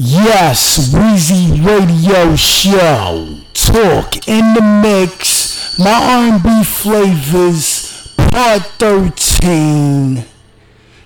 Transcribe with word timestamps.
Yes, 0.00 0.94
Weezy 0.94 1.66
Radio 1.66 2.36
Show. 2.36 3.40
Talk 3.52 4.28
in 4.28 4.54
the 4.54 4.62
mix. 4.62 5.76
My 5.76 6.30
R&B 6.30 6.62
flavors, 6.62 8.14
part 8.16 8.62
13. 8.78 10.24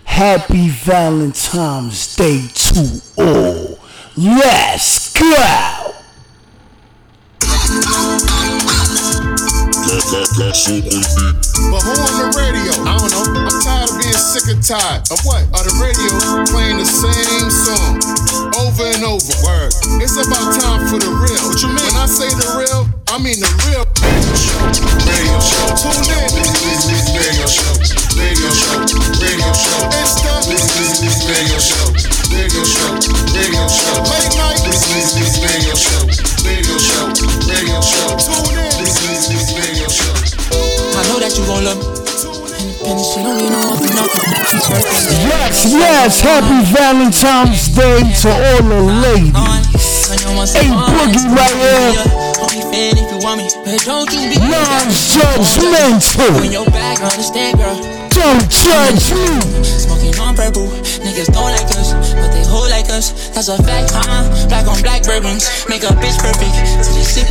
Happy 0.04 0.68
Valentine's 0.68 2.14
Day 2.16 2.46
to 2.54 3.00
all. 3.16 3.78
Let's 4.14 5.10
go! 5.14 6.01
But 9.92 11.84
who 11.84 11.92
on 11.92 12.14
the 12.16 12.32
radio? 12.40 12.72
I 12.88 12.96
don't 12.96 13.12
know. 13.12 13.44
I'm 13.44 13.52
tired 13.60 13.92
of 13.92 14.00
being 14.00 14.16
sick 14.16 14.48
and 14.48 14.64
tired 14.64 15.04
of 15.12 15.20
what? 15.28 15.44
Of 15.52 15.68
the 15.68 15.74
radio 15.84 16.16
playing 16.48 16.80
the 16.80 16.88
same 16.88 17.52
song 17.52 18.00
over 18.56 18.88
and 18.88 19.04
over. 19.04 19.20
Word. 19.44 19.68
It's 20.00 20.16
about 20.16 20.56
time 20.56 20.88
for 20.88 20.96
the 20.96 21.12
real. 21.12 21.36
What 21.44 21.60
you 21.60 21.68
mean? 21.68 21.84
When 21.92 22.00
I 22.00 22.08
say 22.08 22.32
the 22.32 22.56
real, 22.56 22.88
I 23.12 23.20
mean 23.20 23.36
the 23.36 23.52
real 23.68 23.84
radio 24.00 24.32
show. 24.32 24.64
Radio 25.04 25.36
show. 25.44 25.76
Tune 25.76 26.08
in. 26.08 26.40
Radio 27.12 27.44
show. 27.44 27.76
Radio 28.16 28.48
show. 28.48 28.80
Radio 29.20 29.52
show. 29.52 29.92
It's 29.92 30.16
the 31.04 31.12
radio 31.28 31.60
show. 31.60 31.84
Radio 32.32 32.64
show. 32.64 32.96
Radio 33.36 33.64
show. 33.68 34.00
Late 34.08 34.40
night. 34.40 34.56
Radio 35.44 35.76
show. 35.76 36.31
Radio 36.44 36.76
show. 36.78 37.06
Radio 37.46 37.80
show. 37.80 38.16
Tune 38.18 38.58
in. 38.58 38.66
Radio 39.56 39.88
show. 39.88 40.12
I 40.98 41.00
know 41.08 41.18
that 41.22 41.32
you 41.38 41.46
gon' 41.46 41.62
love 41.64 41.78
me. 41.78 41.86
Independent, 42.82 43.06
she 43.06 43.22
don't 43.22 43.38
need 43.38 43.46
no 43.50 43.58
one 43.62 43.78
for 43.78 43.94
nothing. 43.94 44.26
Yes, 45.22 45.64
yes, 45.70 46.18
happy 46.20 46.66
Valentine's 46.74 47.68
Day 47.70 48.02
to 48.22 48.28
all 48.28 48.62
the 48.66 48.82
ladies. 49.06 49.30
Hey, 50.52 50.66
Boogie 50.66 51.30
right 51.30 51.54
here. 51.62 51.94
Only 52.42 52.58
fan 52.74 52.98
if 52.98 53.06
you 53.06 53.22
want 53.22 53.38
me, 53.38 53.46
but 53.64 53.78
don't 53.86 54.10
you 54.10 54.26
be 54.28 54.34
Non-judgmental. 54.42 56.42
When 56.42 56.50
your 56.50 56.66
back, 56.66 56.98
understand, 57.00 57.54
girl. 57.58 57.78
Don't 58.10 58.50
judge 58.50 59.14
me. 59.14 59.38
Smoking 59.62 60.18
on 60.18 60.34
purple, 60.34 60.66
niggas 61.06 61.30
don't 61.32 61.52
like 61.54 61.70
us, 61.78 61.94
hold 62.52 62.68
like 62.68 62.88
us. 62.92 63.32
That's 63.32 63.48
a 63.48 63.56
fact, 63.64 63.96
huh? 63.96 64.28
Black 64.52 64.68
on 64.68 64.76
black 64.84 65.02
bourbons, 65.08 65.48
make 65.72 65.82
a 65.82 65.92
bitch 65.96 66.20
perfect. 66.20 66.52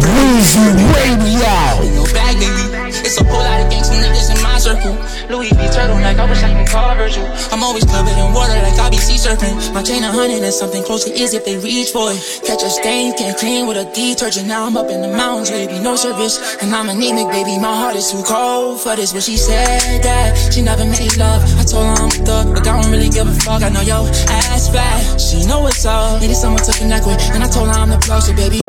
Weezy 0.02 0.74
Radio. 0.98 1.54
your 1.94 2.10
bag, 2.10 2.42
baby. 2.42 2.92
It's 3.06 3.22
a 3.22 3.24
whole 3.24 3.38
lot 3.38 3.62
of 3.62 3.70
gangsta 3.70 4.02
niggas 4.02 4.34
in 4.34 4.42
my 4.42 4.58
circle. 4.58 4.98
Louis 5.30 5.54
V 5.54 5.62
turtle 5.70 6.02
like 6.02 6.18
I 6.18 6.26
wish 6.26 6.42
I 6.44 6.52
could 6.52 6.70
call 6.70 6.96
Virgil. 6.96 7.26
I'm 7.54 7.64
always 7.64 7.86
covered 7.86 8.18
in 8.18 8.34
water 8.34 8.58
like 8.66 8.78
I 8.80 8.90
be 8.90 8.98
sea 8.98 9.22
surfing. 9.22 9.56
My 9.74 9.84
chain 9.84 10.04
a 10.04 10.12
hundred 10.12 10.44
and 10.44 10.54
something 10.54 10.84
close 10.84 11.06
to 11.06 11.12
is 11.12 11.34
if 11.34 11.46
they 11.46 11.58
reach 11.58 11.90
for 11.92 12.12
it. 12.12 12.20
Catch 12.46 12.64
a 12.64 12.70
stain, 12.70 13.16
can't 13.18 13.38
clean 13.38 13.68
with 13.68 13.78
a 13.78 13.86
detergent. 13.94 14.48
Now 14.48 14.66
I'm 14.66 14.76
up 14.76 14.90
in 14.90 15.02
the 15.02 15.08
mountains, 15.08 15.52
baby, 15.52 15.80
no 15.80 15.96
service. 15.96 16.58
And 16.62 16.74
I'm 16.74 16.90
anemic, 16.90 17.28
baby, 17.30 17.58
my 17.60 17.76
heart 17.76 17.96
is 17.96 18.12
too 18.12 18.24
cold 18.24 18.82
for 18.82 18.96
this. 18.96 19.14
But 19.14 19.24
she 19.24 19.38
said 19.38 20.04
that 20.04 20.54
she 20.54 20.62
never 20.62 20.86
made 20.86 21.16
love. 21.18 21.42
I 21.60 21.64
told 21.64 21.86
her 21.86 22.04
I'm 22.04 22.10
a 22.10 22.26
thug, 22.26 22.56
but 22.56 22.68
I 22.68 22.82
don't 22.82 22.92
really 22.92 23.10
give 23.10 23.28
a 23.28 23.36
fuck. 23.46 23.62
I 23.64 23.70
know 23.70 23.82
yo 23.82 24.08
ass 24.30 24.70
fat. 24.70 25.11
She 25.17 25.45
know 25.45 25.62
what's 25.62 25.86
up. 25.86 26.22
Needed 26.22 26.36
someone 26.36 26.64
to 26.64 26.72
connect 26.72 27.06
with, 27.06 27.20
and 27.34 27.44
I 27.44 27.48
told 27.48 27.67
her 27.67 27.76
I'm 27.76 27.90
the 27.90 27.98
plug, 27.98 28.22
so 28.22 28.34
baby. 28.36 28.59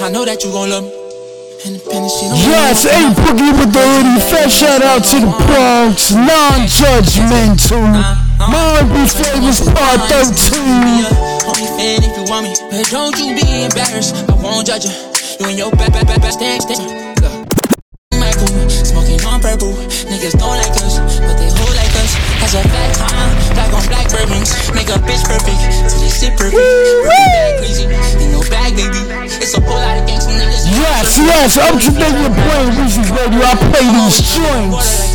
I 0.00 0.10
know 0.10 0.24
that 0.24 0.44
you 0.44 0.50
gon' 0.52 0.70
love 0.70 0.84
me. 0.84 0.92
Independent, 1.60 2.08
she 2.08 2.24
don't 2.24 2.40
Yes, 2.40 2.88
hey, 2.88 3.12
Boogie 3.12 3.52
with 3.52 3.72
the 3.72 3.84
hoodie. 3.84 4.20
Fresh 4.32 4.64
shout 4.64 4.80
out 4.80 5.04
to 5.12 5.20
the 5.20 5.28
Bronx. 5.44 6.10
Non-judgmental. 6.12 7.84
My 8.40 8.80
R&B 8.80 8.96
flavors 9.12 9.60
part 9.68 10.00
13. 10.08 11.04
Only 11.44 11.68
fan 11.76 12.00
if 12.00 12.16
you 12.16 12.24
want 12.32 12.48
me, 12.48 12.54
but 12.70 12.88
don't 12.88 13.12
you 13.20 13.36
be 13.36 13.64
embarrassed. 13.64 14.16
I 14.30 14.34
won't 14.40 14.66
judge 14.66 14.86
you. 14.86 14.92
You 15.40 15.46
and 15.48 15.58
your 15.58 15.70
back, 15.72 15.92
back, 15.92 16.06
back, 16.06 16.22
back, 16.22 16.32
stand, 16.32 16.62
stand. 16.62 17.39
Yes, 31.40 31.56
up 31.56 31.72
to 31.72 31.88
date 31.96 32.12
with 32.20 32.36
playing 32.36 32.76
Weezy 32.76 33.00
Radio. 33.16 33.40
I 33.40 33.56
play 33.72 33.88
these 33.96 34.20
joints. 34.28 35.08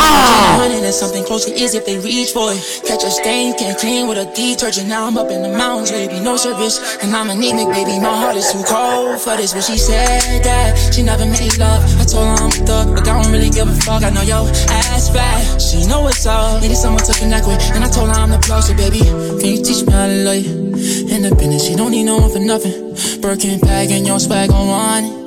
Ah. 0.00 0.56
Hundred 0.56 0.80
and 0.80 0.94
something 0.94 1.22
close 1.22 1.44
to 1.44 1.52
is 1.52 1.74
if 1.74 1.84
they 1.84 1.98
reach 1.98 2.32
for 2.32 2.48
it. 2.48 2.64
Catch 2.88 3.04
a 3.04 3.10
stain, 3.10 3.52
can't 3.58 3.76
clean 3.76 4.08
with 4.08 4.16
a 4.16 4.24
detergent. 4.32 4.88
Now 4.88 5.04
I'm 5.04 5.18
up 5.18 5.28
in 5.28 5.42
the 5.42 5.52
mountains, 5.52 5.92
baby, 5.92 6.18
no 6.20 6.38
service. 6.38 6.96
And 7.04 7.14
I'm 7.14 7.28
anemic, 7.28 7.68
baby, 7.76 8.00
my 8.00 8.08
heart 8.16 8.36
is 8.36 8.48
too 8.56 8.64
cold 8.64 9.20
for 9.20 9.36
this. 9.36 9.52
But 9.52 9.64
she 9.64 9.76
said 9.76 10.40
that 10.48 10.80
she 10.96 11.02
never 11.02 11.26
made 11.28 11.58
love. 11.58 11.84
I 12.00 12.08
told 12.08 12.24
her 12.24 12.40
I'm 12.40 12.48
a 12.48 12.64
thug, 12.64 12.96
but 12.96 13.06
I 13.06 13.20
don't 13.20 13.30
really 13.30 13.50
give 13.50 13.68
a 13.68 13.76
fuck. 13.84 14.02
I 14.02 14.08
know 14.08 14.24
yo 14.24 14.48
ass 14.48 15.12
fat. 15.12 15.60
She 15.60 15.84
know 15.84 16.08
what's 16.08 16.24
up. 16.24 16.62
Needed 16.62 16.80
someone 16.80 17.04
to 17.04 17.12
connect 17.20 17.44
with, 17.46 17.60
and 17.76 17.84
I 17.84 17.90
told 17.92 18.08
her 18.08 18.16
I'm 18.16 18.30
the 18.30 18.40
plug. 18.40 18.64
So 18.64 18.72
baby, 18.72 19.04
can 19.04 19.44
you 19.44 19.60
teach 19.60 19.84
me 19.84 19.92
how 19.92 20.08
to 20.08 20.24
love 20.24 20.40
you? 20.40 20.72
Independent, 21.12 21.60
she 21.60 21.76
don't 21.76 21.92
need 21.92 22.08
no 22.08 22.16
one 22.16 22.32
for 22.32 22.40
nothing. 22.40 22.96
Birkin 23.20 23.60
bag 23.60 23.92
and 23.92 24.06
your 24.06 24.18
swag 24.18 24.48
on 24.48 24.68
one. 24.72 25.23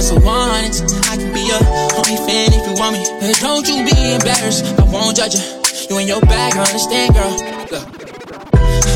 Turn 0.00 0.16
your 0.16 0.24
one 0.24 0.48
to 0.48 0.48
one. 0.48 0.64
It's, 0.64 0.80
I 1.10 1.16
can 1.16 1.32
be 1.34 1.44
your 1.44 1.60
only 1.60 2.16
fan 2.24 2.52
if 2.56 2.64
you 2.64 2.74
want 2.80 2.96
me. 2.96 3.04
But 3.20 3.36
don't 3.40 3.68
you 3.68 3.84
be 3.84 4.14
embarrassed. 4.14 4.64
I 4.80 4.84
won't 4.84 5.16
judge 5.16 5.34
you. 5.34 5.44
You 5.90 5.98
in 6.00 6.08
your 6.08 6.20
bag, 6.22 6.56
I 6.56 6.64
understand, 6.64 7.12
girl. 7.12 7.36
Look. 7.68 7.84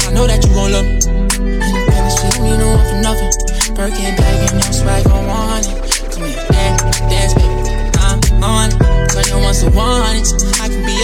I 0.08 0.12
know 0.14 0.26
that 0.26 0.40
you 0.40 0.54
gon' 0.54 0.72
love 0.72 0.86
me. 0.88 0.96
Independent, 1.04 2.08
she 2.08 2.24
don't 2.32 2.44
need 2.48 2.56
no 2.56 2.72
one 2.72 2.86
for 2.88 3.00
nothing. 3.04 3.32
Birkin 3.76 4.16
bag 4.16 4.48
and 4.48 4.64
your 4.64 4.72
swag 4.72 5.06
on 5.08 5.26
one. 5.28 5.64
Come 6.08 6.24
here, 6.24 6.46
dance, 6.48 7.00
dance, 7.12 7.34
baby. 7.34 7.52
I'm 8.00 8.20
on. 8.40 8.70
Turn 9.12 9.24
your 9.28 9.40
one 9.44 9.54
to 9.60 9.68
one. 9.76 10.24
I 10.56 10.68
can 10.72 10.86
be 10.88 10.94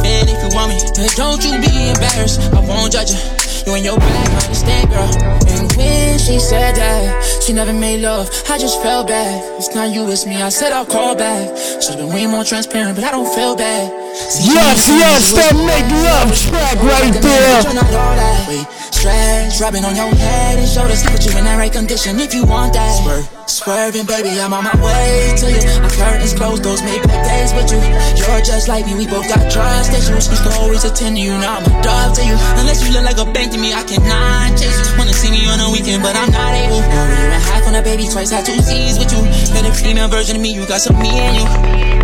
fan 0.00 0.24
if 0.24 0.40
you 0.40 0.56
want 0.56 0.72
me. 0.72 0.80
But 0.96 1.12
don't 1.16 1.44
you 1.44 1.60
be 1.60 1.90
embarrassed. 1.92 2.40
I 2.54 2.60
won't 2.64 2.92
judge 2.92 3.12
you. 3.12 3.37
You 3.68 3.74
in 3.74 3.84
your 3.84 4.00
understand, 4.00 4.88
girl. 4.88 5.12
And 5.46 5.70
when 5.76 6.18
she 6.18 6.38
said 6.38 6.76
that 6.76 7.42
she 7.44 7.52
never 7.52 7.74
made 7.74 8.00
love, 8.00 8.30
I 8.48 8.56
just 8.56 8.80
felt 8.80 9.08
bad. 9.08 9.44
It's 9.58 9.74
not 9.74 9.92
you, 9.92 10.08
it's 10.08 10.24
me. 10.24 10.40
I 10.40 10.48
said 10.48 10.72
I'll 10.72 10.86
call 10.86 11.14
back. 11.14 11.54
Should've 11.82 11.98
been 11.98 12.08
way 12.08 12.26
more 12.26 12.44
transparent, 12.44 12.96
but 12.96 13.04
I 13.04 13.10
don't 13.10 13.28
feel 13.34 13.56
bad. 13.56 14.07
Yes, 14.18 14.90
yes, 14.90 15.30
that 15.38 15.54
make 15.54 15.86
love 15.94 16.34
track 16.34 16.78
right 16.82 17.14
there. 17.22 17.62
You're 17.62 18.66
stress, 18.90 19.60
rubbing 19.62 19.84
on 19.86 19.94
your 19.94 20.10
head 20.10 20.58
and 20.58 20.66
shoulders. 20.66 21.06
Put 21.06 21.22
you 21.22 21.30
in 21.38 21.46
that 21.46 21.54
right 21.54 21.70
condition 21.70 22.18
if 22.18 22.34
you 22.34 22.42
want 22.42 22.74
that. 22.74 22.90
Swerve, 22.98 23.26
swerving, 23.46 24.06
baby, 24.10 24.34
I'm 24.42 24.50
on 24.50 24.66
my 24.66 24.74
way 24.82 25.38
to 25.38 25.46
you. 25.46 25.62
My 25.78 25.90
curtains 25.94 26.34
closed, 26.34 26.66
those 26.66 26.82
make 26.82 27.02
back 27.06 27.22
days 27.30 27.54
with 27.54 27.70
you. 27.70 27.78
You're 28.18 28.42
just 28.42 28.66
like 28.66 28.86
me, 28.90 28.98
we 28.98 29.06
both 29.06 29.30
got 29.30 29.46
trust 29.46 29.94
issues. 29.94 30.26
Used 30.26 30.42
to 30.42 30.52
always 30.58 30.82
attend 30.82 31.14
to 31.14 31.22
you, 31.22 31.38
now 31.38 31.62
I'm 31.62 31.66
a 31.70 31.72
dog 31.82 32.18
to 32.18 32.22
you. 32.26 32.34
Unless 32.58 32.82
you 32.82 32.90
look 32.90 33.06
like 33.06 33.22
a 33.22 33.28
bank 33.30 33.54
to 33.54 33.58
me, 33.58 33.70
I 33.70 33.86
cannot 33.86 34.58
chase 34.58 34.74
you. 34.74 34.98
Wanna 34.98 35.14
see 35.14 35.30
me 35.30 35.46
on 35.46 35.62
a 35.62 35.70
weekend, 35.70 36.02
but 36.02 36.18
I'm 36.18 36.34
not 36.34 36.58
able. 36.58 36.82
Year 36.82 37.06
and 37.06 37.38
a 37.38 37.40
half 37.54 37.70
on 37.70 37.74
a 37.78 37.82
baby, 37.82 38.10
twice 38.10 38.34
had 38.34 38.42
two 38.42 38.58
C's 38.58 38.98
with 38.98 39.14
you. 39.14 39.22
Then 39.54 39.70
a 39.70 39.72
female 39.72 40.10
version 40.10 40.34
of 40.34 40.42
me, 40.42 40.50
you 40.52 40.66
got 40.66 40.82
some 40.82 40.98
me 40.98 41.14
and 41.14 41.34
you. 41.38 41.97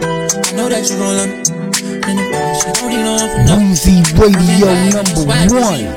I 0.00 0.52
know 0.54 0.68
that 0.68 0.86
you 0.88 0.96
gon' 0.96 1.16
love 1.18 1.28
me. 1.28 1.42
Independent, 2.06 2.56
she 2.62 2.70
don't 2.70 2.88
need 2.88 3.02
no 3.02 3.18
one 3.18 3.30
for 3.34 3.42
nothing. 3.42 3.74
Weezy 3.74 3.98
Radio 4.14 4.70
number 4.94 5.26
one. 5.26 5.90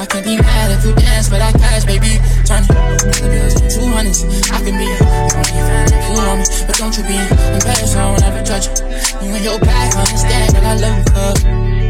I 0.00 0.06
can 0.06 0.24
be 0.24 0.36
mad 0.36 0.72
if 0.72 0.84
you 0.84 0.94
dance 0.94 1.28
for 1.28 1.36
that 1.36 1.54
cash, 1.54 1.84
baby. 1.84 2.16
Turn 2.48 2.64
it. 2.64 2.72
The 3.20 3.28
bills 3.28 3.54
two 3.68 3.86
hundreds. 3.92 4.24
I 4.50 4.58
can 4.64 4.76
be 4.80 4.88
a 4.88 4.96
only 5.36 5.60
fan 5.60 5.92
if 5.92 6.00
you 6.08 6.16
want 6.16 6.40
me, 6.40 6.46
but 6.66 6.76
don't 6.76 6.96
you 6.96 7.04
be 7.04 7.16
embarrassed. 7.20 7.96
I 7.96 8.08
won't 8.08 8.24
ever 8.24 8.42
judge 8.42 8.66
you. 8.72 9.28
You 9.28 9.34
and 9.36 9.44
your 9.44 9.58
back, 9.60 9.94
understand 9.94 10.56
that 10.56 10.64
I 10.64 10.74
love 10.80 11.04
you. 11.04 11.84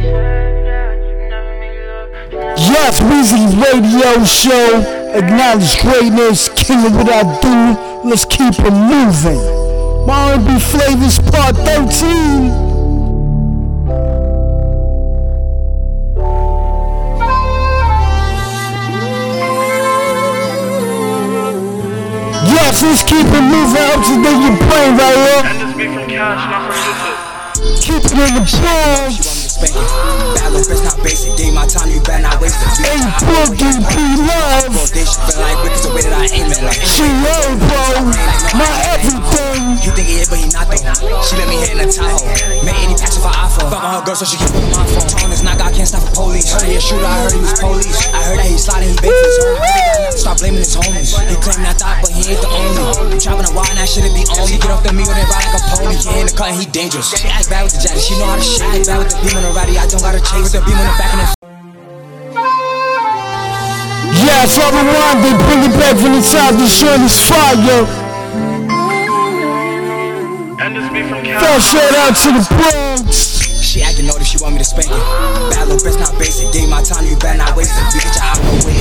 Yes, 2.58 3.00
Weezy 3.00 3.46
Radio 3.62 4.25
Show. 4.26 4.82
Acknowledge 5.14 5.79
greatness. 5.81 6.49
King 6.50 6.87
of 6.87 6.96
what 6.96 7.08
I 7.08 7.23
do. 7.40 7.79
Let's 8.08 8.25
keep 8.25 8.58
it 8.58 8.73
moving. 8.73 9.63
My 10.06 10.35
R&B 10.35 10.59
flavors 10.61 11.19
part 11.19 11.56
13. 11.56 12.75
Yes, 22.47 22.83
let's 22.83 23.03
keep 23.03 23.25
it 23.25 23.45
moving 23.49 23.81
up 23.81 24.05
to 24.05 24.15
the 24.21 24.31
your 24.45 24.56
brain 24.59 24.93
right 24.99 25.17
here. 25.17 25.43
And 25.45 25.56
this 25.61 25.77
beat 25.77 25.95
from 25.95 26.06
Cash, 26.06 26.45
not 26.51 26.69
from 26.71 26.85
Keep 27.81 28.05
it 28.05 28.12
in 28.12 28.35
the 28.35 28.59
Bronx. 28.61 29.33
Spanking. 29.55 29.87
Bad 30.35 30.51
little 30.51 30.67
bitch, 30.67 30.83
not 30.83 30.99
basic. 31.06 31.39
Gave 31.39 31.55
my 31.55 31.67
time, 31.71 31.89
you 31.91 32.03
better 32.03 32.23
not 32.27 32.43
waste 32.43 32.59
it. 32.59 32.91
Ain't 32.91 33.06
boogie, 33.23 33.79
be 33.87 34.05
love. 34.27 34.75
Rotation, 34.75 35.19
feel 35.31 35.39
like 35.39 35.59
Rick 35.62 35.79
the 35.79 35.91
way 35.95 36.03
that 36.03 36.15
I 36.15 36.27
aim 36.35 36.51
it. 36.51 36.61
Like, 36.61 36.83
She 36.83 37.06
love, 37.23 37.55
bro. 37.62 38.11
My 38.59 38.71
everything. 38.91 39.79
you 39.87 39.91
think 39.95 40.09
he 40.11 40.19
is, 40.19 40.29
but 40.29 40.43
he 40.43 40.51
not 40.51 40.67
though. 40.67 41.23
She 41.23 41.39
let 41.39 41.47
me 41.47 41.56
hit 41.62 41.79
in 41.79 41.79
the 41.79 41.89
Tahoe. 41.89 42.27
Made 42.67 42.79
any 42.83 42.99
passion 42.99 43.23
for 43.23 43.31
iPhone. 43.31 43.71
Fuck 43.71 43.85
on 43.85 43.93
her 44.01 44.05
girl, 44.05 44.19
so 44.19 44.27
she 44.27 44.37
keep 44.37 44.51
on 44.51 44.67
my 44.75 44.85
phone. 44.91 45.06
Tone 45.06 45.33
is 45.33 45.43
not 45.47 45.59
God, 45.59 45.71
can't 45.75 45.87
stop 45.87 46.03
the 46.03 46.11
police. 46.11 46.51
Heard 46.51 46.67
he 46.67 46.75
a 46.77 46.83
shooter, 46.83 47.06
I 47.06 47.15
heard 47.23 47.35
he 47.35 47.41
was 47.41 47.55
police. 47.59 48.11
I 48.11 48.21
heard 48.27 48.39
that 48.43 48.49
he 48.51 48.59
sliding, 48.59 48.91
he 48.91 48.99
baked 48.99 49.15
his. 49.15 50.21
Stop 50.21 50.39
blaming 50.39 50.62
his 50.62 50.75
homies. 50.75 51.12
He 51.29 51.37
claimed 51.39 51.67
I 51.67 51.75
thought, 51.75 52.01
but 52.03 52.11
he 52.11 52.33
ain't 52.33 52.41
the 52.41 52.49
only. 52.49 53.19
Chopping 53.21 53.47
a 53.47 53.53
and 53.53 53.79
that 53.79 53.89
shit 53.91 54.06
be 54.15 54.25
on 54.31 54.47
me. 54.49 54.56
Get 54.59 54.71
off 54.71 54.83
the 54.83 54.93
meal, 54.95 55.11
then 55.11 55.27
ride 55.29 55.47
like 55.53 55.59
a 55.59 55.62
pony. 55.75 55.99
He 56.01 56.11
in 56.21 56.27
the 56.27 56.35
cut, 56.35 56.49
and 56.55 56.59
he 56.59 56.67
dangerous. 56.67 57.12
She 57.12 57.29
act 57.29 57.51
bad 57.51 57.69
with 57.69 57.75
the 57.77 57.81
jacket, 57.85 58.01
she 58.01 58.15
know 58.19 58.31
how 58.31 58.39
to 58.39 58.45
shit. 58.45 58.62
Act 58.65 58.87
bad 58.89 58.99
with 59.05 59.11
the 59.12 59.19
beam 59.21 59.44
on 59.44 59.52
the 59.52 59.58
ratty, 59.58 59.79
I 59.79 59.87
don't 59.87 60.00
gotta 60.00 60.20
chase. 60.20 60.52
With 60.52 60.52
the 60.52 60.61
beam 60.64 60.79
on 60.79 60.87
the 60.87 60.93
back 60.96 61.12
and 61.14 61.20
the 61.20 61.35
Yes, 64.25 64.58
all 64.58 64.70
the 64.73 64.85
one 64.85 65.20
they 65.23 65.35
bring 65.44 65.61
it 65.69 65.75
back 65.76 65.96
from 65.96 66.12
the 66.14 66.23
top 66.23 66.55
to 66.56 66.67
show 66.67 66.96
this 66.99 67.29
fire. 67.29 67.85
First 71.41 71.73
shout 71.73 71.94
out 71.94 72.14
to 72.23 72.29
the 72.32 72.43
Bronx. 72.55 73.33
She 73.75 73.82
acting 73.82 74.06
notice, 74.06 74.31
she 74.31 74.38
want 74.38 74.55
me 74.55 74.62
to 74.62 74.71
spank 74.71 74.87
it. 74.87 75.03
Bad 75.50 75.67
little 75.67 75.82
bitch, 75.82 75.99
not 75.99 76.15
basic. 76.15 76.47
Gave 76.55 76.71
my 76.71 76.79
time, 76.87 77.11
you 77.11 77.19
better 77.19 77.43
not 77.43 77.59
waste 77.59 77.75
it. 77.75 77.82
We 77.91 78.06
get 78.06 78.15
your 78.15 78.23
out 78.23 78.38
no 78.38 78.55
way. 78.62 78.79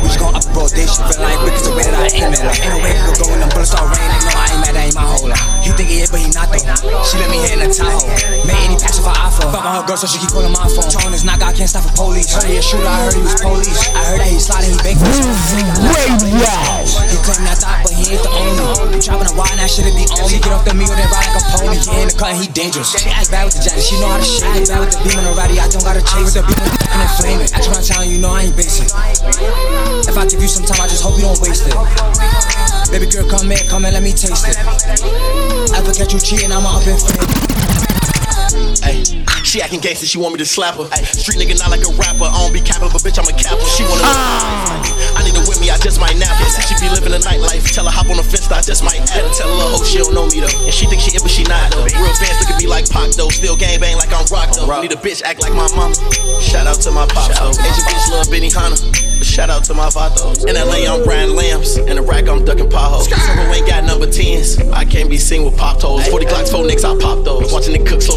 We 0.00 0.08
just 0.08 0.16
gon' 0.16 0.32
up 0.32 0.40
the 0.40 0.56
rotation. 0.56 0.96
Feel 1.12 1.20
like 1.20 1.44
is 1.52 1.68
the 1.68 1.76
way 1.76 1.84
that 1.84 1.92
I 1.92 2.08
aim 2.08 2.32
it. 2.32 2.40
Like, 2.40 2.56
ain't 2.64 2.72
no 2.72 2.80
way 2.80 2.88
we 2.88 3.04
go 3.04 3.12
going, 3.20 3.36
them 3.36 3.52
bullets 3.52 3.68
start 3.68 3.92
raining. 3.92 4.16
No, 4.24 4.32
I 4.32 4.48
ain't 4.48 4.64
mad, 4.64 4.72
that 4.80 4.84
ain't 4.88 4.96
my 4.96 5.04
whole 5.04 5.28
life. 5.28 5.44
He 5.60 5.76
think 5.76 5.92
he 5.92 6.00
is, 6.00 6.08
but 6.08 6.24
he 6.24 6.32
not 6.32 6.48
though. 6.48 7.04
She 7.04 7.20
let 7.20 7.28
me 7.28 7.36
hit 7.44 7.52
in 7.52 7.68
the 7.68 7.68
Tahoe. 7.68 8.00
Made 8.48 8.64
any 8.64 8.80
passion 8.80 9.04
for 9.04 9.12
iPhone. 9.12 9.52
Fuck 9.52 9.60
on 9.60 9.72
her 9.76 9.84
girl, 9.84 10.00
so 10.00 10.08
she 10.08 10.16
keep 10.16 10.32
calling 10.32 10.56
my 10.56 10.64
phone. 10.72 10.88
Tone 10.88 11.12
is 11.12 11.20
knock, 11.20 11.44
I 11.44 11.52
can't 11.52 11.68
stop 11.68 11.84
for 11.84 12.08
police. 12.08 12.32
Heard 12.32 12.48
he 12.48 12.56
a 12.56 12.64
shooter, 12.64 12.88
I 12.88 12.96
heard 12.96 13.12
he 13.12 13.20
was 13.20 13.36
police. 13.44 13.76
I 13.92 14.08
heard 14.08 14.24
that 14.24 14.30
he 14.32 14.40
sliding, 14.40 14.72
he 14.72 14.96
Weezy 15.04 15.68
Radio. 15.84 16.56
He 17.12 17.16
claimed 17.28 17.44
I 17.44 17.60
thought, 17.60 17.84
but 17.84 17.92
he 17.92 18.16
ain't 18.16 18.24
the 18.24 18.32
only. 18.32 19.04
Chopping 19.04 19.28
a 19.28 19.36
and 19.36 19.60
that 19.60 19.68
shit 19.68 19.84
be 19.92 20.08
on 20.16 20.32
me. 20.32 20.40
Get 20.40 20.48
off 20.48 20.64
the 20.64 20.72
meal, 20.72 20.88
then 20.96 21.12
ride 21.12 21.28
like 21.28 21.36
a 21.36 21.42
pony. 21.60 21.76
He 21.76 21.92
in 22.00 22.08
the 22.08 22.16
cut, 22.16 22.32
he 22.40 22.48
dangerous. 22.48 22.96
She 22.96 23.04
act 23.12 23.28
bad 23.28 23.44
with 23.44 23.60
the 23.60 23.68
jacket, 23.68 23.84
she 23.84 24.00
know 24.00 24.08
how 24.08 24.16
to 24.16 24.29
shit. 24.30 24.68
Bad 24.70 24.80
with 24.80 24.94
the 24.94 25.00
beam 25.02 25.18
on 25.18 25.34
the 25.34 25.58
I 25.58 25.66
don't 25.66 25.82
gotta 25.82 26.02
chase. 26.02 26.34
The 26.38 26.42
beam 26.46 26.62
and 26.62 27.10
flame 27.18 27.40
it. 27.42 27.50
Ask 27.50 27.66
my 27.74 27.82
town, 27.82 28.06
you 28.06 28.18
know 28.22 28.30
I 28.30 28.46
ain't 28.46 28.56
basic. 28.56 28.86
If 30.06 30.16
I 30.16 30.26
give 30.26 30.40
you 30.40 30.48
some 30.48 30.64
time, 30.64 30.80
I 30.80 30.86
just 30.86 31.02
hope 31.02 31.18
you 31.18 31.26
don't 31.26 31.40
waste 31.42 31.66
it. 31.66 31.74
Baby 32.90 33.06
girl, 33.10 33.26
come 33.26 33.50
in, 33.50 33.58
come 33.66 33.84
and 33.84 33.94
let 33.94 34.02
me 34.02 34.12
taste 34.14 34.46
it. 34.46 34.56
Ever 35.74 35.92
catch 35.92 36.14
you 36.14 36.20
cheating, 36.20 36.52
I'ma 36.52 36.78
up 36.78 36.86
in 36.86 36.98
flame. 36.98 37.99
Ay, 38.82 39.02
she 39.42 39.60
acting 39.62 39.80
gangster, 39.80 40.06
she 40.06 40.18
want 40.18 40.34
me 40.34 40.38
to 40.38 40.46
slap 40.46 40.76
her. 40.76 40.86
Ay, 40.92 41.02
street 41.02 41.38
nigga 41.38 41.58
not 41.58 41.70
like 41.70 41.82
a 41.82 41.92
rapper, 41.98 42.28
I 42.28 42.36
don't 42.40 42.52
be 42.52 42.60
capping, 42.60 42.88
but 42.92 43.02
bitch 43.02 43.18
I'm 43.18 43.26
a 43.26 43.34
capper. 43.34 43.62
She 43.66 43.82
wanna. 43.84 44.02
Know. 44.02 45.18
I 45.18 45.24
need 45.26 45.34
her 45.34 45.44
with 45.48 45.60
me, 45.60 45.70
I 45.70 45.78
just 45.78 45.98
might 45.98 46.16
nap 46.16 46.34
her. 46.38 46.48
See 46.50 46.62
she 46.70 46.74
be 46.78 46.88
living 46.92 47.12
a 47.14 47.20
nightlife, 47.20 47.66
tell 47.72 47.84
her 47.84 47.94
hop 47.94 48.10
on 48.10 48.16
the 48.16 48.26
fence, 48.26 48.50
I 48.50 48.62
just 48.62 48.82
might 48.82 49.00
add 49.12 49.26
her. 49.26 49.32
Tell 49.34 49.48
her 49.48 49.56
little 49.56 49.78
hoe 49.78 49.84
she 49.84 49.98
don't 49.98 50.14
know 50.14 50.26
me 50.30 50.40
though, 50.40 50.52
and 50.66 50.74
she 50.74 50.86
think 50.86 51.02
she 51.02 51.16
it, 51.16 51.22
but 51.22 51.30
she 51.30 51.42
not 51.44 51.70
though. 51.72 51.84
Real 51.84 52.14
fans 52.18 52.38
look 52.40 52.50
at 52.54 52.58
me 52.58 52.66
like 52.66 52.88
Pac 52.90 53.10
though, 53.18 53.30
still 53.30 53.56
gang 53.56 53.80
bang 53.80 53.96
like 53.96 54.12
I'm 54.12 54.26
rock 54.30 54.54
though. 54.54 54.68
Need 54.80 54.92
a 54.92 55.00
bitch 55.00 55.22
act 55.22 55.42
like 55.42 55.54
my 55.54 55.68
mama. 55.74 55.94
Shout 56.40 56.66
out 56.66 56.80
to 56.86 56.90
my 56.90 57.06
pop 57.06 57.30
though. 57.34 57.50
Asian 57.50 57.84
bitch 57.86 58.06
love 58.10 58.28
Benihana. 58.28 58.78
But 59.20 59.26
shout 59.26 59.50
out 59.50 59.64
to 59.64 59.74
my 59.74 59.88
vatos. 59.92 60.48
In 60.48 60.56
LA, 60.56 60.88
I'm 60.88 61.04
Brian 61.04 61.36
Lamps. 61.36 61.76
In 61.76 61.96
the 61.96 62.02
rack, 62.02 62.26
I'm 62.26 62.42
ducking 62.44 62.70
potholes. 62.70 63.06
Turbo 63.06 63.52
ain't 63.52 63.68
got 63.68 63.84
number 63.84 64.06
10s. 64.06 64.72
I 64.72 64.84
can't 64.86 65.10
be 65.10 65.18
seen 65.18 65.44
with 65.44 65.58
pop 65.58 65.78
toes. 65.78 66.08
40 66.08 66.24
Glocks, 66.24 66.50
4 66.50 66.64
nicks, 66.64 66.84
I 66.84 66.96
pop 66.96 67.22
those. 67.22 67.52
Watching 67.52 67.76
the 67.76 67.84
cook 67.84 68.00
slow 68.00 68.16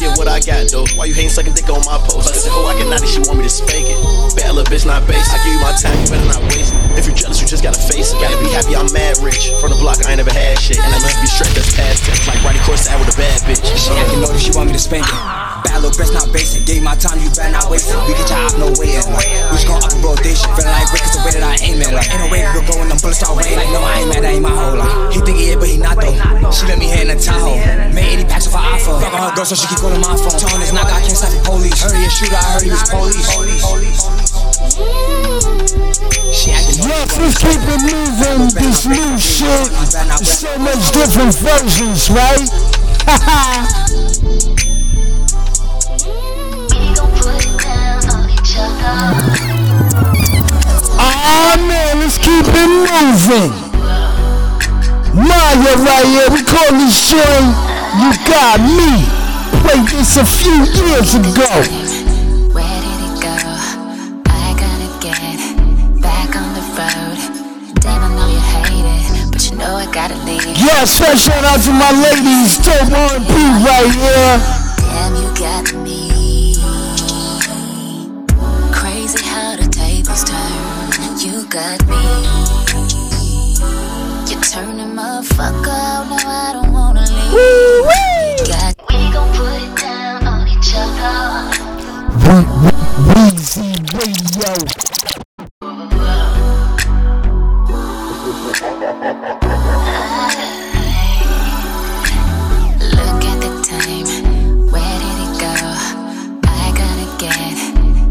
Get 0.00 0.18
what 0.18 0.28
I 0.28 0.40
got 0.40 0.68
though. 0.70 0.86
Why 0.96 1.06
you 1.06 1.14
hating 1.14 1.30
sucking 1.30 1.54
dick 1.54 1.68
on 1.70 1.82
my 1.86 1.98
post? 2.02 2.32
Bustin' 2.32 2.52
hoe, 2.52 2.66
I 2.66 2.74
oh, 2.74 2.78
can 2.78 2.90
naughty, 2.90 3.06
she 3.06 3.20
want 3.24 3.38
me 3.38 3.44
to 3.46 3.52
spank 3.52 3.86
it. 3.86 3.98
Bad 4.36 4.54
little 4.54 4.66
bitch, 4.66 4.86
not 4.86 5.06
basic. 5.06 5.32
I 5.32 5.38
give 5.44 5.54
you 5.54 5.62
my 5.62 5.74
time, 5.74 5.96
you 6.00 6.08
better 6.10 6.28
not 6.28 6.42
waste 6.50 6.74
it. 6.74 6.98
If 6.98 7.06
you're 7.06 7.16
jealous, 7.16 7.40
you 7.40 7.46
just 7.46 7.62
gotta 7.62 7.80
face 7.80 8.12
it. 8.12 8.18
Gotta 8.18 8.38
be 8.42 8.50
happy, 8.50 8.74
I'm 8.74 8.90
mad 8.92 9.18
rich. 9.22 9.54
From 9.62 9.70
the 9.70 9.78
block, 9.78 10.04
I 10.06 10.14
ain't 10.14 10.20
never 10.22 10.32
had 10.32 10.58
shit. 10.58 10.78
And 10.78 10.90
I'ma 10.90 11.08
be 11.20 11.28
straight, 11.30 11.54
that's 11.54 11.74
past 11.74 12.04
tense. 12.04 12.26
Like 12.26 12.42
riding 12.42 12.62
course 12.62 12.88
out 12.88 12.98
with 12.98 13.14
a 13.14 13.16
bad 13.16 13.40
bitch. 13.46 13.62
She 13.62 13.90
uh-huh. 13.90 14.02
acting 14.02 14.20
notice, 14.20 14.42
she 14.42 14.52
want 14.52 14.68
me 14.68 14.74
to 14.74 14.82
spank 14.82 15.06
it. 15.06 15.43
Little 15.84 16.00
bitch, 16.00 16.16
not 16.16 16.32
basic. 16.32 16.64
Gave 16.64 16.80
my 16.80 16.96
time, 16.96 17.20
you 17.20 17.28
better 17.36 17.52
not 17.52 17.68
waste 17.68 17.92
it. 17.92 18.00
We 18.08 18.16
get 18.16 18.24
your 18.32 18.40
out 18.40 18.56
no 18.56 18.72
way. 18.80 18.96
in. 18.96 19.04
Like, 19.12 19.28
we 19.52 19.60
just 19.60 19.68
gon' 19.68 19.84
up 19.84 19.92
the 19.92 20.00
rotation. 20.00 20.48
Feel 20.56 20.64
like 20.64 20.88
Rick 20.88 21.04
is 21.04 21.12
the 21.12 21.20
way 21.20 21.32
that 21.36 21.44
I 21.44 21.60
aim 21.60 21.76
it. 21.76 21.92
Like, 21.92 22.08
ain't 22.08 22.24
no 22.24 22.32
way 22.32 22.40
we 22.40 22.48
go 22.56 22.64
going, 22.72 22.88
them 22.88 22.96
bullets 23.04 23.20
start 23.20 23.36
raining. 23.36 23.60
Like, 23.60 23.68
no, 23.68 23.84
I 23.84 24.00
ain't 24.00 24.08
mad, 24.08 24.24
that 24.24 24.32
ain't 24.32 24.40
my 24.40 24.48
whole 24.48 24.80
life. 24.80 25.12
He 25.12 25.20
think 25.20 25.36
he 25.36 25.52
is, 25.52 25.60
but 25.60 25.68
he 25.68 25.76
not 25.76 26.00
though. 26.00 26.16
She 26.56 26.64
let 26.64 26.80
me 26.80 26.88
hit 26.88 27.04
in 27.04 27.12
the 27.12 27.20
Tahoe. 27.20 27.60
Made 27.92 28.16
80 28.16 28.32
packs 28.32 28.48
of 28.48 28.56
iPhone. 28.56 28.96
Fuck 28.96 29.12
on 29.12 29.28
her 29.28 29.36
girl, 29.36 29.44
so 29.44 29.60
she 29.60 29.68
keep 29.68 29.76
calling 29.76 30.00
my 30.00 30.16
phone. 30.16 30.40
Tone 30.40 30.64
is 30.64 30.72
knock, 30.72 30.88
I 30.88 31.04
can't 31.04 31.20
stop 31.20 31.28
the 31.36 31.44
police. 31.44 31.76
Heard 31.84 32.00
he 32.00 32.08
a 32.08 32.08
shooter, 32.08 32.40
I 32.40 32.48
heard 32.56 32.64
he 32.64 32.72
was 32.72 32.88
police. 32.88 33.28
She 36.32 36.48
acting 36.48 36.80
Yes, 36.80 37.12
let's 37.20 37.36
keep 37.36 37.60
it 37.60 37.80
moving. 37.84 38.56
This 38.56 38.88
new 38.88 39.20
shit. 39.20 39.68
So 40.24 40.48
much 40.56 40.96
different 40.96 41.36
versions, 41.36 42.08
right? 42.08 42.48
Haha. 43.04 44.53
Ah 50.96 51.58
man, 51.66 51.98
let's 51.98 52.16
keep 52.16 52.46
it 52.46 52.70
moving. 52.70 53.50
Maya 55.18 55.74
right 55.82 56.06
here, 56.06 56.30
we 56.30 56.42
call 56.46 56.70
this 56.78 56.94
joint 57.10 57.50
You 57.98 58.14
Got 58.22 58.62
Me. 58.62 59.02
Played 59.66 59.90
this 59.90 60.14
a 60.16 60.22
few 60.24 60.62
years 60.78 61.18
ago. 61.18 61.50
Where 62.54 62.78
did 62.86 63.00
it 63.02 63.18
go? 63.18 63.34
I 64.30 64.54
gotta 64.62 64.86
get 65.02 65.42
back 65.98 66.38
on 66.38 66.54
the 66.54 66.62
road. 66.78 67.18
Damn, 67.82 67.98
I 67.98 68.08
know 68.14 68.30
you 68.30 68.38
hate 68.38 68.86
but 69.32 69.42
you 69.50 69.58
know 69.58 69.74
I 69.74 69.90
gotta 69.90 70.14
leave. 70.22 70.46
Yeah, 70.54 70.84
special 70.84 71.34
shout 71.34 71.42
out 71.42 71.58
to 71.66 71.72
my 71.74 71.90
ladies, 71.90 72.58
Dope 72.62 72.94
R&B 72.94 73.26
right 73.66 73.90
here. 73.90 74.38
Turn. 81.54 81.72
You 81.74 81.78
got 81.78 81.86
me. 81.86 81.96
You 84.28 84.36
turn 84.40 84.76
the 84.76 84.84
motherfucker 84.84 85.68
out, 85.68 86.04
now 86.10 86.26
I 86.26 86.52
don't 86.52 86.72
wanna 86.72 87.02
leave. 87.02 87.84
Got 88.48 88.74
we 88.90 89.12
gon' 89.12 89.30
put 89.34 89.62
it 89.62 89.74
down 89.80 90.26
on 90.26 90.48
each 90.48 90.74
other. 90.74 91.12
Weezy 93.14 93.70
Radio. 93.94 94.52
Look 102.90 103.24
at 103.30 103.38
the 103.40 103.50
time. 103.62 104.08
Where 104.72 104.98
did 105.02 105.18
it 105.24 105.32
go? 105.40 105.54
I 106.46 106.72
gotta 106.80 107.06
get 107.18 107.56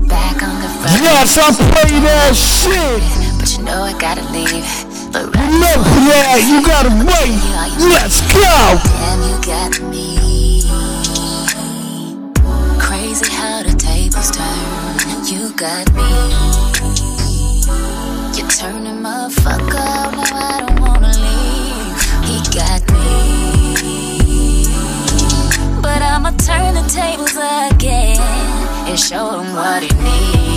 back 0.07 0.37
on 0.43 0.55
the 0.61 0.67
road. 0.67 1.01
Yes, 1.03 1.37
I 1.37 1.51
play 1.51 1.99
that 1.99 2.35
shit. 2.35 3.22
Know 3.63 3.83
I 3.83 3.97
gotta 3.97 4.23
leave. 4.33 4.67
But 5.13 5.33
right 5.33 5.47
Remember 5.47 5.87
that, 6.11 6.43
you 6.43 6.59
gotta 6.67 6.91
wait. 6.91 7.39
Let's 7.79 8.19
go. 8.35 8.75
Damn, 8.99 9.23
you 9.23 9.39
got 9.39 9.79
me. 9.87 10.67
Crazy 12.77 13.31
how 13.31 13.63
the 13.63 13.73
tables 13.77 14.31
turn. 14.31 15.23
You 15.31 15.55
got 15.55 15.87
me. 15.95 16.11
You 18.35 18.43
turn 18.49 18.83
the 18.83 18.91
motherfucker 18.99 19.79
out, 19.79 20.11
now 20.11 20.35
I 20.35 20.59
don't 20.59 20.81
wanna 20.81 21.13
leave. 21.23 22.03
He 22.27 22.43
got 22.51 22.83
me. 22.91 24.67
But 25.81 26.01
I'ma 26.01 26.31
turn 26.31 26.75
the 26.75 26.83
tables 26.91 27.37
again 27.37 28.19
and 28.89 28.99
show 28.99 29.39
him 29.39 29.55
what 29.55 29.83
he 29.83 29.89
needs. 30.03 30.52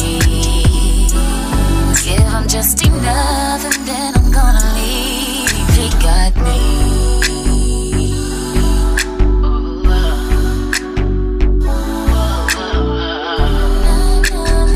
Him 2.37 2.49
just 2.49 2.87
enough 2.87 3.65
and 3.65 3.89
then 3.89 4.13
I'm 4.15 4.31
gonna 4.31 4.75
leave. 4.75 5.49
He 5.73 5.89
got 6.05 6.37
me. 6.37 6.61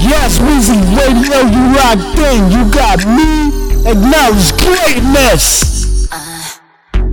Yes, 0.01 0.39
Weezy 0.39 0.81
Radio, 0.97 1.39
you 1.53 1.65
locked 1.77 2.19
in. 2.19 2.51
You 2.51 2.63
got 2.73 3.05
me. 3.05 3.53
Acknowledge 3.91 4.53
greatness. 4.57 6.09
Uh, 6.11 6.57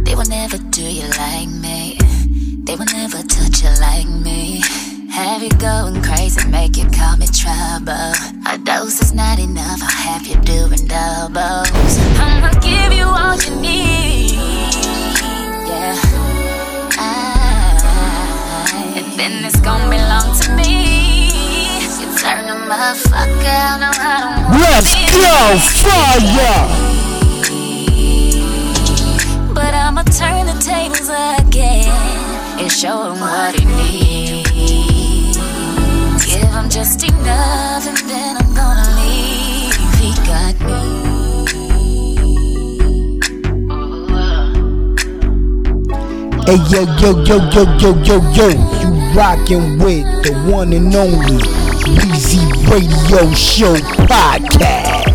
they 0.06 0.16
will 0.16 0.30
never 0.30 0.58
do 0.58 0.82
you 0.82 1.10
like 1.20 1.50
me. 1.50 1.98
They 2.64 2.76
will 2.76 2.86
never 2.86 3.22
touch 3.24 3.64
you 3.64 3.70
like 3.82 4.08
me. 4.08 4.62
Have 5.12 5.44
you 5.44 5.50
going 5.50 6.02
crazy, 6.02 6.48
make 6.48 6.78
you 6.78 6.90
call 6.92 7.18
me 7.18 7.28
trouble. 7.28 8.17
Let's 22.88 23.04
go, 25.12 25.60
fire! 25.84 26.64
But 29.54 29.74
I'ma 29.74 30.04
turn 30.04 30.46
the 30.46 30.56
tables 30.64 31.10
again 31.10 31.92
and 32.58 32.72
show 32.72 33.12
him 33.12 33.20
what 33.20 33.60
he 33.60 33.66
needs. 33.66 35.36
Give 36.26 36.48
him 36.48 36.70
just 36.70 37.04
enough 37.04 37.86
and 37.86 37.98
then 38.08 38.38
I'm 38.38 38.54
gonna 38.56 38.88
leave. 39.02 39.76
He 40.00 40.16
got 40.24 40.56
me. 40.64 40.80
Hey 46.46 46.60
yo 46.72 46.82
yo 47.02 47.10
yo 47.26 47.38
yo 47.52 47.64
yo 47.80 47.92
yo 48.04 48.18
yo, 48.32 48.48
you 48.80 48.90
rockin' 49.14 49.78
with 49.78 50.08
the 50.24 50.32
one 50.50 50.72
and 50.72 50.96
only 50.96 51.67
Weezy 51.96 52.44
Radio 52.70 53.32
Show 53.34 53.76
podcast. 54.12 55.08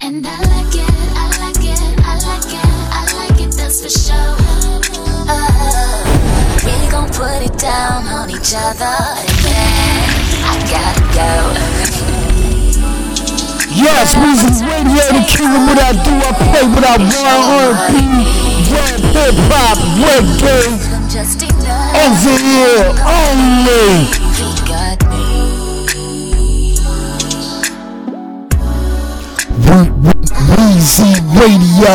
And 0.00 0.26
I 0.26 0.38
like 0.42 0.74
it, 0.74 0.90
I 1.14 1.30
like 1.38 1.62
it, 1.62 1.78
I 2.02 2.18
like 2.26 2.50
it, 2.50 2.66
I 2.90 3.06
like 3.14 3.38
it, 3.40 3.52
that's 3.54 3.78
for 3.80 3.88
sure. 3.88 4.34
Uh, 5.30 6.02
we 6.66 6.74
gon' 6.90 7.08
put 7.10 7.42
it 7.46 7.56
down 7.58 8.08
on 8.08 8.28
each 8.30 8.54
other 8.58 8.90
and 9.22 9.38
then 9.46 10.10
I 10.42 10.58
gotta 10.66 11.00
go. 11.14 11.30
Yes, 13.70 14.14
Weezy 14.18 14.66
Radio, 14.66 15.04
the 15.14 15.22
king 15.30 15.46
of 15.54 15.62
what 15.62 15.78
I 15.78 15.92
do. 15.94 16.10
I 16.18 16.32
play 16.34 16.66
what 16.66 16.82
I 16.82 16.98
want, 16.98 17.78
R&B, 17.86 18.26
rap, 18.74 18.98
hip 19.14 19.38
hop, 19.46 19.78
reggae. 20.02 20.87
Over 21.98 22.38
here 22.38 22.84
only. 23.04 24.06
Weezy 30.48 31.12
Radio. 31.34 31.94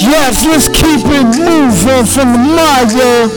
Yes, 0.00 0.44
let's 0.46 0.68
keep 0.68 1.04
it 1.04 1.24
moving 1.36 2.06
from 2.06 2.32
the 2.32 2.38
Maya 2.56 3.28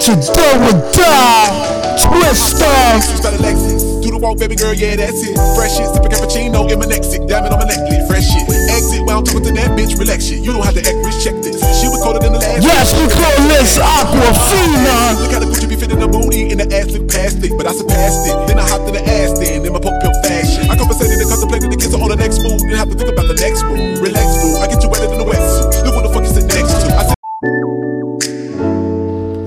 to 0.00 0.12
do 0.14 0.44
or 0.66 0.92
die. 0.92 1.79
Twister. 1.98 2.66
Lexus, 2.66 3.22
better 3.22 3.40
Lexus. 3.42 3.82
Do 4.02 4.10
the 4.14 4.18
walk, 4.18 4.38
baby 4.38 4.54
girl, 4.54 4.74
yeah, 4.74 4.96
that's 4.96 5.22
it. 5.26 5.34
Fresh 5.56 5.76
shit, 5.76 5.88
sipping 5.90 6.12
cappuccino 6.12 6.68
in 6.70 6.78
my 6.78 6.86
nexic. 6.86 7.26
Diamond 7.26 7.52
on 7.54 7.60
my 7.60 7.66
necklace, 7.66 8.06
fresh 8.06 8.26
shit. 8.30 8.46
Exit 8.46 9.02
while 9.06 9.18
I'm 9.18 9.26
talking 9.26 9.44
to 9.48 9.52
that 9.58 9.74
bitch, 9.74 9.98
relax 9.98 10.24
shit. 10.24 10.40
You 10.44 10.52
don't 10.52 10.62
have 10.62 10.76
to 10.78 10.84
act 10.84 10.98
rich, 11.02 11.18
check 11.24 11.34
this. 11.42 11.58
She 11.80 11.88
was 11.90 11.98
colder 12.02 12.20
than 12.20 12.32
the 12.32 12.40
last. 12.40 12.62
Yes, 12.62 12.94
we 12.94 13.08
call 13.10 13.36
this 13.50 13.76
Aquafina. 13.80 15.18
Look 15.18 15.32
how 15.32 15.40
the 15.42 15.48
Gucci 15.50 15.68
be 15.68 15.76
fitting 15.76 15.98
the 15.98 16.08
booty 16.08 16.50
and 16.52 16.60
the 16.60 16.68
ass 16.70 16.92
look 16.94 17.08
past 17.10 17.42
it, 17.42 17.56
but 17.56 17.66
I 17.66 17.72
surpassed 17.72 18.28
it. 18.28 18.36
Then 18.46 18.58
I 18.58 18.66
hopped 18.68 18.86
in 18.86 18.94
the 18.94 19.04
ass 19.04 19.38
then, 19.38 19.66
in 19.66 19.72
my 19.72 19.80
pump 19.80 19.98
pimp 20.00 20.14
fashion. 20.22 20.70
I 20.70 20.76
compensated 20.76 21.18
and 21.18 21.28
contemplated 21.28 21.72
the 21.72 21.78
kiss 21.80 21.94
on 21.94 22.08
the 22.08 22.16
next 22.16 22.42
move. 22.46 22.60
Didn't 22.62 22.78
have 22.78 22.90
to 22.90 22.96
think 22.96 23.10
about 23.10 23.26
the 23.26 23.38
next 23.40 23.64
move. 23.66 23.98
Relax, 23.98 24.28
boo. 24.40 24.60
I 24.62 24.66
get 24.70 24.82
you 24.82 24.88
wetter 24.88 25.08
than 25.08 25.18
the 25.18 25.28
wetsuit. 25.28 25.84
Look 25.84 25.94
what 25.96 26.04
the 26.06 26.12
fuck 26.14 26.24
you 26.24 26.32
sit 26.32 26.46
next 26.46 26.72
to. 26.84 26.88
I 26.94 27.02
said, 27.08 27.18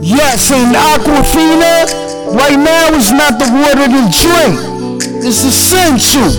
Yes, 0.04 0.52
and 0.52 0.76
Aquafina, 0.76 2.03
right 2.34 2.58
now 2.58 2.94
is 2.94 3.12
not 3.12 3.38
the 3.40 3.48
water 3.54 3.88
to 3.88 4.02
drink. 4.12 4.56
It's 5.24 5.44
essential. 5.44 6.30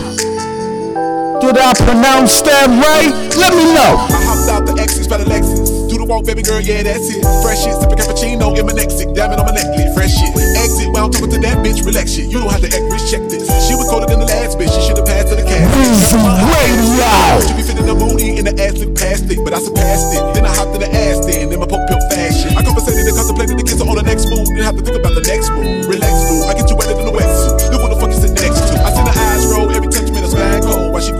Did 1.40 1.58
I 1.58 1.72
pronounce 1.74 2.42
that 2.42 2.68
right? 2.68 3.12
Let 3.36 3.52
me 3.54 3.64
know. 3.74 3.96
I 4.10 4.22
hopped 4.24 4.50
out 4.50 4.66
the 4.66 4.80
X's 4.82 5.08
by 5.08 5.18
the 5.18 5.24
Lexus. 5.24 5.73
The 6.04 6.12
walk, 6.12 6.28
baby 6.28 6.44
girl, 6.44 6.60
yeah, 6.60 6.84
that's 6.84 7.08
it. 7.08 7.24
Fresh 7.40 7.64
shit, 7.64 7.72
sipping 7.80 7.96
cappuccino 7.96 8.52
in 8.52 8.68
my 8.68 8.76
nexic. 8.76 9.16
Diamond 9.16 9.40
on 9.40 9.48
my 9.48 9.56
necklace, 9.56 9.88
fresh 9.96 10.12
shit. 10.12 10.36
Exit 10.36 10.92
while 10.92 11.08
I'm 11.08 11.12
talking 11.16 11.32
to 11.32 11.40
that 11.40 11.64
bitch, 11.64 11.80
relax 11.80 12.12
shit. 12.12 12.28
You 12.28 12.44
don't 12.44 12.52
have 12.52 12.60
to 12.60 12.68
act 12.68 12.84
rich, 12.92 13.08
check 13.08 13.24
this. 13.32 13.48
She 13.64 13.72
was 13.72 13.88
colder 13.88 14.04
than 14.04 14.20
the 14.20 14.28
last 14.28 14.60
bitch. 14.60 14.68
She 14.68 14.84
should 14.84 15.00
have 15.00 15.08
passed 15.08 15.32
to 15.32 15.40
the. 15.40 15.48
Weezy 15.48 16.20
Radio. 16.20 17.40
She 17.40 17.56
be 17.56 17.64
fitting 17.64 17.88
the 17.88 17.96
booty 17.96 18.36
and 18.36 18.44
the 18.44 18.52
ass 18.52 18.76
look 18.84 18.92
past 19.00 19.32
it, 19.32 19.40
but 19.48 19.56
I 19.56 19.64
surpassed 19.64 20.12
it. 20.12 20.20
Then 20.36 20.44
I 20.44 20.52
hopped 20.52 20.76
in 20.76 20.84
the 20.84 20.92
ass 20.92 21.24
then, 21.24 21.48
in 21.48 21.56
my 21.56 21.64
pump 21.64 21.88
pimp 21.88 22.04
fashion. 22.12 22.52
I 22.52 22.60
compensated 22.60 23.08
and 23.08 23.16
contemplated 23.16 23.56
the 23.56 23.64
kiss 23.64 23.80
on 23.80 23.96
the 23.96 24.04
next 24.04 24.28
move. 24.28 24.44
Didn't 24.44 24.68
have 24.68 24.76
to 24.76 24.84
think 24.84 25.00
about 25.00 25.16
the 25.16 25.24
next 25.24 25.48
move. 25.56 25.88
Relax, 25.88 26.12
boo. 26.28 26.44
I 26.44 26.52
get 26.52 26.68
you 26.68 26.76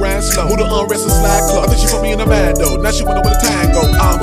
grind 0.04 0.22
slow. 0.22 0.46
Who 0.46 0.56
the 0.60 0.68
unrest 0.68 1.08
and 1.08 1.16
slide 1.16 1.44
club. 1.48 1.64
I 1.64 1.66
think 1.72 1.80
she 1.80 1.88
put 1.88 2.02
me 2.04 2.12
in 2.12 2.20
a 2.20 2.26
mad 2.26 2.56
though. 2.60 2.76
Now 2.76 2.92
she 2.92 3.04
wanna 3.04 3.24
where 3.24 3.32
the 3.32 3.40
time 3.40 3.72
go. 3.72 3.82
I'm 3.88 4.20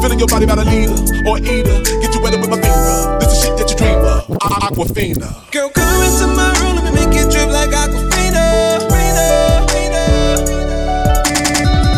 feeling 0.00 0.20
your 0.20 0.28
body 0.28 0.44
about 0.44 0.60
a 0.60 0.66
leader 0.68 0.92
or 1.24 1.40
eater. 1.40 1.80
Get 2.04 2.12
you 2.12 2.20
wetter 2.20 2.36
with 2.36 2.52
my 2.52 2.60
finger. 2.60 3.16
This 3.20 3.32
is 3.32 3.38
shit 3.40 3.56
that 3.56 3.68
you 3.72 3.76
dream 3.80 4.04
of. 4.04 4.28
Aquafina. 4.44 5.32
Girl, 5.50 5.70
come 5.72 6.04
into 6.04 6.26
my 6.36 6.52
room, 6.60 6.84
me 6.84 6.92
make 6.92 7.16
it 7.16 7.32
drip 7.32 7.48
like 7.48 7.72
Aquafina. 7.72 8.44
Fina, 8.92 9.64
Fina. 9.72 10.04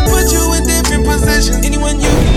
Put 0.07 0.31
you 0.31 0.43
in 0.55 0.63
different 0.63 1.03
positions, 1.03 1.59
anyone 1.67 1.99
you 1.99 2.34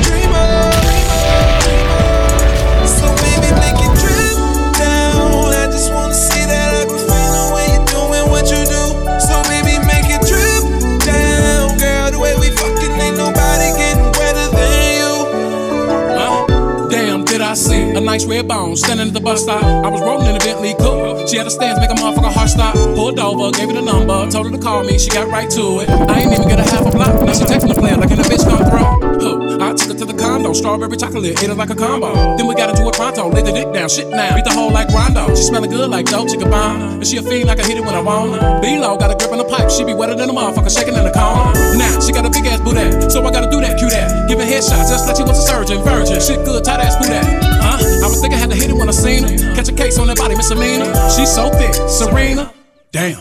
a 17.98 18.00
nice 18.00 18.24
red 18.24 18.46
bone 18.46 18.76
standing 18.76 19.08
at 19.08 19.14
the 19.14 19.20
bus 19.20 19.42
stop? 19.42 19.62
I 19.62 19.88
was 19.88 20.00
rolling 20.00 20.28
in 20.28 20.36
a 20.36 20.38
Bentley 20.38 20.74
coupe. 20.74 21.28
She 21.28 21.36
had 21.36 21.46
a 21.46 21.50
stance, 21.50 21.78
make 21.80 21.90
a 21.90 21.94
motherfucker 21.94 22.32
heart 22.32 22.48
stop. 22.48 22.74
Pulled 22.94 23.18
over, 23.18 23.50
gave 23.50 23.68
her 23.68 23.74
the 23.74 23.82
number, 23.82 24.30
told 24.30 24.46
her 24.46 24.52
to 24.52 24.58
call 24.58 24.84
me. 24.84 24.98
She 24.98 25.10
got 25.10 25.28
right 25.28 25.50
to 25.50 25.80
it. 25.80 25.90
I 25.90 26.20
ain't 26.20 26.32
even 26.32 26.48
get 26.48 26.60
a 26.60 26.62
half 26.62 26.86
a 26.86 26.90
block. 26.90 27.14
Now 27.26 27.32
she 27.32 27.44
texting 27.44 27.74
the 27.74 27.80
plan 27.80 28.00
like 28.00 28.10
in 28.10 28.20
a 28.20 28.22
bitch 28.22 28.44
come 28.44 28.64
through. 28.70 29.47
Took 29.76 29.92
her 29.92 29.98
to 29.98 30.04
the 30.04 30.14
condo, 30.14 30.52
strawberry 30.52 30.96
chocolate, 30.96 31.36
ate 31.36 31.50
it 31.50 31.54
like 31.54 31.70
a 31.70 31.74
combo. 31.74 32.36
Then 32.36 32.46
we 32.46 32.54
got 32.54 32.70
into 32.70 32.86
it 32.88 32.94
pronto, 32.94 33.28
laid 33.28 33.44
the 33.44 33.52
dick 33.52 33.72
down, 33.72 33.88
shit 33.88 34.08
now. 34.08 34.34
Beat 34.34 34.44
the 34.44 34.52
hole 34.52 34.70
like 34.72 34.88
Rondo. 34.88 35.28
She 35.34 35.42
smelling 35.42 35.70
good 35.70 35.90
like 35.90 36.06
Dolce 36.06 36.36
Gabbana. 36.36 36.98
And 36.98 37.06
she 37.06 37.16
a 37.18 37.22
fiend 37.22 37.46
like 37.46 37.60
I 37.60 37.66
hit 37.66 37.76
it 37.76 37.84
when 37.84 37.94
I 37.94 38.00
want 38.00 38.40
her. 38.40 38.60
B-Lo 38.60 38.96
got 38.96 39.10
a 39.10 39.16
grip 39.16 39.32
on 39.32 39.38
the 39.38 39.44
pipe, 39.44 39.70
she 39.70 39.84
be 39.84 39.94
wetter 39.94 40.14
than 40.14 40.30
a 40.30 40.32
motherfucker, 40.32 40.72
shaking 40.72 40.94
in 40.94 41.04
the 41.04 41.12
corner. 41.12 41.52
Now 41.76 42.00
she 42.00 42.12
got 42.12 42.24
a 42.24 42.30
big 42.30 42.46
ass 42.46 42.60
booty, 42.60 43.10
so 43.10 43.24
I 43.24 43.30
gotta 43.30 43.50
do 43.50 43.60
that, 43.60 43.78
cue 43.78 43.90
that. 43.90 44.28
Giving 44.28 44.48
headshots 44.48 44.88
just 44.88 45.06
like 45.06 45.16
she 45.16 45.22
was 45.22 45.38
a 45.38 45.44
surgeon, 45.44 45.82
virgin. 45.84 46.20
Shit 46.20 46.44
good, 46.44 46.64
tight 46.64 46.80
ass 46.80 46.96
boo 46.96 47.08
that. 47.12 47.24
Huh? 47.60 47.76
I 47.76 48.08
was 48.08 48.20
thinking 48.20 48.38
I 48.38 48.40
had 48.40 48.50
to 48.50 48.56
hit 48.56 48.70
it 48.70 48.76
when 48.76 48.88
I 48.88 48.92
seen 48.92 49.24
her. 49.24 49.54
Catch 49.54 49.68
a 49.68 49.76
case 49.76 49.98
on 49.98 50.06
that 50.08 50.16
body, 50.16 50.34
misdemeanor. 50.34 50.88
She's 51.12 51.30
so 51.30 51.50
thick, 51.50 51.74
Serena. 51.88 52.52
Damn. 52.92 53.20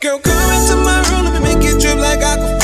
Girl, 0.00 0.18
come 0.18 0.34
into 0.34 0.76
my 0.82 1.00
room, 1.08 1.24
let 1.24 1.32
me 1.38 1.40
make 1.46 1.64
it 1.64 1.80
drip 1.80 1.96
like 1.96 2.20
Aquafina. 2.20 2.55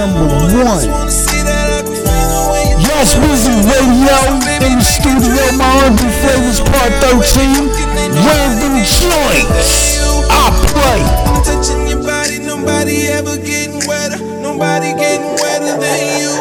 Number 0.00 0.24
one. 0.64 0.80
wanna 0.88 1.12
see 1.12 1.44
that 1.44 1.84
Aquafina 1.84 2.40
when 2.48 2.72
you 2.72 2.88
Yes, 2.88 3.12
Weezy 3.20 3.52
Radio 3.68 4.16
in 4.64 4.80
the 4.80 4.86
studio. 4.96 5.44
My 5.60 5.68
R&B 5.84 6.00
flavors 6.24 6.60
part 6.64 6.92
13. 7.04 7.68
Random 8.16 8.80
joints. 8.80 10.00
I 10.32 10.48
play. 10.72 11.02
I'm 11.28 11.44
touching 11.44 11.84
your 11.84 12.00
body, 12.00 12.40
nobody 12.40 13.12
ever 13.12 13.36
getting 13.36 13.84
wetter. 13.84 14.16
Nobody 14.40 14.96
getting 14.96 15.36
wetter 15.36 15.76
than 15.76 16.00
you. 16.16 16.32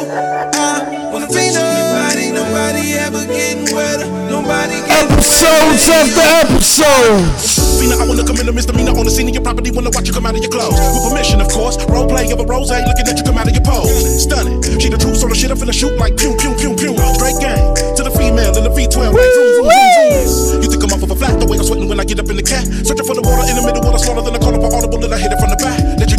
Uh, 0.56 1.12
when 1.12 1.24
I'm 1.24 1.32
your 1.68 1.90
body, 2.00 2.32
nobody 2.32 2.96
ever 2.96 3.26
getting 3.28 3.76
wetter. 3.76 4.08
Nobody 4.32 4.80
getting 4.88 5.12
Episodes 5.12 5.84
after 5.92 6.26
episodes. 6.48 7.49
Fina, 7.80 7.96
I 7.96 8.04
wanna 8.04 8.28
commit 8.28 8.44
a 8.44 8.52
misdemeanor 8.52 8.92
on 8.92 9.08
the 9.08 9.12
scene 9.12 9.32
of 9.32 9.34
your 9.34 9.42
property. 9.42 9.72
Wanna 9.72 9.88
watch 9.96 10.04
you 10.04 10.12
come 10.12 10.28
out 10.28 10.36
of 10.36 10.44
your 10.44 10.52
clothes. 10.52 10.76
With 10.76 11.08
permission, 11.08 11.40
of 11.40 11.48
course. 11.48 11.80
Role 11.88 12.04
play 12.04 12.28
of 12.28 12.40
a 12.40 12.44
rose, 12.44 12.68
looking 12.68 13.08
at 13.08 13.16
you 13.16 13.24
come 13.24 13.40
out 13.40 13.48
of 13.48 13.56
your 13.56 13.64
pose. 13.64 14.28
Stunning. 14.28 14.60
She 14.84 14.92
the 14.92 15.00
truth, 15.00 15.16
so 15.16 15.32
the 15.32 15.36
shit 15.36 15.48
I 15.48 15.56
finna 15.56 15.72
shoot 15.72 15.96
like 15.96 16.20
pew, 16.20 16.36
pew, 16.36 16.52
pew, 16.60 16.76
pew. 16.76 16.92
Straight 17.16 17.40
game. 17.40 17.64
To 17.96 18.04
the 18.04 18.12
female 18.12 18.52
in 18.52 18.68
the 18.68 18.74
V12. 18.76 19.16
Like 19.16 19.32
vroom, 19.32 19.52
vroom, 19.56 19.72
vroom. 19.72 20.60
You 20.60 20.68
think 20.68 20.84
I'm 20.84 20.92
off 20.92 21.08
of 21.08 21.12
a 21.12 21.16
flat, 21.16 21.40
the 21.40 21.48
way 21.48 21.56
I'm 21.56 21.64
sweating 21.64 21.88
when 21.88 22.04
I 22.04 22.04
get 22.04 22.20
up 22.20 22.28
in 22.28 22.36
the 22.36 22.44
cat. 22.44 22.68
Searching 22.84 23.08
for 23.08 23.16
the 23.16 23.24
water 23.24 23.48
in 23.48 23.56
the 23.56 23.64
middle, 23.64 23.80
water 23.80 23.98
smaller 24.04 24.28
than 24.28 24.36
I 24.36 24.40
call 24.44 24.52
up 24.52 24.60
an 24.60 24.76
audible 24.76 25.00
and 25.00 25.16
I 25.16 25.18
hit 25.18 25.32
it 25.32 25.40
from 25.40 25.48
the 25.48 25.60
back. 25.64 25.80
Let 25.80 26.12
you 26.12 26.19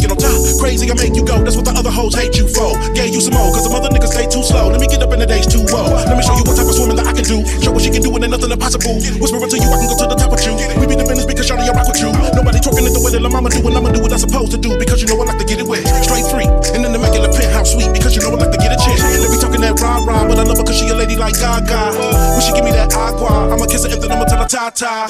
Crazy, 0.61 0.85
I 0.85 0.93
make 0.93 1.17
you 1.17 1.25
go. 1.25 1.41
That's 1.41 1.57
what 1.57 1.65
the 1.65 1.73
other 1.73 1.89
hoes 1.89 2.13
hate 2.13 2.37
you 2.37 2.45
for. 2.45 2.77
Gave 2.93 3.17
you 3.17 3.21
some 3.25 3.33
more, 3.33 3.49
cause 3.49 3.65
the 3.65 3.73
mother 3.73 3.89
niggas 3.89 4.13
stay 4.13 4.29
too 4.29 4.45
slow. 4.45 4.69
Let 4.69 4.77
me 4.77 4.85
get 4.85 5.01
up 5.01 5.09
in 5.09 5.17
the 5.17 5.25
days 5.25 5.49
too 5.49 5.65
low. 5.73 5.89
Let 5.89 6.13
me 6.13 6.21
show 6.21 6.37
you 6.37 6.45
what 6.45 6.53
type 6.53 6.69
of 6.69 6.77
swimming 6.77 7.01
that 7.01 7.09
I 7.09 7.17
can 7.17 7.25
do. 7.25 7.41
Show 7.65 7.73
what 7.73 7.81
she 7.81 7.89
can 7.89 8.05
do 8.05 8.13
and 8.13 8.21
ain't 8.21 8.29
nothing 8.29 8.53
impossible. 8.53 8.93
Whispering 9.17 9.49
to 9.49 9.57
you, 9.57 9.69
I 9.73 9.77
can 9.81 9.89
go 9.89 9.97
to 9.97 10.07
the 10.13 10.17
top 10.21 10.29
with 10.29 10.45
you. 10.45 10.53
We 10.77 10.85
be 10.85 10.93
the 10.93 11.01
business 11.01 11.25
because 11.25 11.49
I 11.49 11.57
rock 11.73 11.89
with 11.89 11.97
you. 11.97 12.13
Nobody 12.37 12.61
talking 12.61 12.85
it 12.85 12.93
the 12.93 13.01
way 13.01 13.09
that 13.09 13.25
la 13.25 13.33
mama 13.33 13.49
do, 13.49 13.57
and 13.65 13.73
I'ma 13.73 13.89
do 13.89 14.05
what 14.05 14.13
I'm 14.13 14.21
supposed 14.21 14.53
to 14.53 14.61
do 14.61 14.77
because 14.77 15.01
you 15.01 15.09
know 15.09 15.17
I 15.17 15.33
like 15.33 15.41
to 15.41 15.47
get 15.49 15.57
it 15.57 15.65
wet. 15.65 15.81
Straight 16.05 16.29
three, 16.29 16.45
and 16.77 16.85
then 16.85 16.93
the 16.93 17.01
immaculate 17.01 17.33
penthouse 17.33 17.73
suite 17.73 17.89
because 17.89 18.13
you 18.13 18.21
know 18.21 18.37
I 18.37 18.45
like 18.45 18.53
to 18.53 18.61
get 18.61 18.69
a 18.69 18.77
chick. 18.77 19.01
They 19.01 19.33
be 19.33 19.41
talking 19.41 19.65
that 19.65 19.81
rah 19.81 19.97
rah, 20.05 20.29
but 20.29 20.37
I 20.37 20.45
love 20.45 20.61
her 20.61 20.65
cause 20.65 20.77
she 20.77 20.93
a 20.93 20.95
lady 20.95 21.17
like 21.17 21.41
Gaga. 21.41 21.97
When 22.37 22.41
she 22.45 22.53
give 22.53 22.61
me 22.61 22.73
that 22.77 22.93
agua, 22.93 23.49
I'ma 23.49 23.65
kiss 23.65 23.81
her 23.81 23.89
and 23.89 23.97
then 23.97 24.13
I'ma 24.13 24.29
tell 24.29 24.45
her 24.45 24.49
ta 24.49 24.69
ta. 24.69 25.09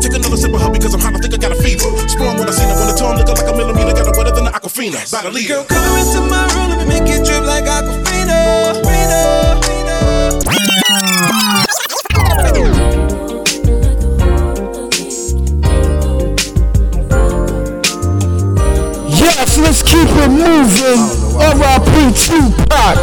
Take 0.00 0.16
another 0.16 0.40
sip 0.40 0.56
of 0.56 0.64
her 0.64 0.72
because 0.72 0.96
I'm 0.96 1.04
hot, 1.04 1.12
I 1.12 1.20
think 1.20 1.36
I 1.36 1.38
got 1.38 1.52
a 1.52 1.60
fever. 1.60 1.84
Sprung 2.08 2.40
when 2.40 2.48
I 2.48 2.54
seen 2.56 2.64
her, 2.64 2.76
when 2.80 2.88
the 2.88 2.96
tone 2.96 3.20
looking 3.20 3.36
like 3.36 3.44
a 3.44 3.52
millimeter, 3.52 3.92
got 3.92 4.08
her 4.08 4.16
wetter 4.16 4.32
than 4.32 4.48
the 4.48 4.54
Aquafina. 4.70 5.08
About 5.08 5.22
to 5.22 5.30
leave. 5.30 5.48
Girl, 5.48 5.64
come 5.64 5.98
into 5.98 6.20
my 6.30 6.46
room, 6.54 6.70
let 6.70 6.86
me 6.86 7.00
make 7.00 7.08
it 7.08 7.26
drip 7.26 7.42
like 7.44 7.64
Aquafina. 7.64 8.70
Yes, 19.18 19.58
let's 19.58 19.82
keep 19.82 20.08
it 20.08 20.30
moving. 20.30 21.00
R.I.P. 21.40 22.14
Tupac. 22.14 22.96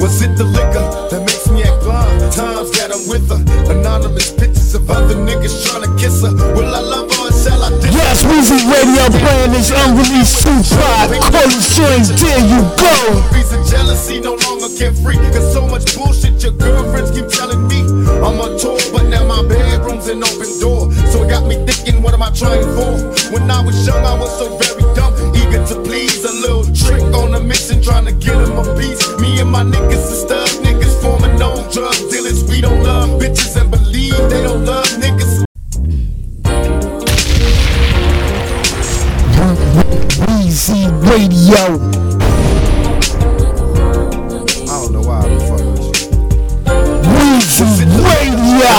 Was 0.00 0.22
it 0.22 0.36
the 0.36 0.44
liquor 0.44 1.08
that 1.08 1.20
makes 1.20 1.48
me 1.48 1.62
act 1.62 1.82
blind? 1.82 2.32
Times 2.32 2.70
that 2.72 2.92
I'm 2.92 3.08
with 3.08 3.28
her. 3.30 3.72
Anonymous 3.72 4.30
pictures 4.32 4.74
of 4.74 4.90
other 4.90 5.14
niggas 5.14 5.66
trying 5.66 5.82
to 5.82 6.02
kiss 6.02 6.22
her. 6.22 6.34
Will 6.54 6.74
I 6.74 6.80
love 6.80 7.10
her 7.10 7.13
Yes, 7.44 8.24
Weezy 8.24 8.56
Radio 8.72 9.04
playing 9.20 9.52
this 9.52 9.68
unreleased 9.68 10.40
Tupac. 10.40 11.12
Call 11.28 11.44
the 11.44 11.60
strings, 11.60 12.08
there 12.16 12.40
you 12.40 12.64
go. 12.80 12.96
Reason 13.36 13.60
jealousy 13.68 14.18
no 14.18 14.32
longer 14.48 14.72
carefree. 14.78 15.20
Cause 15.28 15.52
so 15.52 15.68
much 15.68 15.94
bullshit 15.94 16.42
your 16.42 16.52
girlfriends 16.52 17.10
keep 17.10 17.28
telling 17.28 17.68
me. 17.68 17.84
I'm 18.24 18.40
on 18.40 18.56
tour, 18.56 18.80
but 18.96 19.04
now 19.12 19.28
my 19.28 19.44
bedroom's 19.44 20.08
an 20.08 20.24
open 20.24 20.48
door. 20.58 20.90
So 21.12 21.24
it 21.24 21.28
got 21.28 21.44
me 21.44 21.60
thinking, 21.68 22.00
what 22.00 22.14
am 22.14 22.22
I 22.22 22.30
trying 22.32 22.64
for? 22.64 23.12
When 23.36 23.50
I 23.50 23.60
was 23.60 23.76
young, 23.86 24.02
I 24.02 24.16
was 24.18 24.32
so 24.38 24.56
very 24.56 24.80
dumb. 24.96 25.12
Eager 25.36 25.60
to 25.68 25.82
please, 25.84 26.24
a 26.24 26.32
little 26.32 26.64
trick 26.72 27.04
on 27.12 27.34
a 27.34 27.40
mission, 27.40 27.82
trying 27.82 28.06
to 28.06 28.12
get 28.12 28.40
him 28.40 28.56
a 28.56 28.64
piece. 28.80 29.04
Me 29.20 29.40
and 29.40 29.50
my 29.52 29.64
niggas 29.64 30.00
are 30.00 30.20
stud 30.24 30.48
niggas 30.64 30.96
forming 31.02 31.36
no 31.38 31.60
drug 31.68 31.92
dealers. 32.08 32.42
We 32.48 32.62
don't 32.62 32.82
love 32.82 33.20
bitches 33.20 33.60
and 33.60 33.70
believe 33.70 34.16
they 34.32 34.40
don't 34.40 34.64
love 34.64 34.83
Weezy 40.26 40.90
Radio. 41.08 41.78
I 44.64 44.74
don't 44.80 44.92
know 44.92 45.02
why 45.02 45.22
fucking 45.48 45.72
with 45.72 45.84
you. 45.84 46.08
Weezy 47.10 47.86
Radio. 48.02 48.74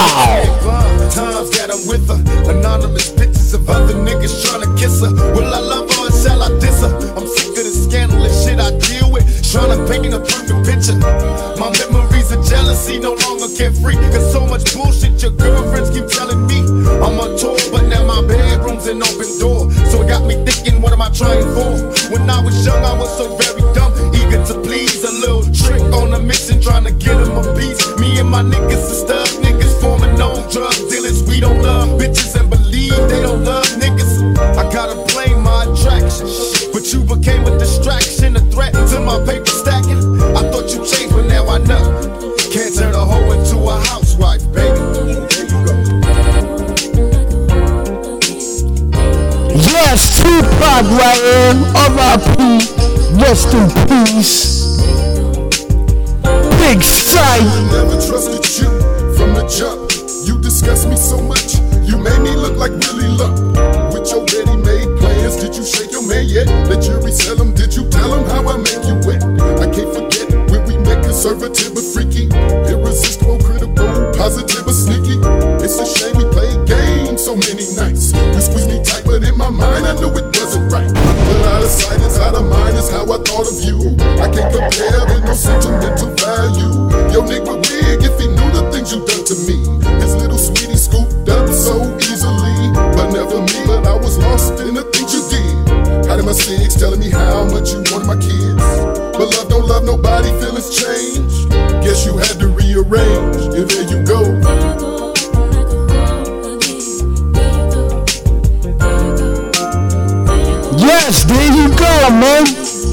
Times 1.12 1.50
that 1.58 1.70
I'm 1.72 1.84
with 1.88 2.08
her. 2.08 2.20
Anonymous 2.52 3.12
pictures 3.12 3.54
of 3.54 3.70
other 3.70 3.94
niggas 3.94 4.44
trying 4.44 4.62
to 4.62 4.82
kiss 4.82 5.02
her. 5.02 5.12
Will 5.34 5.54
I 5.54 5.60
love 5.60 5.90
her 5.92 6.08
or 6.08 6.12
shall 6.12 6.42
I 6.44 6.50
diss 6.60 6.82
her? 6.82 6.92
I'm 7.16 7.28
sick 7.28 7.50
of 7.50 7.64
the 7.64 7.88
scandalous 7.90 8.46
shit 8.46 8.60
I 8.60 8.72
deal. 8.80 9.05
Trying 9.52 9.72
to 9.72 9.88
paint 9.88 10.14
a 10.14 10.20
perfect 10.20 10.66
picture. 10.68 10.98
My 11.56 11.72
memories 11.80 12.32
of 12.32 12.44
jealousy 12.46 13.00
no 13.00 13.14
longer 13.14 13.48
carefree. 13.56 13.96
Cause 14.12 14.32
so 14.32 14.46
much 14.46 14.74
bullshit 14.74 15.22
your 15.22 15.32
girlfriends 15.32 15.92
keep 15.92 16.08
telling 16.08 16.46
me. 16.48 16.60
I'm 17.00 17.16
on 17.20 17.38
tour, 17.38 17.56
but 17.72 17.88
now 17.88 18.04
my 18.04 18.20
bedroom's 18.28 18.88
an 18.88 19.02
open 19.02 19.30
door. 19.40 19.72
So 19.88 20.02
it 20.02 20.10
got 20.10 20.26
me 20.26 20.36
thinking, 20.44 20.82
what 20.82 20.92
am 20.92 21.02
I 21.02 21.10
trying 21.10 21.48
for? 21.56 21.72
When 22.12 22.30
I 22.30 22.44
was 22.44 22.66
young, 22.66 22.84
I 22.84 22.98
was 22.98 23.08
so 23.18 23.38
very 23.38 23.62
dumb. 23.74 23.94
Eager 24.14 24.44
to 24.46 24.56
please. 24.62 25.04
A 25.06 25.12
little 25.12 25.46
trick 25.54 25.84
on 25.94 26.14
a 26.14 26.20
mission, 26.20 26.60
trying 26.60 26.84
to 26.86 26.92
get 26.92 27.16
him 27.16 27.38
a 27.38 27.44
piece. 27.56 27.78
Me 28.00 28.20
and 28.20 28.28
my 28.28 28.42
niggas 28.42 28.82
are 28.90 29.00
stud 29.06 29.28
niggas 29.46 29.80
forming 29.80 30.18
no 30.18 30.34
drug 30.50 30.74
dealers. 30.90 31.22
We 31.30 31.40
don't 31.40 31.62
love 31.62 31.90
bitches 32.02 32.34
and 32.34 32.50
believe 32.50 32.98
they 33.08 33.22
don't 33.22 33.44
love 33.44 33.68
niggas. 33.78 34.36
I 34.58 34.64
gotta 34.74 34.96
blame 35.14 35.44
my 35.44 35.64
attraction. 35.64 36.26
But 36.74 36.92
you 36.92 37.06
became 37.06 37.46
a 37.46 37.54
distraction, 37.60 38.25
a 38.25 38.25
threat 38.56 38.72
to 38.72 39.00
my 39.02 39.20
paper 39.26 39.46
stacking. 39.52 40.00
I 40.34 40.50
thought 40.50 40.72
you 40.72 40.80
changed, 40.88 41.14
but 41.14 41.28
now 41.28 41.46
I 41.48 41.58
know. 41.60 41.84
Can't 42.52 42.74
turn 42.74 42.94
a 42.96 43.04
hoe 43.04 43.32
into 43.36 43.58
a 43.60 43.76
housewife, 43.92 44.42
baby. 44.54 44.80
There 44.96 45.44
you 45.44 45.60
go. 45.68 45.76
Yes, 49.52 50.24
Tupac 50.24 50.86
right 50.96 51.20
here. 51.20 51.54
R.I.P. 51.84 52.40
Rest 53.20 53.54
in 53.54 53.68
peace. 53.88 54.80
Big 56.64 56.82
sight. 56.82 57.44
Never 57.76 58.00
trusted 58.00 58.46
you 58.58 58.72
from 59.18 59.36
the 59.36 59.44
jump. 59.52 59.92
You 60.26 60.40
disgust 60.42 60.88
me 60.88 60.96
so 60.96 61.22
much. 61.22 61.60
You 61.84 61.98
made 61.98 62.22
me 62.22 62.32
look 62.36 62.56
like 62.56 62.72
Willie 62.72 63.10
Lump. 63.20 63.38
With 63.94 64.10
your 64.10 64.24
ready-made 64.24 64.95
did 65.46 65.58
you 65.58 65.66
shake 65.66 65.92
your 65.92 66.02
man 66.08 66.26
yet? 66.26 66.50
The 66.66 66.74
jury 66.82 67.12
sell 67.12 67.38
him. 67.38 67.54
Did 67.54 67.76
you 67.76 67.88
tell 67.90 68.10
him 68.18 68.26
how 68.26 68.50
I 68.50 68.58
make 68.58 68.82
you 68.82 68.98
wet? 69.06 69.22
I 69.62 69.70
can't 69.70 69.94
forget 69.94 70.26
when 70.50 70.66
we 70.66 70.78
met 70.82 71.06
conservative 71.06 71.78
but 71.78 71.86
freaky, 71.86 72.26
irresistible, 72.66 73.38
critical, 73.46 73.86
positive 74.18 74.66
but 74.66 74.74
sneaky. 74.74 75.22
It's 75.62 75.78
a 75.78 75.86
shame 75.86 76.18
we 76.18 76.26
played 76.34 76.66
games 76.66 77.22
so 77.22 77.38
many 77.38 77.70
nights. 77.78 78.10
You 78.14 78.42
squeezed 78.42 78.70
me 78.74 78.82
tight, 78.82 79.06
but 79.06 79.22
in 79.22 79.38
my 79.38 79.50
mind 79.50 79.86
I 79.86 79.94
knew 80.02 80.10
it 80.18 80.34
wasn't 80.34 80.72
right. 80.74 80.90
But 80.90 81.42
out 81.54 81.62
of 81.62 81.70
sight 81.70 82.02
is 82.02 82.18
out 82.18 82.34
of 82.34 82.50
mind 82.50 82.78
is 82.78 82.90
how 82.90 83.06
I 83.06 83.18
thought 83.22 83.46
of 83.46 83.62
you. 83.62 83.94
I 84.18 84.26
can't 84.34 84.50
compare 84.50 85.06
with 85.14 85.26
no 85.30 85.34
sentimental 85.34 86.15
did. 96.26 96.32
My 96.32 96.32
six, 96.32 96.76
telling 96.76 97.00
me 97.00 97.10
how 97.10 97.46
much 97.46 97.72
you 97.72 97.84
wanted 97.92 98.08
my 98.08 98.16
kids. 98.16 98.64
But 99.18 99.36
love 99.38 99.50
don't 99.50 99.68
love 99.68 99.84
nobody, 99.86 100.30
feelings 100.40 100.70
change. 100.76 101.50
Guess 101.84 102.06
you 102.06 102.18
had 102.18 102.40
to 102.40 102.48
rearrange. 102.48 103.56
And 103.56 103.70
there 103.70 103.84
you 103.84 104.04
go. 104.06 104.22
Yes, 110.78 111.24
there 111.26 111.52
you 111.54 111.70
go, 111.78 112.10
man. 112.10 112.46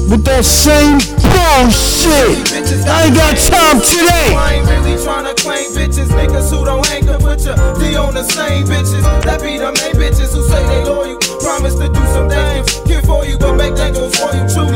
With 0.09 0.23
that 0.25 0.45
same 0.45 0.99
bullshit. 1.33 2.53
I 2.85 3.05
ain't 3.05 3.15
got 3.15 3.37
time 3.37 3.79
today. 3.81 4.35
I 4.35 4.55
ain't 4.55 4.67
really 4.69 5.01
tryna 5.01 5.35
claim 5.37 5.71
bitches, 5.71 6.07
niggas 6.07 6.51
who 6.51 6.65
don't 6.65 6.85
hang 6.87 7.05
to 7.07 7.17
put 7.17 7.43
your 7.45 7.55
D 7.75 7.95
on 7.95 8.13
the 8.13 8.23
same 8.23 8.65
bitches. 8.65 9.01
That 9.23 9.41
be 9.41 9.57
the 9.57 9.71
main 9.71 9.95
bitches 9.95 10.35
who 10.35 10.43
say 10.43 10.63
they 10.67 10.83
loyal. 10.83 11.12
Promise 11.63 11.79
to 11.79 11.87
do 11.87 12.03
some 12.11 12.27
things, 12.27 12.67
care 12.83 13.01
for 13.03 13.23
you, 13.23 13.37
but 13.37 13.55
make 13.55 13.73
things 13.79 13.95
for 13.95 14.35
you 14.35 14.43
truly. 14.51 14.75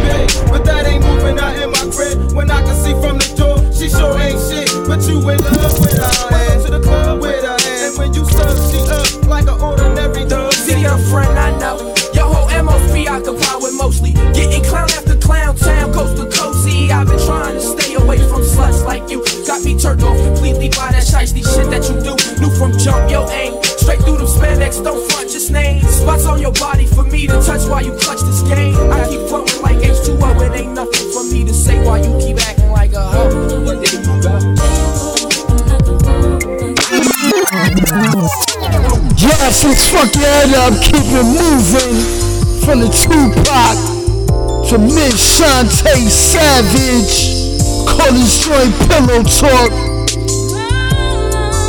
Big, 0.00 0.32
but 0.48 0.64
that 0.64 0.88
ain't 0.88 1.04
moving 1.04 1.36
out 1.36 1.52
in 1.60 1.68
my 1.68 1.84
crib. 1.92 2.32
When 2.32 2.50
I 2.50 2.64
can 2.64 2.72
see 2.72 2.96
from 3.04 3.20
the 3.20 3.28
door, 3.36 3.60
she 3.68 3.92
sure 3.92 4.16
ain't 4.16 4.40
shit, 4.40 4.72
but 4.88 5.04
you 5.04 5.20
in 5.28 5.36
love 5.44 5.76
with 5.76 5.92
her. 5.92 6.08
Welcome 6.32 6.64
to 6.64 6.70
the 6.72 6.80
club 6.80 7.20
with 7.20 7.44
her, 7.44 7.58
and 7.84 7.92
when 8.00 8.16
you 8.16 8.24
serve, 8.24 8.56
she 8.72 8.80
up 8.88 9.28
like 9.28 9.44
an 9.44 9.60
ordinary 9.60 10.24
dog. 10.24 10.56
See 10.56 10.80
your 10.80 10.96
friend, 11.12 11.36
I 11.36 11.52
know. 11.60 11.92
Your 12.16 12.32
whole 12.32 12.48
MO's 12.64 12.80
preoccupied 12.88 13.60
with 13.60 13.76
mostly 13.76 14.16
getting 14.32 14.64
clown 14.64 14.88
after 14.96 15.20
clown, 15.20 15.52
town 15.60 15.92
coast 15.92 16.16
to 16.16 16.24
coast. 16.32 16.64
See, 16.64 16.88
I've 16.88 17.12
been 17.12 17.20
trying 17.28 17.60
to 17.60 17.64
stay 17.76 17.92
away 18.00 18.16
from 18.32 18.40
sluts 18.40 18.80
like 18.88 19.04
you. 19.12 19.20
Got 19.44 19.68
me 19.68 19.76
turned 19.76 20.00
off 20.00 20.16
completely 20.16 20.72
by 20.72 20.96
that 20.96 21.04
shiesty 21.04 21.44
shit 21.44 21.68
that 21.68 21.84
you 21.92 22.00
do. 22.00 22.16
New 22.40 22.48
from 22.56 22.72
jump 22.80 23.12
yo 23.12 23.28
aim. 23.36 23.60
Straight 23.76 24.00
through 24.00 24.16
them 24.16 24.32
spandex, 24.32 24.80
don't 24.80 25.11
your 26.60 26.86
for 26.86 27.04
me 27.04 27.26
to 27.26 27.40
touch 27.42 27.68
while 27.68 27.82
you 27.82 27.92
clutch 27.98 28.20
this 28.20 28.42
game. 28.42 28.74
I 28.90 29.08
keep 29.08 29.28
flowing 29.28 29.62
like 29.62 29.78
H2O, 29.78 30.40
it 30.46 30.52
ain't 30.60 30.74
nothing 30.74 31.10
for 31.12 31.24
me 31.24 31.44
to 31.44 31.52
say 31.52 31.84
while 31.84 31.98
you 31.98 32.18
keep 32.24 32.38
acting 32.46 32.70
like 32.70 32.92
a 32.92 33.00
hoe. 33.00 33.64
But 33.64 33.80
there 33.80 34.00
you 34.00 34.22
go. 34.22 34.32
Yes, 39.16 39.64
let's 39.64 39.88
fuck 39.90 40.14
your 40.14 40.24
head 40.24 40.54
up, 40.54 40.74
keep 40.82 41.04
it 41.04 41.24
moving. 41.24 41.96
From 42.64 42.80
the 42.80 42.88
Tupac 42.88 43.76
to 44.70 44.78
Miss 44.78 45.40
Shantae 45.40 46.08
Savage. 46.08 47.42
Call 47.86 48.12
this 48.12 48.44
joint 48.44 48.74
Pillow 48.88 49.22
Talk. 49.24 49.72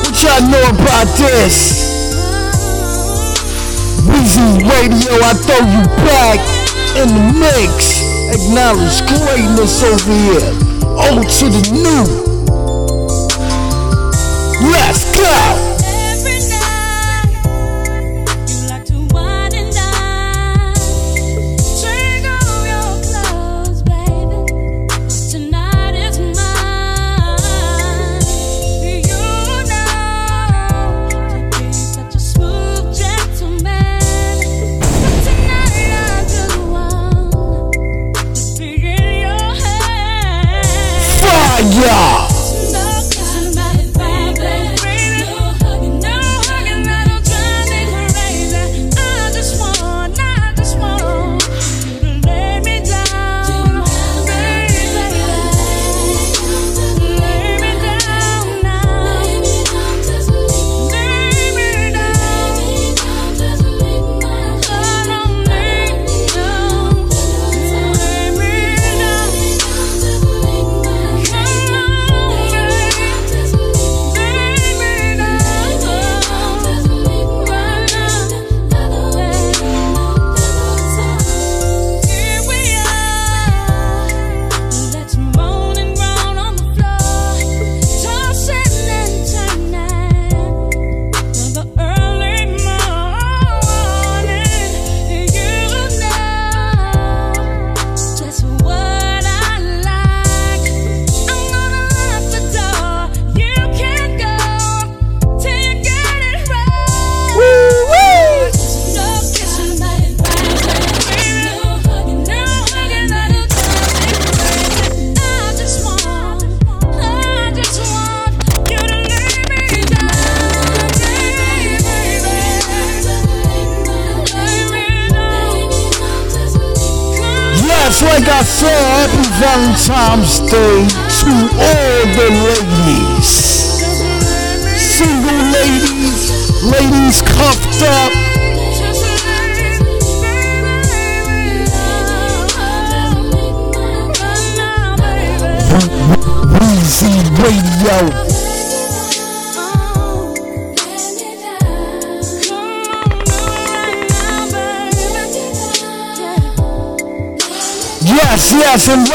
What 0.03 0.15
y'all 0.23 0.41
know 0.49 0.69
about 0.69 1.07
this? 1.17 1.82
Weezy 4.23 4.63
Radio, 4.69 5.19
I 5.21 5.33
throw 5.33 5.59
you 5.67 5.83
back 6.07 6.39
in 6.95 7.09
the 7.09 7.23
mix. 7.39 7.99
Acknowledge 8.31 9.01
greatness 9.05 9.83
over 9.83 10.11
here. 10.13 10.47
Old 10.95 11.27
to 11.27 11.49
the 11.49 11.63
new. 11.73 12.05
Let's 14.71 15.03
go! 15.17 15.72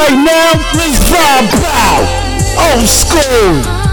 Right 0.09 0.25
now, 0.25 0.53
let's 0.75 0.99
vibe 1.11 1.65
out. 1.65 2.07
Old 2.59 2.87
school. 2.87 3.89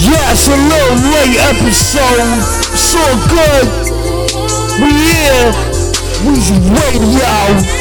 Yes, 0.00 0.48
a 0.48 0.56
little 0.56 0.96
late 1.12 1.38
episode. 1.38 2.57
So 2.88 3.04
good. 3.28 3.68
We 4.80 4.88
here. 4.88 5.52
We's 6.24 6.50
radio. 6.50 7.77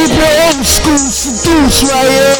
Keep 0.00 0.16
it 0.16 0.56
old 0.56 0.64
school 0.64 0.96
seduce 0.96 1.84
right 1.92 2.08
here. 2.08 2.36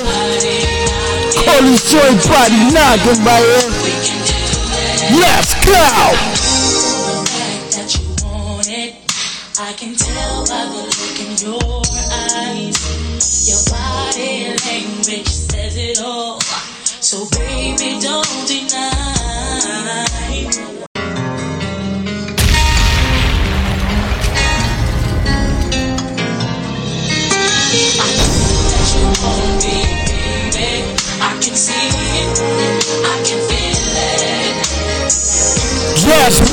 Call 1.45 1.63
this 1.63 1.91
joint 1.91 2.21
body 2.29 2.73
knocking 2.73 3.23
right 3.25 3.45
here. 3.45 5.21
Let's 5.21 5.55
go. 5.67 6.30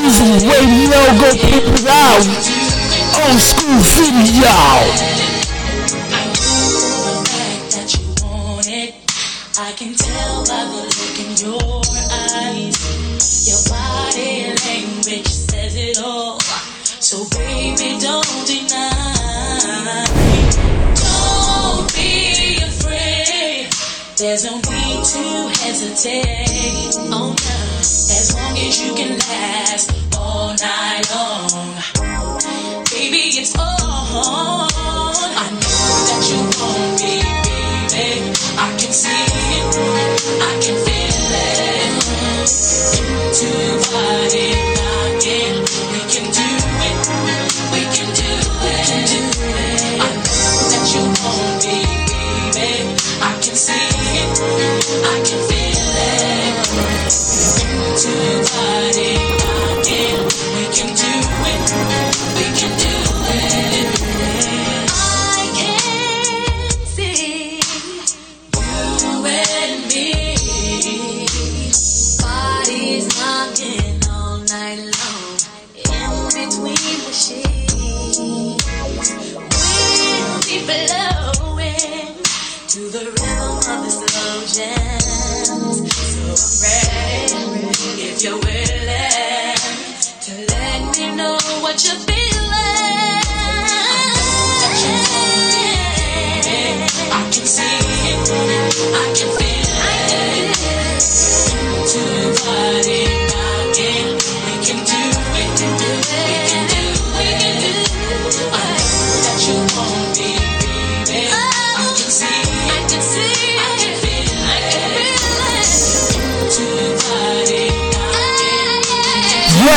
Weezy 0.07 0.39
Radio, 0.47 1.01
go 1.19 1.29
pick 1.35 1.67
it 1.67 1.85
out. 1.85 2.23
Old 3.19 3.39
school 3.43 3.75
video. 3.91 4.55
I 9.59 9.73
can 9.73 9.93
tell 9.95 10.45
by 10.45 10.63
the 10.63 10.87
look 10.87 11.19
in 11.19 11.35
your 11.43 11.81
eyes. 12.31 12.77
Your 13.49 13.59
body 13.67 14.55
language 14.63 15.27
says 15.27 15.75
it 15.75 15.99
all. 16.01 16.39
So 16.39 17.27
baby, 17.37 17.99
don't 17.99 18.47
deny. 18.47 20.05
Don't 20.95 21.93
be 21.93 22.63
afraid. 22.63 23.67
There's 24.15 24.45
no 24.45 24.55
need 24.55 25.03
to 25.03 25.49
hesitate. 25.59 26.95
Oh 26.95 27.35
no. 27.35 27.66
As 28.59 28.81
you 28.81 28.93
can 28.95 29.17
last 29.17 30.17
all 30.17 30.49
night 30.49 31.05
long. 31.13 32.83
Baby, 32.91 33.23
it's 33.39 33.55
on. 33.55 33.65
I 35.35 35.47
know 35.61 35.87
that 36.07 36.21
you 36.29 36.39
want 36.59 36.99
me, 36.99 37.21
baby. 37.93 38.33
I 38.57 38.69
can 38.79 38.91
see 38.91 39.25
it. 39.57 39.75
I 40.41 40.53
can 40.63 40.75
feel 40.85 41.31
it. 41.45 42.49
Two 43.37 43.69
body 43.93 44.66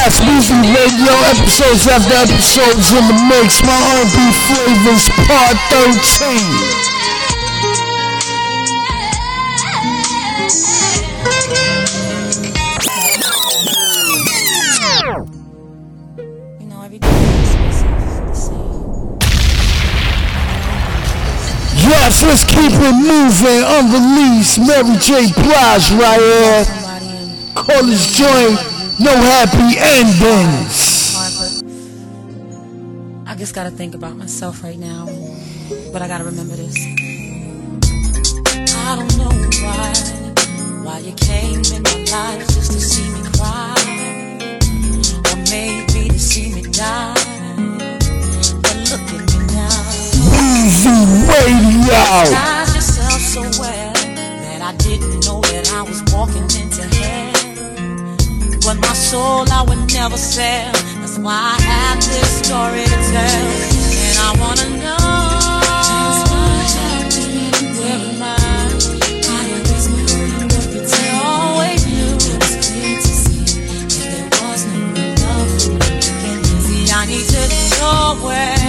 Yes, 0.00 0.16
Weezy 0.24 0.56
Radio 0.56 1.12
episodes 1.28 1.84
after 1.86 2.14
episodes 2.14 2.88
in 2.90 3.04
the 3.04 3.12
mix. 3.28 3.60
My 3.60 3.76
R&B 4.00 4.32
flavors 4.48 5.12
part 5.28 5.60
13. 5.68 6.40
Yes, 21.76 22.24
let's 22.24 22.44
keep 22.48 22.72
it 22.72 22.96
moving. 23.04 23.62
Unreleased 23.68 24.60
Mary 24.60 24.96
J. 24.96 25.28
Blige 25.34 25.92
right 25.92 26.20
here. 26.20 26.64
Call 27.54 27.84
this 27.84 28.16
joint 28.16 28.69
No 29.02 29.16
Happy 29.16 29.78
Endings. 29.78 31.16
I 33.26 33.34
just 33.34 33.54
gotta 33.54 33.70
think 33.70 33.94
about 33.94 34.14
myself 34.14 34.62
right 34.62 34.78
now, 34.78 35.06
but 35.90 36.02
I 36.02 36.06
gotta 36.06 36.24
remember 36.24 36.54
this. 36.54 36.76
I 38.76 38.96
don't 38.96 39.16
know 39.16 39.32
why, 39.64 39.94
why 40.84 40.98
you 40.98 41.12
came 41.12 41.62
in 41.72 41.82
my 41.82 42.04
life 42.12 42.46
just 42.48 42.72
to 42.72 42.78
see 42.78 43.08
me 43.08 43.22
cry, 43.38 43.74
or 45.30 45.36
maybe 45.48 46.10
to 46.10 46.18
see 46.18 46.52
me 46.52 46.60
die. 46.70 47.14
But 48.60 48.76
look 48.90 49.00
at 49.00 49.24
me 49.32 49.38
now. 49.56 49.80
Weezy 50.28 50.92
Radio. 51.26 52.04
Yourself 52.74 53.20
so 53.22 53.40
well 53.58 53.94
that 53.94 54.60
I 54.60 54.76
didn't 54.76 55.24
know 55.24 55.40
that 55.40 55.72
I 55.72 55.80
was 55.84 56.02
walking 56.12 56.44
into 56.60 56.82
hell. 56.96 57.29
But 58.70 58.78
my 58.82 58.94
soul 58.94 59.50
I 59.50 59.64
would 59.66 59.92
never 59.92 60.16
sell. 60.16 60.70
That's 61.00 61.18
why 61.18 61.34
I 61.34 61.60
have 61.60 61.98
this 61.98 62.38
story 62.38 62.84
to 62.84 62.98
tell. 63.10 63.50
And 64.06 64.16
I 64.16 64.30
wanna 64.38 64.68
know. 64.78 64.96
where 67.82 67.98
I? 68.22 68.38
I 69.26 71.10
always 71.24 71.82
knew. 71.84 72.14
See, 73.02 73.42
If 73.90 74.06
there 74.06 74.28
was 74.38 74.62
no 74.66 74.82
love, 75.18 75.50
can 76.22 76.38
you 76.38 76.58
see 76.62 76.86
I 76.92 77.06
need 77.06 77.26
to 77.26 77.42
know. 77.74 78.24
Where 78.24 78.59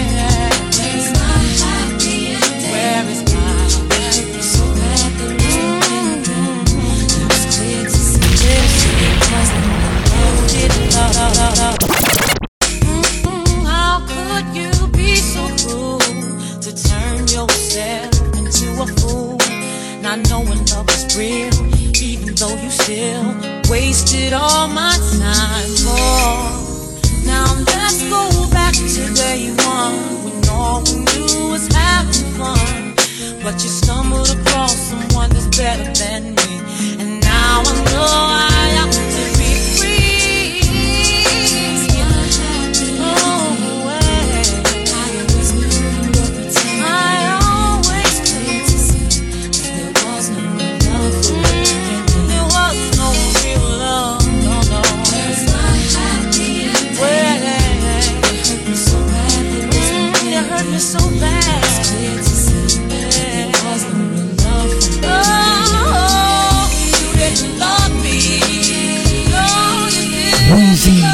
better 35.62 35.93
than 35.93 36.34
me, 36.34 36.51
and 36.99 37.21
now 37.21 37.62
I 37.65 37.73
know 37.91 38.08
I 38.10 38.67
have 38.77 39.11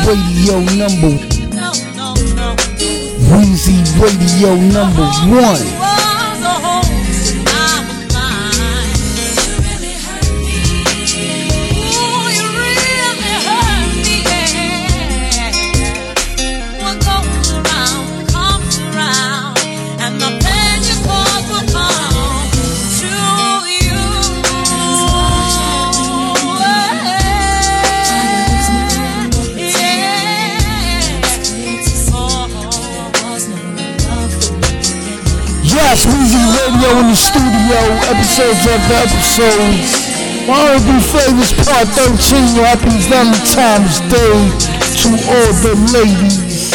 Radio 0.07 0.61
number. 0.77 1.19
Weezy 3.29 3.83
Radio 3.99 4.55
number 4.55 5.03
one. 5.29 5.76
Radio 36.47 36.91
in 37.03 37.07
the 37.11 37.15
studio, 37.15 37.79
episodes 38.07 38.63
after 38.63 38.95
episodes. 39.03 40.07
My 40.47 40.79
R&B 40.79 40.87
Part 41.67 41.87
13, 41.91 42.63
Happy 42.63 42.95
Valentine's 43.11 43.99
Day 44.07 44.37
to 45.03 45.09
all 45.27 45.51
the 45.59 45.75
ladies. 45.91 46.71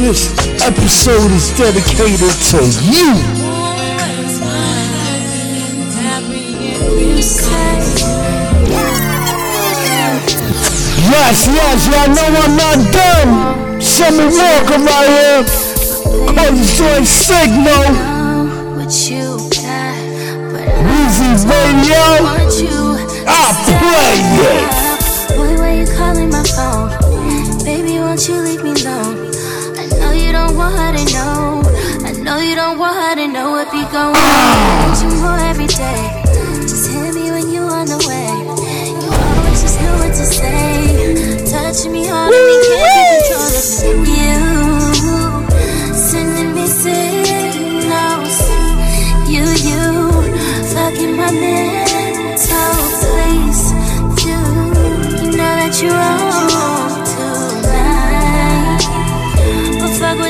This 0.00 0.32
episode 0.64 1.30
is 1.32 1.52
dedicated 1.58 2.32
to 2.52 2.64
you. 2.88 3.44
Yes, 11.04 11.46
yes, 11.52 11.86
y'all 11.92 12.08
know 12.16 12.28
I'm 12.40 12.56
not 12.56 12.80
done. 12.92 13.80
Summer 13.80 14.24
Walker 14.24 14.80
right 14.80 15.08
here. 15.08 15.44
Call 16.32 16.52
this 16.52 16.78
joint 16.78 17.06
Signal. 17.06 18.13
Weezy 18.84 19.24
Radio. 21.48 22.04
I 23.26 23.48
play 23.64 24.20
it. 24.44 24.68
Boy, 25.36 25.56
why 25.56 25.72
you 25.80 25.86
calling 25.96 26.28
my 26.28 26.42
phone? 26.44 26.92
Baby, 27.64 27.98
won't 28.00 28.28
you 28.28 28.42
leave 28.42 28.62
me 28.62 28.72
alone? 28.72 29.32
I 29.78 29.86
know 29.98 30.12
you 30.12 30.32
don't 30.32 30.54
want 30.54 30.76
her 30.76 30.92
to 30.92 31.04
know. 31.14 31.62
I 32.04 32.12
know 32.12 32.38
you 32.40 32.54
don't 32.54 32.78
want 32.78 32.94
her 32.94 33.14
to 33.16 33.26
know 33.26 33.52
what 33.52 33.72
be 33.72 33.80
going 33.88 34.14
on. 34.14 34.90
Need 34.90 35.00
you 35.00 35.10
more 35.22 35.38
every 35.38 35.66
day. 35.66 36.22
Just 36.68 36.92
hit 36.92 37.14
me 37.14 37.30
when 37.30 37.48
you 37.50 37.62
on 37.62 37.86
the 37.86 37.96
way. 38.04 38.28
You 39.00 39.08
always 39.08 39.62
just 39.62 39.80
know 39.80 39.96
what 39.96 40.12
to 40.12 40.26
say. 40.28 41.48
Touching 41.50 41.92
me 41.92 42.06
hard 42.06 42.30
can't 42.32 43.24
control 43.24 43.48
it. 43.48 44.08
You 44.08 44.43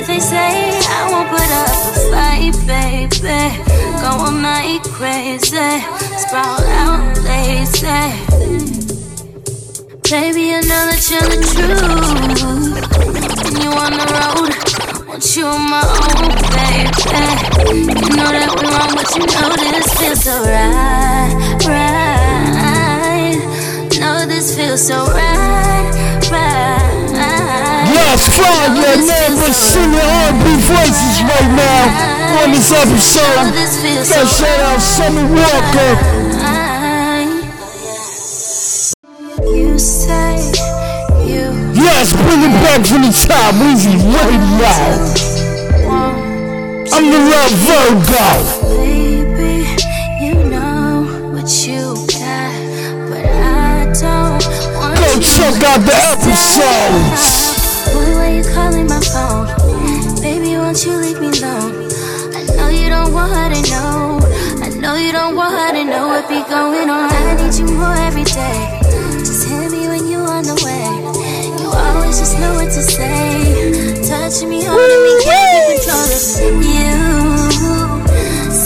they 0.06 0.20
say, 0.20 0.70
I 0.86 1.10
won't 1.10 1.28
put 1.30 1.50
up 1.50 1.68
a 1.90 2.02
fight, 2.10 2.54
baby. 2.66 3.64
Crazy, 4.94 5.80
sprawl 6.16 6.62
out 6.80 7.18
lazy. 7.24 7.86
Baby, 10.08 10.54
I 10.54 10.60
know 10.60 10.84
that 10.86 11.02
you're 11.10 11.28
the 11.28 11.38
truth. 11.52 12.04
When 13.42 13.60
you 13.60 13.70
on 13.70 13.92
the 13.92 14.06
road, 14.14 14.63
want 15.24 15.36
you 15.36 15.46
on 15.46 15.70
my 15.70 15.80
own, 15.80 16.28
baby. 16.52 16.84
You 17.72 17.88
eh. 17.88 18.12
know 18.12 18.28
that 18.28 18.50
we're 18.52 18.68
wrong, 18.68 18.92
but 18.92 19.08
you 19.16 19.24
know 19.24 19.56
this 19.56 19.88
feels 19.96 20.20
so 20.20 20.36
right, 20.44 21.32
right. 21.64 23.40
Know 24.00 24.26
this 24.26 24.54
feels 24.56 24.86
so 24.86 25.06
right, 25.16 25.88
right. 26.28 27.08
Yes, 27.88 28.28
fire 28.36 28.68
number 28.68 29.52
singing 29.52 29.96
R&B 29.96 30.44
voices 30.68 31.16
right 31.24 31.50
now 31.56 32.44
on 32.44 32.52
this 32.52 32.68
episode. 32.68 33.48
Got 34.12 34.28
shout 34.28 34.60
out 34.60 34.80
Summer 34.80 35.24
Walker. 35.32 35.92
You 39.56 39.78
say 39.78 40.52
you 41.24 41.63
Yes, 41.84 42.14
bring 42.14 42.40
it 42.40 42.54
back 42.64 42.80
from 42.86 43.02
the 43.02 43.12
top. 43.12 43.52
Weezy 43.60 43.92
Radio. 44.00 44.72
I'm 46.94 47.04
the 47.12 47.20
love 47.28 47.52
Virgo. 47.60 48.24
Baby, 48.80 49.68
you 50.24 50.34
know 50.48 51.04
what 51.34 51.48
you 51.66 51.92
got, 52.08 52.56
but 53.10 53.24
I 53.26 53.84
don't 54.00 54.40
want 54.80 54.96
Go 54.96 55.20
check 55.20 55.60
out 55.68 55.84
the 55.84 55.92
episodes. 56.08 57.52
Boy, 57.92 58.08
why 58.16 58.28
you 58.32 58.44
calling 58.54 58.86
my 58.86 59.00
phone? 59.00 59.46
Baby, 60.22 60.56
won't 60.56 60.82
you 60.86 60.96
leave 60.96 61.20
me 61.20 61.28
alone? 61.38 61.90
I 62.32 62.44
know 62.56 62.68
you 62.68 62.88
don't 62.88 63.12
want 63.12 63.30
her 63.36 63.52
to 63.52 63.60
know. 63.70 64.20
I 64.64 64.70
know 64.70 64.94
you 64.94 65.12
don't 65.12 65.36
want 65.36 65.52
her 65.52 65.72
to 65.72 65.84
know 65.84 66.08
what 66.08 66.28
be 66.30 66.40
going 66.48 66.88
on. 66.88 67.12
I 67.12 67.34
need 67.36 67.54
you 67.54 67.66
more 67.76 67.94
every 67.94 68.24
day. 68.24 68.83
Know 72.44 72.54
what 72.54 72.70
to 72.70 72.82
say. 72.82 74.02
Touching 74.08 74.48
me, 74.50 74.60
holding 74.64 75.02
me, 75.06 75.14
can't 75.24 75.50
keep 75.66 75.84
control 75.84 76.08
of 76.48 76.58
you. 76.76 76.96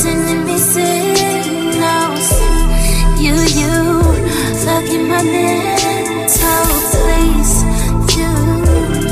Sending 0.01 0.43
me 0.49 0.57
signals. 0.75 2.29
You, 3.23 3.35
you, 3.61 3.75
fucking 4.65 5.05
my 5.13 5.23
mental 5.23 6.67
place. 6.93 7.55
You, 8.19 8.31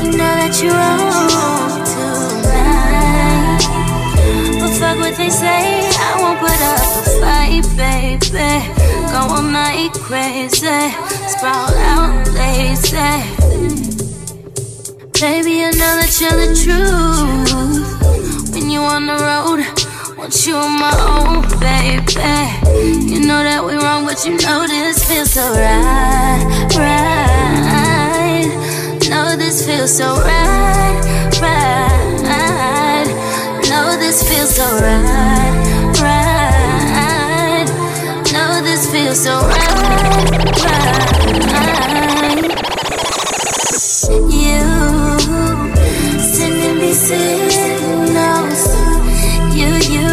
you 0.03 0.11
know 0.19 0.33
that 0.41 0.53
you're 0.61 0.79
wrong 0.79 1.73
tonight. 1.93 3.63
But 4.59 4.71
fuck 4.79 4.97
what 5.03 5.15
they 5.17 5.29
say, 5.29 5.61
I 6.07 6.13
won't 6.21 6.39
put 6.43 6.59
up 6.73 6.89
a 6.99 7.13
fight, 7.19 7.65
baby. 7.81 8.51
Go 9.11 9.19
all 9.35 9.41
night 9.43 9.93
crazy, 9.93 10.79
sprawl 11.31 11.73
out 11.93 12.27
lazy. 12.33 13.96
Baby, 15.19 15.63
I 15.65 15.71
know 15.71 15.97
that 15.97 16.13
you're 16.21 16.29
the 16.37 16.53
truth. 16.53 17.49
When 18.53 18.69
you 18.69 18.81
on 18.81 19.07
the 19.07 19.17
road, 19.17 19.65
want 20.15 20.45
you 20.45 20.53
on 20.53 20.77
my 20.77 20.93
own, 21.09 21.41
baby. 21.57 22.13
You 23.11 23.25
know 23.25 23.41
that 23.41 23.63
we're 23.65 23.81
wrong, 23.81 24.05
but 24.05 24.23
you 24.25 24.37
know 24.37 24.67
this 24.67 25.03
feels 25.09 25.31
so 25.31 25.41
right, 25.53 26.45
right. 26.77 28.45
Know 29.09 29.35
this 29.35 29.65
feels 29.65 29.97
so 29.97 30.21
right, 30.21 31.01
right. 31.41 33.07
Know 33.67 33.97
this 33.97 34.21
feels 34.21 34.55
so 34.55 34.69
right, 34.77 35.97
right. 35.97 37.65
Know 38.31 38.61
this 38.61 38.85
feels 38.91 39.23
so 39.23 39.33
right, 39.41 40.53
right. 40.63 42.26
You 44.09 44.63
sending 46.19 46.77
me 46.79 46.91
signals. 46.93 48.63
You, 49.53 49.67
you 49.93 50.07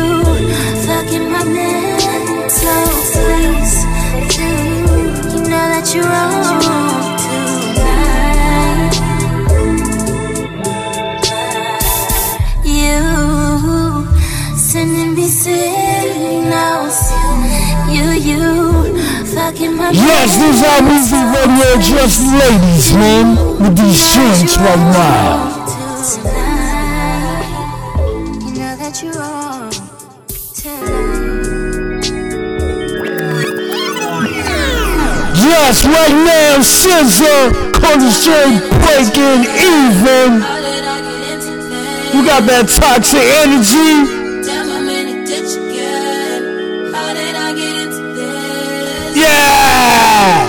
fucking 0.84 1.26
my 1.30 1.44
mental 1.44 2.86
place. 3.14 3.74
You, 4.36 4.50
you 5.30 5.40
know 5.48 5.66
that 5.70 5.86
you're 5.94 6.10
wrong 6.10 6.58
tonight. 7.22 8.94
You 12.64 12.98
sending 14.56 15.12
me 15.14 15.26
signals. 15.28 16.98
You, 17.94 18.06
you 18.28 18.42
fucking 19.34 19.74
my 19.76 19.90
Yes, 19.90 20.34
this 20.36 20.56
is 20.56 20.62
our 20.66 20.82
music 20.82 21.24
radio 21.30 21.63
just 21.80 22.20
for 22.20 22.38
ladies, 22.38 22.92
man. 22.94 23.36
With 23.58 23.76
these 23.76 24.14
joints 24.14 24.56
right 24.56 24.78
now. 24.92 25.54
Yes, 35.36 35.84
right 35.84 36.16
now, 36.24 36.62
Scissor, 36.62 37.50
Curtis 37.72 38.24
J 38.24 38.58
breaking 38.82 39.42
even. 39.58 40.42
You 42.14 42.24
got 42.24 42.46
that 42.46 42.68
toxic 42.68 43.20
energy. 43.42 44.22
Yeah! 49.16 50.43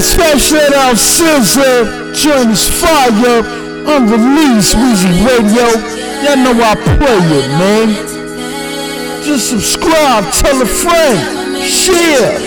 Special 0.00 0.74
out 0.74 0.96
Scissor, 0.96 2.12
Jones 2.12 2.68
Fire, 2.80 3.42
unreleased 3.86 4.74
Weezy 4.76 5.12
Radio. 5.24 5.66
Y'all 6.22 6.36
know 6.36 6.54
I 6.62 6.74
play 6.74 7.22
it, 7.38 7.48
man. 7.58 7.88
Just 9.24 9.48
subscribe, 9.50 10.24
tell 10.32 10.60
a 10.60 10.66
friend, 10.66 11.62
share, 11.62 12.38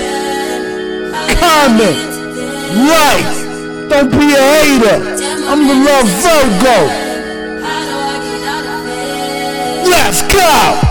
comment, 1.39 1.97
like. 2.89 3.37
Don't 3.89 4.11
be 4.11 4.17
a 4.17 4.43
hater. 4.51 4.99
I'm 5.47 5.65
the 5.65 5.73
love 5.73 6.07
Virgo. 6.21 6.77
Let's 9.89 10.21
go. 10.33 10.86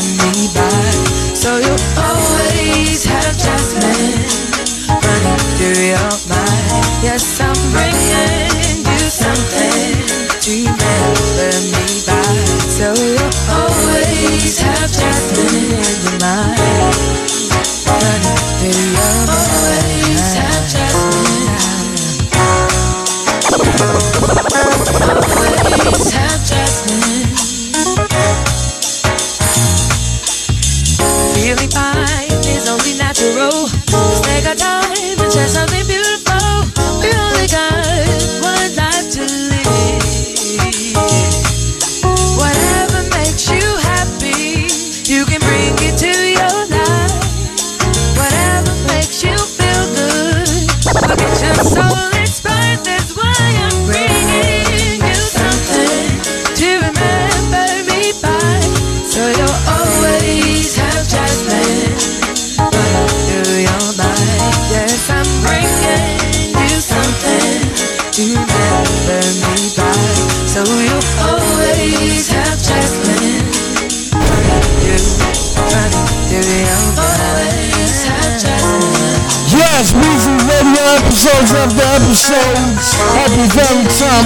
Remember 0.00 0.32
me 0.38 0.48
by. 0.54 0.90
So 1.34 1.56
you'll 1.56 1.84
always 1.98 3.04
have 3.04 3.36
Jasmine 3.36 4.24
running 4.88 5.38
through 5.56 5.92
your 5.92 6.12
mind. 6.28 6.84
Yes, 7.02 7.40
I'm 7.40 7.52
bringing 7.72 8.84
you 8.84 9.00
something 9.08 9.96
to 10.40 10.50
remember 10.50 11.52
me 11.72 11.86
by. 12.06 12.22
So 12.68 12.92
you'll 12.96 13.36
always 13.52 14.60
have 14.60 14.90
Jasmine 14.90 15.74
in 15.76 15.96
your 16.04 16.18
mind. 16.20 16.96
Running 17.88 18.40
through 18.58 18.84
your 18.96 19.16
mind. 19.26 19.50
Always 19.52 20.34
have 20.34 20.64
Jasmine. 20.68 21.30
Always 25.80 26.12
have 26.12 26.39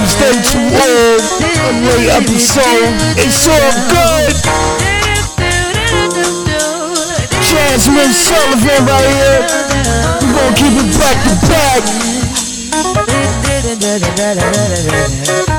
Valentine's 0.05 0.15
Day 0.19 0.37
to 0.51 0.59
all. 0.75 1.17
Every 1.87 2.09
episode. 2.11 2.93
It's 3.17 3.47
all 3.47 3.71
good. 3.89 4.35
Jazmine 7.41 8.13
Sullivan 8.13 8.85
right 8.85 9.09
here. 9.09 9.41
We're 10.21 10.33
gonna 10.33 10.55
keep 10.55 10.75
it 10.77 10.89
back 10.99 11.17
to 11.25 11.35
back. 15.49 15.54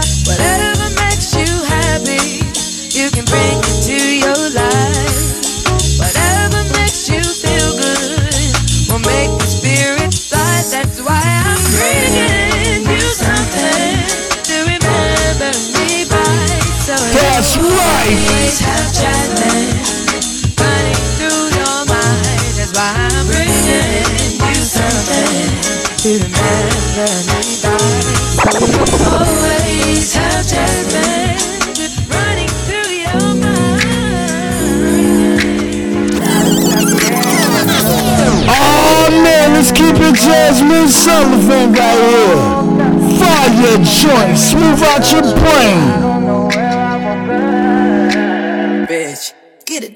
Jasmine. 40.27 40.89
Oh 40.89 40.89
Sullivan 40.89 41.73
right 41.73 41.99
here. 42.09 43.19
Fire 43.19 43.53
your 43.61 43.79
joints, 43.85 44.41
smooth 44.51 44.83
out 44.83 45.13
your 45.13 45.23
brain. 45.23 46.16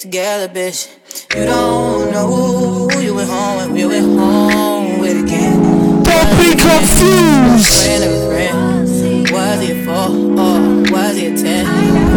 Together, 0.01 0.49
bitch. 0.49 0.89
You 1.37 1.45
don't 1.45 2.11
know 2.11 2.27
who 2.27 3.01
you 3.01 3.15
went 3.15 3.29
home 3.29 3.57
with, 3.59 3.71
we 3.71 3.85
went 3.85 4.19
home 4.19 4.99
with 4.99 5.23
again. 5.25 5.61
Don't 6.03 6.31
be 6.41 6.57
confused. 6.57 7.85
Friend 7.85 8.05
of 8.05 8.13
a 8.13 8.27
friend. 8.27 9.31
Was 9.31 9.61
he 9.61 9.73
a 9.73 9.85
four 9.85 10.09
or 10.41 10.59
was 10.91 11.17
he 11.17 11.27
a 11.27 11.37
ten? 11.37 11.67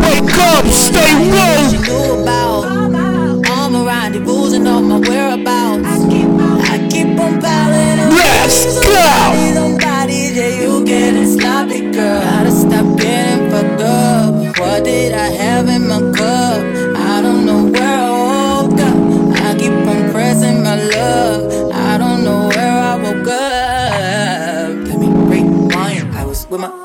Wake 0.02 0.38
up, 0.40 0.66
stay 0.68 1.14
woke. 1.30 1.72
She 1.72 1.78
knew 1.92 2.22
about 2.24 2.64
all 3.50 3.70
my 3.70 3.86
rendezvous 3.86 4.56
and 4.56 4.68
all 4.68 4.82
my 4.82 5.00
whereabouts. 5.00 5.86
I 5.86 6.88
keep 6.90 7.20
on 7.20 7.42
piling 7.42 8.00
on 8.00 8.10
Let's 8.12 8.64
bodies, 8.64 9.56
go. 9.56 9.66
on 9.66 9.78
bodies. 9.78 10.38
Yeah, 10.38 10.62
you 10.62 10.86
getting 10.86 11.38
sloppy, 11.38 11.92
girl. 11.92 12.22
Gotta 12.22 12.52
stop 12.52 12.98
getting 12.98 13.52
fucked 13.52 13.82
up. 13.82 14.58
What 14.60 14.86
did 14.86 15.14
I 15.14 15.28
have 15.28 15.68
in 15.68 15.88
my 15.88 16.00
cup? 16.18 16.33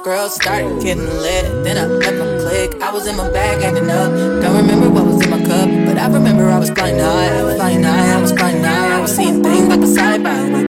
Was 0.09 0.39
with 0.39 0.47
girl, 0.47 0.57
started 0.57 0.83
getting 0.83 1.05
lit. 1.05 1.65
Then 1.65 1.77
I 1.77 1.85
left 1.85 2.17
my 2.17 2.39
clique. 2.39 2.83
I 2.83 2.91
was 2.91 3.07
in 3.07 3.17
my 3.17 3.31
bag, 3.31 3.63
acting 3.63 3.91
up. 3.91 4.11
Don't 4.41 4.57
remember 4.57 4.89
what 4.89 5.05
was 5.05 5.23
in 5.23 5.29
my 5.29 5.39
cup, 5.45 5.69
but 5.87 5.99
I 5.99 6.09
remember 6.09 6.49
I 6.49 6.59
was 6.59 6.71
flying 6.71 6.99
high. 6.99 7.39
I 7.39 7.43
was 7.43 7.57
flying 7.57 7.83
high, 7.83 8.15
I 8.15 8.21
was 8.21 8.33
flying 8.33 8.65
high. 8.65 8.97
I 8.97 9.01
was 9.03 9.15
seeing 9.15 9.43
things 9.43 9.69
like 9.69 9.81
a 9.81 9.87
sci-fi. 9.87 10.67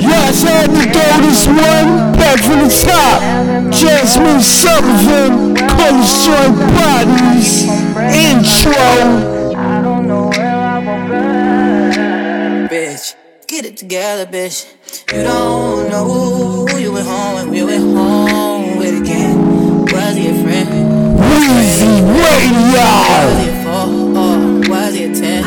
Yes, 0.00 0.44
I 0.44 0.50
had 0.50 0.70
to 0.72 0.82
throw 0.94 1.20
this 1.20 1.46
one 1.46 2.16
back 2.16 2.38
from 2.40 2.60
the 2.64 2.70
top. 2.86 3.20
Jazmine 3.76 4.40
Sullivan, 4.40 5.54
College 5.68 6.12
Joint 6.24 6.56
Bodies, 6.76 7.68
intro. 8.16 9.36
bitch. 12.68 13.14
Get 13.46 13.64
it 13.64 13.76
together, 13.76 14.26
bitch. 14.26 14.75
You 15.12 15.22
don't 15.22 15.88
know 15.88 16.04
who 16.04 16.78
you 16.78 16.92
went 16.92 17.06
home 17.06 17.34
with, 17.36 17.46
we 17.46 17.62
went 17.62 17.96
home 17.96 18.76
with 18.76 19.00
again. 19.02 19.38
Was 19.92 20.16
he 20.16 20.30
a 20.30 20.34
friend? 20.42 20.68
Weezy 21.16 21.92
Radio. 22.18 22.90
Was 23.22 23.38
he 23.38 23.48
a 23.48 23.62
four 23.62 23.86
or 24.18 24.36
was 24.68 24.94
he 24.94 25.04
a 25.04 25.14
ten? 25.14 25.44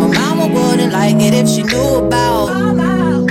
My 0.00 0.06
mama 0.08 0.46
wouldn't 0.46 0.94
like 0.94 1.16
it 1.16 1.34
if 1.34 1.46
she 1.46 1.62
knew 1.62 2.06
about 2.06 2.48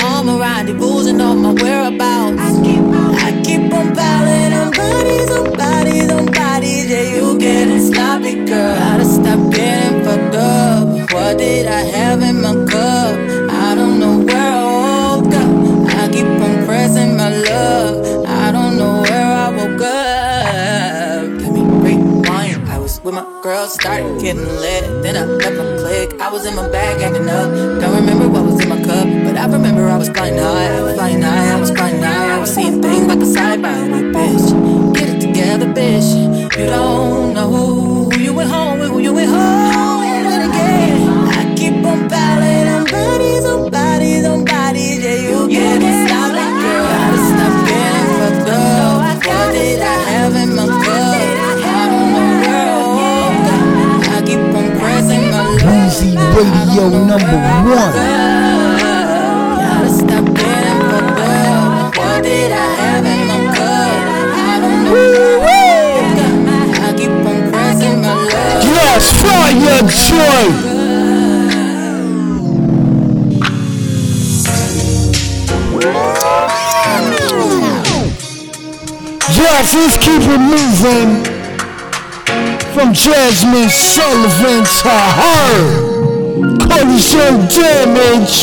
all 0.03 0.23
my 0.23 0.37
rendezvous 0.39 1.09
and 1.09 1.19
all 1.19 1.35
my 1.35 1.53
whereabouts. 1.53 2.39
I 2.39 3.41
keep 3.43 3.73
on 3.73 3.95
piling 3.95 4.53
on 4.53 4.71
bodies, 4.71 5.31
on 5.31 5.51
bodies, 5.57 6.11
on 6.11 6.25
bodies. 6.27 6.89
Yeah, 6.91 7.15
you 7.15 7.39
getting 7.39 7.81
sloppy, 7.91 8.45
girl. 8.45 8.75
Gotta 8.75 9.05
stop 9.05 9.51
getting 9.51 10.03
fucked 10.03 10.35
up. 10.35 11.11
What 11.11 11.39
did 11.39 11.65
I 11.65 11.81
have 11.81 12.21
in 12.21 12.41
my 12.41 12.53
girls 23.45 23.75
started 23.75 24.19
getting 24.19 24.41
lit. 24.43 25.03
Then 25.03 25.15
I 25.15 25.23
left 25.25 25.55
my 25.55 25.77
click. 25.77 26.19
I 26.19 26.31
was 26.31 26.47
in 26.47 26.55
my 26.55 26.67
bag 26.67 26.99
acting 26.99 27.29
up. 27.29 27.47
Don't 27.79 27.95
remember 27.95 28.27
what 28.27 28.43
was 28.43 28.59
in 28.59 28.69
my 28.69 28.81
cup, 28.81 29.05
but 29.23 29.37
I 29.37 29.45
remember 29.45 29.87
I 29.87 29.97
was 29.97 30.09
flying 30.09 30.39
high, 30.39 30.77
I 30.77 30.81
was 30.81 30.95
flying 30.95 31.21
high, 31.21 31.51
I 31.55 31.59
was 31.59 31.69
flying 31.69 32.01
high. 32.01 32.35
I 32.35 32.39
was 32.39 32.51
seeing 32.55 32.81
things 32.81 33.05
like 33.05 33.19
a 33.19 33.25
side 33.27 33.61
by 33.61 33.75
bitch. 34.15 34.95
Get 34.95 35.09
it 35.09 35.21
together, 35.21 35.67
bitch. 35.67 36.09
You 36.57 36.65
don't 36.65 37.35
know 37.35 37.47
who 37.51 37.84
pressing 56.35 57.07
my 57.07 57.15
luck. 57.63 57.95
Yes, 68.63 69.03
fire 69.21 69.81
joy. 69.87 70.45
Yes, 79.37 79.73
let's 79.73 79.97
keep 79.97 80.21
it 80.21 80.39
moving. 80.39 81.09
From 82.73 82.89
Jazmine 82.93 83.69
Sullivan 83.69 84.65
to 84.65 84.89
her. 84.89 85.84
Collision 86.69 87.47
damage. 87.47 88.37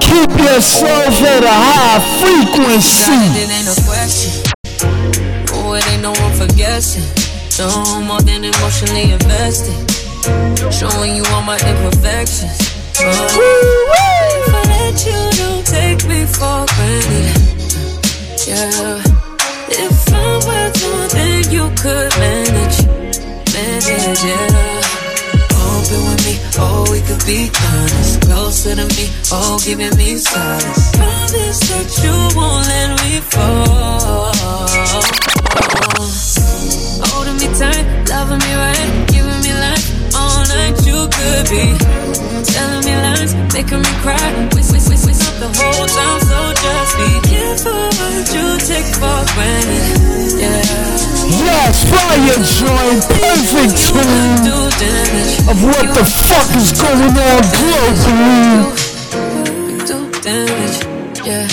Keep 0.00 0.30
yourself 0.38 1.14
at 1.22 1.44
a 1.44 1.56
high 1.66 2.00
frequency. 2.20 3.20
It 3.36 3.50
ain't 3.50 3.66
no 3.66 3.74
question. 3.86 4.32
Oh, 5.52 5.74
it 5.74 5.86
ain't 5.92 6.02
no 6.02 6.12
one 6.12 6.32
for 6.34 6.46
guessing. 6.56 7.04
No 7.58 8.00
more 8.02 8.20
than 8.20 8.44
emotionally 8.44 9.12
invested. 9.12 9.76
Showing 10.72 11.16
you 11.16 11.24
all 11.32 11.42
my 11.42 11.58
imperfections. 11.58 12.58
Oh, 12.98 13.04
if 14.40 14.54
I 14.54 14.62
let 14.72 15.06
you, 15.06 15.20
don't 15.38 15.66
take 15.66 16.06
me 16.08 16.24
for 16.26 16.64
granted. 16.74 17.54
Yeah. 18.46 19.02
If 19.68 20.12
I'm 20.12 20.40
worth 20.46 20.82
more 20.82 21.08
than 21.08 21.50
you 21.50 21.70
could 21.76 22.10
manage. 22.18 22.53
Manage, 23.86 24.24
yeah. 24.24 24.80
Open 25.52 26.00
with 26.08 26.24
me, 26.24 26.34
oh, 26.58 26.86
we 26.90 27.00
could 27.02 27.24
be 27.26 27.50
honest. 27.68 28.20
Closer 28.22 28.74
to 28.76 28.86
me, 28.96 29.10
oh, 29.30 29.60
giving 29.62 29.94
me 29.96 30.16
solace. 30.16 30.90
Promise 30.96 31.60
that 31.68 31.88
you 32.02 32.14
won't 32.34 32.66
let 32.66 32.90
me 33.04 33.20
fall. 33.28 34.32
Holding 37.12 37.36
me 37.36 37.48
tight, 37.58 38.08
loving 38.08 38.38
me 38.38 38.54
right, 38.54 39.13
night. 40.52 40.76
You 40.84 41.08
could 41.08 41.46
be 41.48 41.76
telling 42.52 42.84
me 42.84 42.94
lies, 42.96 43.34
making 43.52 43.80
me 43.80 43.92
cry. 44.02 44.54
Up 45.24 45.40
the 45.40 45.48
whole 45.48 45.86
time. 45.86 46.20
So 46.20 46.38
just 46.52 46.94
be 46.98 47.10
careful 47.30 47.72
what 47.72 48.26
you 48.34 48.46
take 48.60 48.90
for 48.94 49.24
granted. 49.32 50.36
Yeah. 50.36 50.62
Yes, 51.32 51.82
fire 51.88 52.38
join, 52.44 53.00
perfect 53.08 53.74
tune 53.88 54.46
of 55.48 55.58
what 55.64 55.86
the 55.96 56.04
fuck 56.04 56.50
is 56.60 56.70
going 56.76 57.16
on 57.16 57.42
globally. 57.56 58.74
do 59.86 59.98
damage. 60.20 60.78
Yeah. 61.24 61.48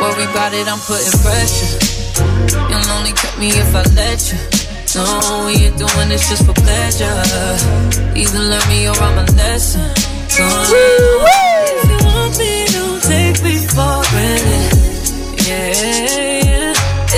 Worry 0.00 0.24
about 0.24 0.52
it, 0.52 0.68
I'm 0.68 0.78
putting 0.80 1.18
pressure. 1.22 1.78
You'll 2.68 2.90
only 2.98 3.12
cut 3.12 3.38
me 3.38 3.48
if 3.48 3.74
I 3.74 3.82
let 3.94 4.32
you. 4.32 4.63
No, 4.94 5.46
we 5.46 5.54
ain't 5.66 5.76
doing 5.76 6.08
this 6.08 6.28
just 6.28 6.46
for 6.46 6.52
pleasure. 6.52 7.10
Either 8.14 8.38
learn 8.38 8.68
me 8.68 8.86
or 8.86 8.94
I'm 8.94 9.18
a 9.18 9.26
lesson. 9.32 9.90
So, 10.28 10.44
if 10.46 11.90
you 11.90 11.98
want 12.06 12.38
me, 12.38 12.66
don't 12.70 13.02
take 13.02 13.42
me 13.42 13.56
for 13.74 13.96
granted. 14.10 15.46
Yeah, 15.48 15.66
yeah. 16.46 16.74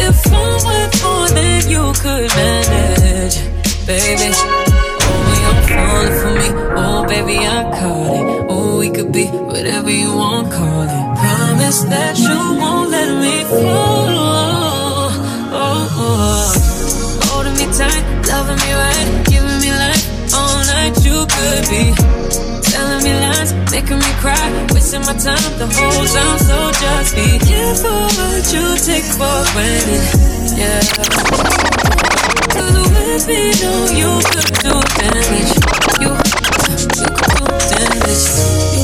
If 0.08 0.26
I'm 0.32 0.56
worth 0.64 1.02
more 1.04 1.28
than 1.36 1.68
you 1.68 1.92
could 2.00 2.30
manage, 2.34 3.36
baby. 3.84 4.32
Oh, 4.32 5.32
you're 5.42 5.62
falling 5.68 6.16
for 6.20 6.32
me. 6.40 6.48
Oh, 6.80 7.04
baby, 7.06 7.36
I 7.44 7.62
caught 7.78 8.14
it. 8.16 8.46
Oh, 8.48 8.78
we 8.78 8.88
could 8.88 9.12
be 9.12 9.26
whatever 9.26 9.90
you 9.90 10.14
want, 10.16 10.50
call 10.50 10.82
it. 10.82 11.18
Promise 11.20 11.82
that 11.92 12.18
you 12.18 12.58
won't 12.58 12.88
let 12.90 13.20
me 13.20 13.44
fall. 13.44 14.06
Oh, 14.88 15.50
oh. 15.52 15.88
oh. 15.98 16.55
Loving 18.47 18.62
me 18.64 18.72
right, 18.74 19.26
giving 19.26 19.59
me 19.59 19.70
life 19.72 20.07
all 20.32 20.59
night. 20.66 20.94
You 21.03 21.26
could 21.26 21.66
be 21.66 21.90
telling 22.62 23.03
me 23.03 23.12
lies, 23.18 23.53
making 23.72 23.99
me 23.99 24.12
cry, 24.22 24.66
wasting 24.70 25.01
my 25.01 25.14
time 25.14 25.59
the 25.59 25.66
whole 25.66 26.07
time. 26.07 26.38
So 26.38 26.70
just 26.78 27.16
be 27.16 27.38
careful 27.42 28.07
what 28.07 28.47
you 28.55 28.78
take 28.86 29.03
for 29.18 29.42
granted. 29.51 29.99
Yeah. 30.55 30.78
Cause 32.55 32.74
with 32.94 33.26
me, 33.26 33.51
no, 33.62 33.72
you 33.99 34.11
could 34.30 34.55
do 34.62 34.78
damage. 34.94 35.51
You, 35.99 36.14
you 36.14 37.09
could 37.18 37.34
do 37.34 37.47
damage. 37.74 38.75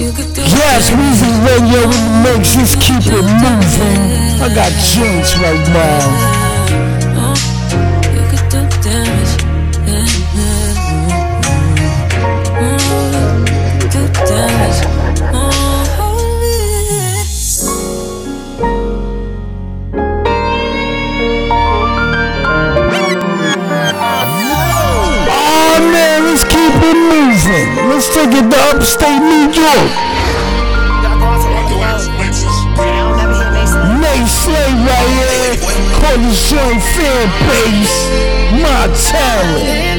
Yes, 0.00 0.90
Weezy 0.90 1.28
Radio 1.44 1.82
in 1.82 1.90
the 1.90 2.38
mix, 2.38 2.54
just 2.54 2.80
keep 2.80 3.04
it 3.04 3.20
moving. 3.20 4.40
I 4.40 4.48
got 4.54 4.72
joints 4.72 5.36
right 5.36 5.68
now. 5.74 6.39
Show 36.32 36.56
fan 36.56 37.28
base. 37.48 38.62
My 38.62 38.86
talent. 38.94 39.89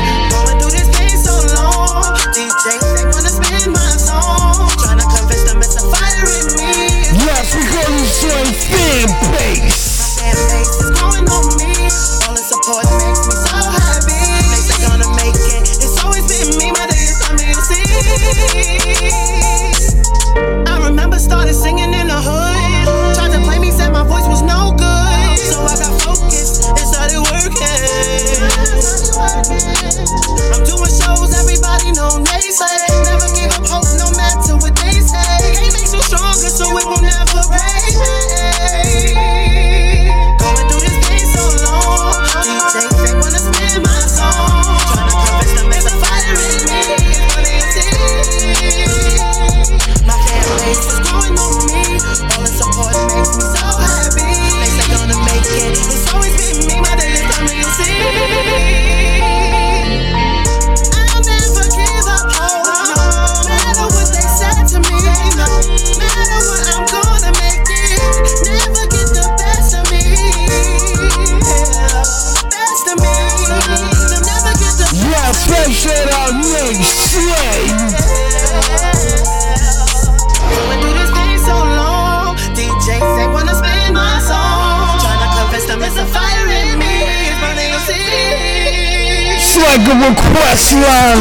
Line 90.73 91.17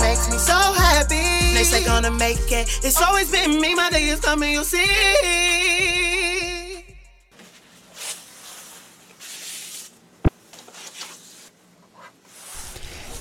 makes 0.00 0.30
me 0.30 0.38
so 0.38 0.54
happy. 0.72 1.54
They 1.54 1.64
say 1.64 1.84
gonna 1.84 2.10
make 2.10 2.50
it. 2.50 2.66
It's 2.82 3.00
always 3.02 3.30
been 3.30 3.60
me. 3.60 3.74
My 3.74 3.90
day 3.90 4.08
is 4.08 4.20
coming. 4.20 4.52
You'll 4.52 4.64
see. 4.64 4.86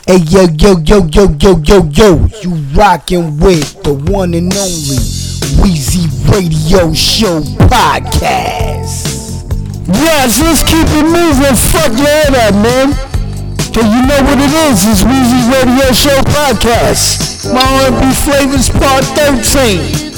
Hey 0.07 0.17
yo 0.29 0.47
yo 0.57 0.79
yo 0.79 1.05
yo 1.07 1.27
yo 1.37 1.57
yo 1.59 1.83
yo, 1.91 2.27
you 2.41 2.51
rockin' 2.73 3.37
with 3.37 3.83
the 3.83 3.93
one 3.93 4.33
and 4.33 4.53
only 4.53 4.97
Weezy 5.59 6.07
Radio 6.31 6.93
Show 6.93 7.41
podcast. 7.67 9.19
Yes, 9.87 10.39
let's 10.39 10.63
keep 10.63 10.87
it 10.87 11.03
moving. 11.03 11.55
Fuck 11.55 11.97
your 11.97 12.07
head 12.07 12.33
up, 12.33 12.53
man. 12.63 13.10
Cause 13.73 13.85
you 13.85 14.01
know 14.05 14.19
what 14.27 14.37
it 14.37 14.51
is. 14.67 14.83
It's 14.83 15.01
Weezy 15.01 15.47
Radio 15.47 15.93
Show 15.93 16.19
podcast. 16.27 17.53
My 17.53 17.63
R&B 17.87 18.11
flavors 18.19 18.69
part 18.69 19.05
13. 19.15 20.11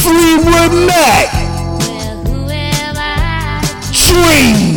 Fleetwood 0.00 0.72
Mac. 0.86 1.28
Dreams. 3.92 4.69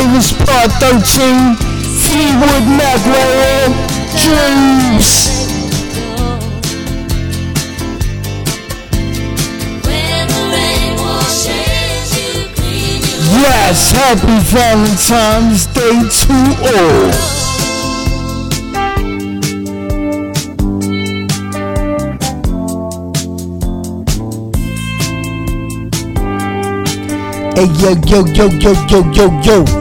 R&B 0.00 0.44
part 0.46 0.72
13. 0.80 1.56
Fleetwood 2.00 2.66
Mac 2.78 3.04
right. 3.04 3.72
Dreams. 4.16 5.40
Yes, 13.32 13.92
happy 13.92 14.38
Valentine's 14.50 15.66
Day 15.66 16.02
to 16.20 16.34
all. 16.76 17.40
Hey 27.56 27.68
yo 27.82 27.90
yo 28.06 28.24
yo 28.26 28.46
yo 28.62 28.72
yo 28.88 29.00
yo 29.12 29.26
yo, 29.42 29.79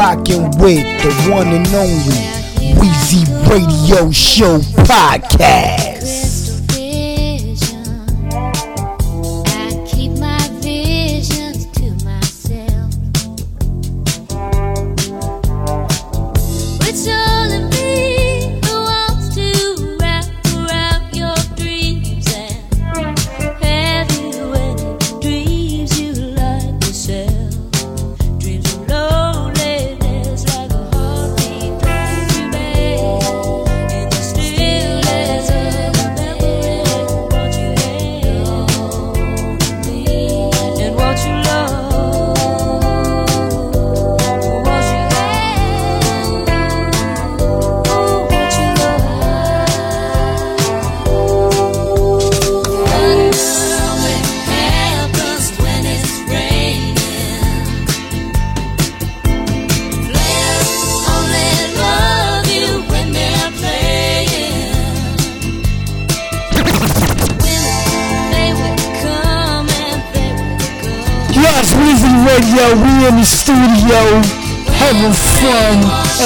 you 0.00 0.06
rockin' 0.06 0.50
with 0.58 0.84
the 1.02 1.30
one 1.30 1.48
and 1.48 1.66
only 1.74 2.20
Weezy 2.80 3.26
Radio 3.50 4.10
Show 4.10 4.58
podcast. 4.84 5.79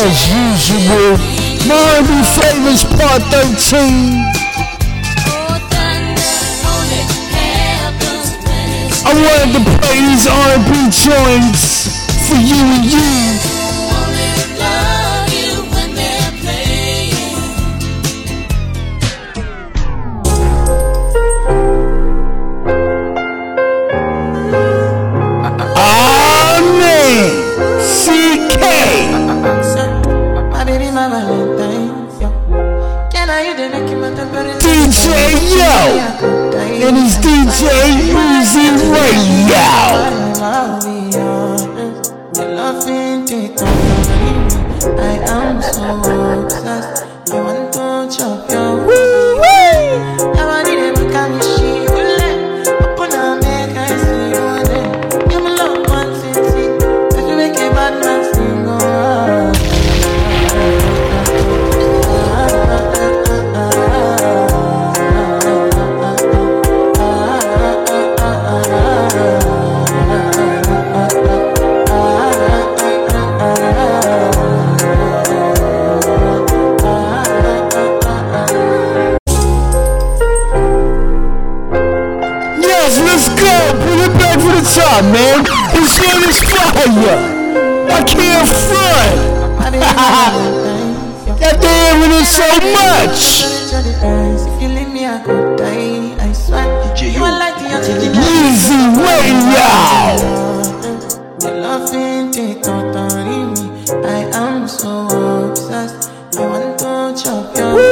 As 0.05 0.28
usual. 0.28 1.16
R&B 1.64 2.12
flavors 2.36 2.84
part 2.84 3.22
13. 3.32 4.20
I 9.07 9.12
wanted 9.24 9.50
to 9.57 9.62
play 9.80 10.00
these 10.05 10.26
R&B 10.28 10.72
joints 10.92 11.88
for 12.28 12.36
you 12.36 12.61
and 12.76 12.84
you. 12.84 13.34
loving 92.09 92.24
so 92.24 92.46
much. 92.72 93.44
Easy 98.14 98.82
way, 99.00 99.28
y'all. 99.55 100.18
I 104.05 104.28
am 104.32 104.68
so 104.68 105.07
obsessed. 105.50 106.11
I 106.36 106.40
want 106.46 106.78
to 106.78 107.22
chop 107.22 107.57
your 107.57 107.84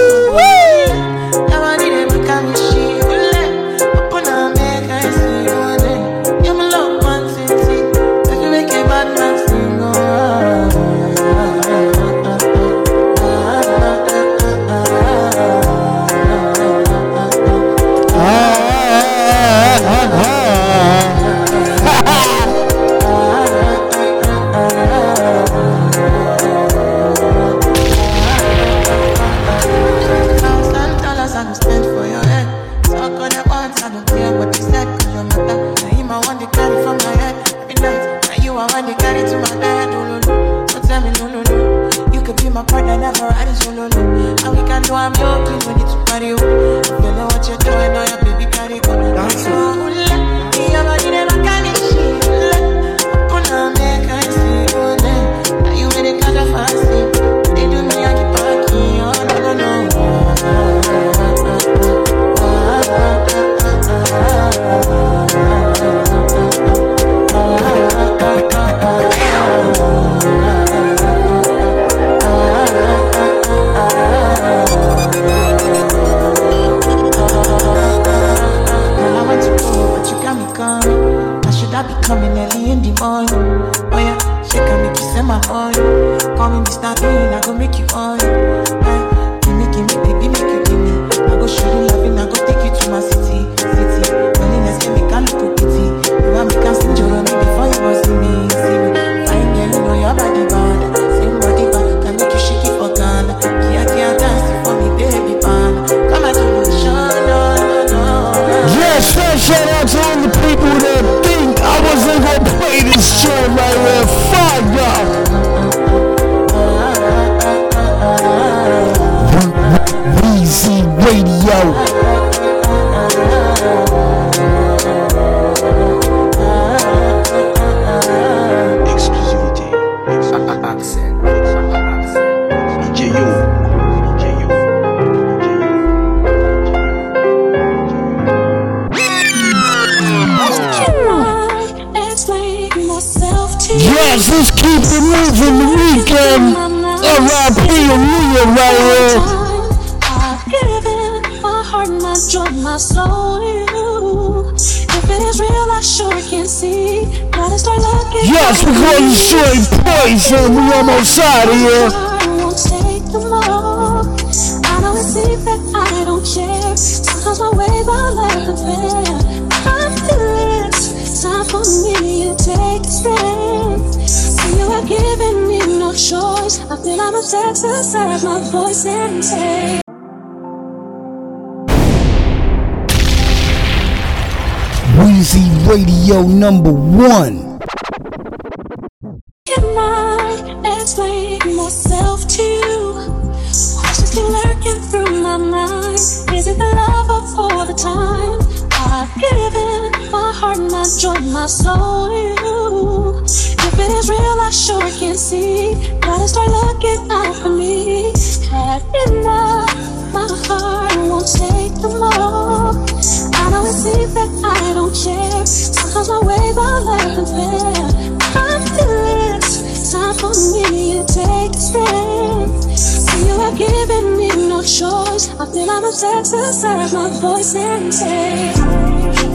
my 227.54 227.60
voice 227.60 227.64
and 227.64 227.94
say, 227.94 228.52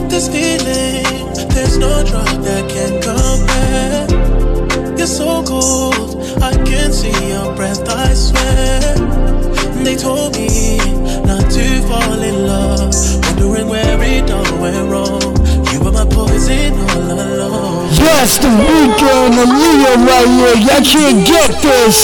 This 0.08 0.28
feeling, 0.28 1.48
there's 1.50 1.78
no 1.78 2.04
drug 2.04 2.42
that 2.44 2.68
can 2.70 3.00
compare. 3.02 4.06
You're 4.96 5.06
so 5.06 5.42
cold, 5.44 6.16
I 6.42 6.52
can 6.64 6.92
see 6.92 7.28
your 7.28 7.54
breath, 7.54 7.88
I 7.88 8.14
swear. 8.14 8.94
They 9.84 9.96
told 9.96 10.36
me 10.36 10.78
not 11.24 11.50
to 11.50 11.82
fall 11.88 12.22
in 12.22 12.46
love, 12.46 12.94
wondering 13.24 13.68
where 13.68 14.02
it 14.02 14.30
all 14.30 14.60
went 14.60 14.90
wrong. 14.90 15.22
You 15.72 15.80
were 15.80 15.92
my 15.92 16.04
poison 16.04 16.74
all 16.74 17.12
along. 17.12 17.88
Yes, 17.92 18.38
the 18.38 18.48
weekend, 18.48 19.34
the 19.34 19.46
Leo 19.46 19.92
right 20.06 20.28
here. 20.28 20.56
Y'all 20.66 20.84
can't 20.84 21.26
get 21.26 21.62
this. 21.62 21.96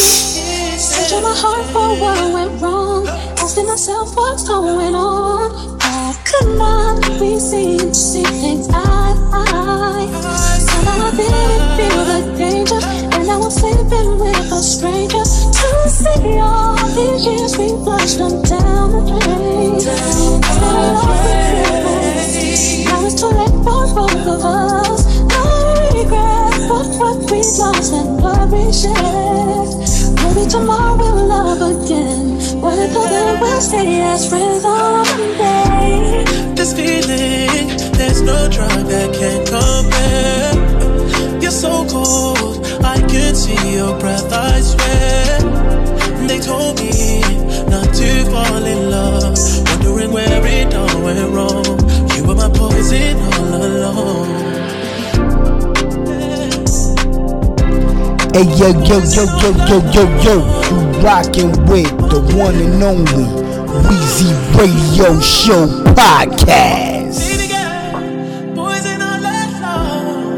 Searching 0.79 1.23
my 1.23 1.35
heart 1.35 1.67
for 1.73 2.01
what 2.01 2.33
went 2.33 2.63
wrong. 2.63 3.09
Asking 3.39 3.67
myself 3.67 4.17
what's 4.17 4.47
going 4.47 4.95
on. 4.95 5.74
I 6.35 6.41
could 6.43 6.59
not 6.59 7.21
be 7.21 7.39
seen 7.39 7.79
to 7.79 7.95
see 7.95 8.25
things 8.25 8.69
I, 8.71 9.15
I. 9.33 10.07
Somehow 10.59 11.07
I 11.07 11.17
didn't 11.17 11.77
feel 11.77 12.05
the 12.11 12.19
danger. 12.37 12.81
And 13.15 13.27
now 13.27 13.43
I'm 13.43 13.51
sleeping 13.51 14.19
with 14.19 14.53
a 14.53 14.63
stranger. 14.63 15.23
To 15.23 15.89
see 15.89 16.39
all 16.39 16.77
these 16.89 17.25
years 17.27 17.57
we 17.57 17.69
flushed 17.85 18.19
them 18.19 18.43
down 18.43 18.91
the 18.93 19.01
drain. 19.11 19.79
Now 22.85 23.07
it's 23.07 23.15
too 23.21 23.29
late 23.29 23.51
for 23.63 23.87
both 23.95 24.27
of 24.27 24.45
us. 24.45 25.07
No 25.31 25.45
regret 25.95 26.55
for 26.69 26.83
what 26.99 27.31
we 27.31 27.39
lost 27.39 27.93
and 27.93 28.21
what 28.21 28.49
we 28.51 28.73
shared. 28.73 29.94
Maybe 30.35 30.51
tomorrow 30.51 30.97
we'll 30.97 31.27
love 31.29 31.63
again. 31.63 32.61
What 32.61 32.77
if 32.77 32.93
then 32.93 33.41
we'll 33.41 33.61
stay 33.61 34.01
as 34.03 34.29
friends 34.29 34.65
on 34.65 35.07
Monday? 35.07 36.25
This 36.57 36.73
feeling, 36.73 37.69
there's 37.93 38.21
no 38.21 38.49
drug 38.49 38.87
that 38.89 39.15
can 39.15 39.47
compare. 39.47 41.41
You're 41.41 41.53
so 41.53 41.87
cold, 41.89 42.67
I 42.85 43.01
can 43.07 43.35
see 43.37 43.75
your 43.75 43.97
breath, 44.01 44.33
I 44.33 44.61
swear. 44.61 45.39
They 46.27 46.41
told 46.41 46.81
me 46.81 47.21
not 47.71 47.95
to 47.95 48.25
fall 48.33 48.65
in 48.65 48.91
love, 48.91 49.39
wondering 49.67 50.11
where 50.11 50.47
it 50.47 50.75
all 50.75 51.01
went 51.03 51.33
wrong. 51.33 51.79
You 52.17 52.25
were 52.27 52.35
my 52.35 52.49
poison 52.49 53.17
all 53.35 53.65
along. 53.65 54.64
Hey 58.35 58.43
yo 58.59 58.67
yo 58.83 58.99
yo 58.99 59.25
yo 59.39 59.51
yo 59.71 59.79
yo 59.95 60.05
yo, 60.19 60.35
you 60.67 60.79
rockin' 61.07 61.53
with 61.71 61.87
the 62.11 62.19
one 62.35 62.57
and 62.57 62.83
only 62.83 63.31
Weezy 63.87 64.35
Radio 64.59 65.21
Show 65.21 65.69
podcast. 65.95 67.23
Poison 68.57 69.03
all 69.03 69.23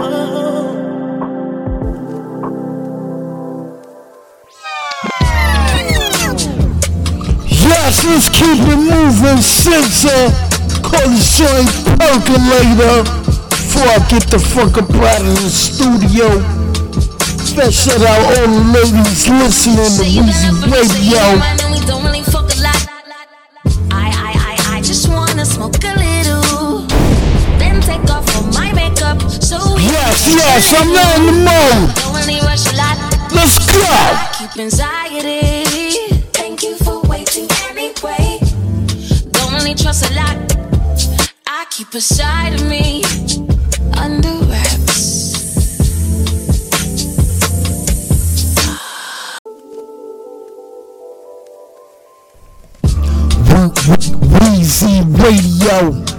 along. 0.05 0.77
Yes, 7.49 8.05
let's 8.05 8.29
keep 8.29 8.61
it 8.61 8.77
moving, 8.77 9.41
Scissor. 9.41 10.29
Call 10.85 11.09
the 11.09 11.17
joint 11.33 11.73
percolator. 11.97 13.05
Before 13.49 13.89
I 13.89 13.99
get 14.11 14.29
the 14.29 14.39
fuck 14.39 14.77
up 14.77 14.91
out 14.97 15.23
of 15.23 15.35
the 15.41 15.49
studio. 15.49 16.56
Shout 17.57 18.01
out 18.03 18.21
all 18.39 18.49
the 18.49 18.63
ladies 18.75 19.29
listening 19.29 19.77
to 19.77 20.05
Weezy 20.05 20.53
Radio. 20.71 21.19
And 21.19 21.73
we 21.73 21.81
don't 21.87 22.05
really 22.05 22.23
fuck 22.23 22.45
a 22.55 22.61
lot. 22.61 22.87
I, 23.91 24.13
I, 24.13 24.33
I, 24.71 24.77
I 24.77 24.81
just 24.83 25.09
wanna 25.09 25.45
smoke 25.45 25.83
a 25.83 25.95
little. 25.97 26.83
Then 27.59 27.81
take 27.81 28.09
off 28.11 28.29
all 28.37 28.45
my 28.53 28.73
makeup. 28.75 29.21
So 29.31 29.57
Yes, 29.79 30.29
yes, 30.29 30.75
I'm 30.77 30.93
not 30.93 31.17
in 31.19 31.27
the 31.27 31.33
mode. 31.49 31.97
don't 31.97 32.15
really 32.15 32.41
rush 32.45 32.67
a 32.73 32.77
lot. 32.77 32.99
Let's 33.35 33.59
go. 33.73 33.83
I 33.89 34.29
keep 34.39 34.61
anxiety. 34.61 35.65
Thank 36.33 36.63
you 36.63 36.77
for 36.77 37.01
waiting 37.09 37.49
anyway. 37.71 38.39
Don't 39.33 39.53
really 39.55 39.75
trust 39.75 40.05
a 40.11 40.15
lot. 40.15 40.37
I 41.47 41.65
keep 41.71 41.93
a 41.95 42.01
side 42.03 42.53
of 42.55 42.67
me 42.69 42.96
Radio. 55.15 56.16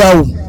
Radio. 0.00 0.39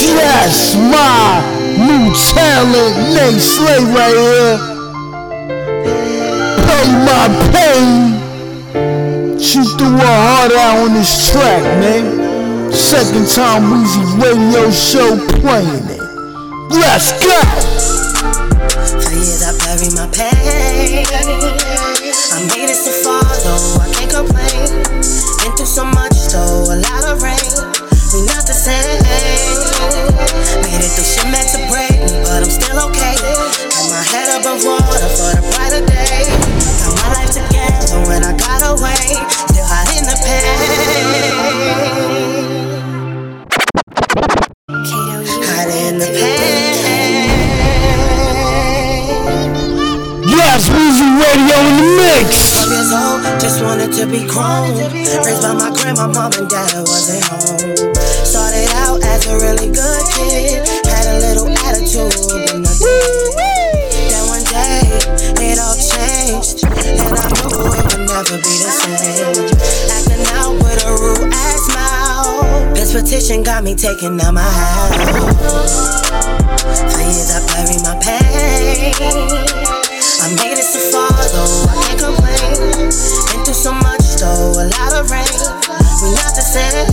Yes, 0.00 0.76
my 0.76 1.42
new 1.74 2.14
talent, 2.14 2.94
Nate 3.14 3.40
Slay 3.42 3.82
right 3.90 4.14
here. 4.14 4.58
Pay 6.66 6.86
my 7.02 7.26
pain. 7.50 8.14
She 9.40 9.64
threw 9.76 9.98
her 9.98 10.18
heart 10.22 10.52
out 10.52 10.86
on 10.86 10.94
this 10.94 11.32
track, 11.32 11.62
man. 11.82 12.72
Second 12.72 13.26
time 13.26 13.62
Weezy 13.72 14.02
Radio 14.22 14.70
Show 14.70 15.18
playing 15.40 15.90
it. 15.90 16.02
Let's 16.70 17.10
go! 17.18 17.40
For 19.02 19.14
years 19.14 19.42
I 19.42 19.50
buried 19.58 19.94
my 19.98 20.06
pain. 20.14 21.06
I 22.30 22.46
made 22.54 22.70
it 22.70 22.76
so 22.76 22.92
far 23.02 23.24
though, 23.42 23.82
I 23.82 23.90
can't 23.94 24.12
complain. 24.12 24.68
Been 25.42 25.56
through 25.56 25.66
so 25.66 25.84
much 25.84 26.14
though, 26.30 26.70
a 26.70 26.76
lot 26.86 27.04
of 27.04 27.20
rain. 27.20 27.57
Radio 51.28 51.60
in 51.60 51.76
the 51.76 51.88
mix. 52.00 52.56
12 52.56 52.72
years 52.72 52.92
old, 52.92 53.20
just 53.36 53.60
wanted 53.60 53.92
to 53.92 54.08
be 54.08 54.24
grown. 54.24 54.72
Raised 55.20 55.44
by 55.44 55.52
my 55.52 55.68
grandma, 55.76 56.08
mom 56.08 56.32
and 56.40 56.48
dad 56.48 56.72
wasn't 56.88 57.20
home. 57.28 57.92
Started 58.24 58.68
out 58.80 59.04
as 59.04 59.28
a 59.28 59.36
really 59.36 59.68
good 59.68 60.04
kid, 60.16 60.64
had 60.88 61.04
a 61.12 61.20
little 61.20 61.52
attitude, 61.68 62.16
but 62.32 62.56
nothing. 62.64 63.36
Then 64.08 64.24
one 64.32 64.44
day, 64.48 64.88
it 65.44 65.60
all 65.60 65.76
changed, 65.76 66.64
and 66.64 67.12
I 67.12 67.28
knew 67.44 67.76
it 67.76 67.84
would 67.92 68.08
never 68.08 68.40
be 68.40 68.54
the 68.64 68.72
same. 68.72 69.52
Acting 69.92 70.24
out 70.32 70.56
with 70.64 70.80
a 70.88 70.92
rude 70.96 71.28
ass 71.28 71.68
mouth. 71.76 72.72
This 72.72 72.96
petition 72.96 73.42
got 73.42 73.64
me 73.64 73.74
taking 73.74 74.18
out 74.20 74.32
my 74.32 74.40
house. 74.40 76.08
For 76.72 77.04
years 77.04 77.30
I 77.36 77.44
buried 77.52 77.84
my 77.84 78.00
pain. 78.00 79.47
Made 80.28 80.60
it 80.60 80.68
so 80.68 80.78
far 80.92 81.08
though, 81.08 81.64
I 81.64 81.74
can't 81.88 82.00
complain. 82.04 82.92
Been 83.32 83.40
through 83.48 83.56
so 83.56 83.72
much 83.72 84.20
though, 84.20 84.60
a 84.60 84.68
lot 84.76 84.92
of 84.92 85.08
rain. 85.08 85.24
We 86.04 86.12
not 86.12 86.36
the 86.36 86.44
same. 86.44 86.84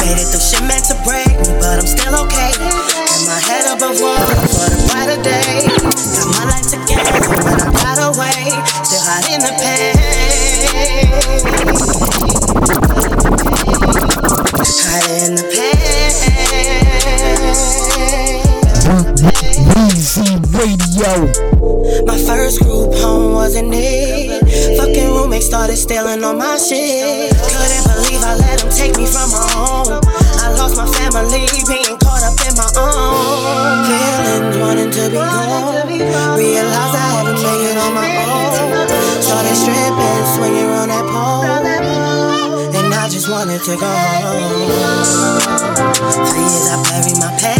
Made 0.00 0.16
it 0.16 0.24
through 0.32 0.40
shit 0.40 0.64
meant 0.64 0.88
to 0.88 0.96
break 1.04 1.28
me, 1.36 1.52
but 1.60 1.76
I'm 1.76 1.86
still 1.86 2.16
okay. 2.24 2.48
Got 2.56 3.28
my 3.28 3.36
head 3.44 3.68
above 3.76 4.00
water 4.00 4.36
for 4.48 4.72
the 4.72 4.80
brighter 4.88 5.20
day. 5.20 5.68
Got 6.16 6.32
my 6.32 6.48
life 6.48 6.64
together 6.64 7.20
when 7.44 7.60
I 7.60 7.68
got 7.76 8.00
away. 8.08 8.56
Still 8.80 9.04
hiding 9.04 9.44
the 9.44 9.52
pain. 9.60 10.00
Hiding 14.80 15.36
the 15.36 15.44
pain. 15.52 15.76
Weezy 19.76 20.40
Radio. 20.56 21.55
First 22.26 22.58
group 22.60 22.92
home 22.98 23.34
wasn't 23.34 23.70
it. 23.72 24.42
Fucking 24.76 25.10
roommates 25.14 25.46
started 25.46 25.76
stealing 25.76 26.24
on 26.24 26.38
my 26.38 26.58
shit. 26.58 27.30
Couldn't 27.30 27.86
believe 27.86 28.18
I 28.18 28.34
let 28.34 28.58
them 28.58 28.70
take 28.74 28.98
me 28.98 29.06
from 29.06 29.30
my 29.30 29.46
home. 29.54 30.02
I 30.42 30.50
lost 30.58 30.76
my 30.76 30.90
family, 30.90 31.46
being 31.70 31.96
caught 32.02 32.26
up 32.26 32.34
in 32.42 32.50
my 32.58 32.66
own. 32.82 33.86
Feelings 33.86 34.58
wanting 34.58 34.90
to 34.90 35.06
be 35.06 35.14
gone. 35.14 35.86
Realized 36.34 36.98
I 36.98 37.06
had 37.14 37.30
to 37.30 37.34
make 37.38 37.62
it 37.70 37.78
on 37.78 37.94
my 37.94 38.10
own. 38.26 39.22
Started 39.22 39.54
stripping, 39.54 40.26
swinging 40.34 40.70
on 40.82 40.90
that 40.90 41.06
pole. 41.06 41.46
And 42.74 42.92
I 42.92 43.08
just 43.08 43.30
wanted 43.30 43.62
to 43.62 43.76
go 43.78 43.86
home. 43.86 44.66
For 46.26 46.34
years 46.42 46.74
I 46.74 46.82
buried 46.90 47.18
my 47.22 47.30
pain. 47.38 47.55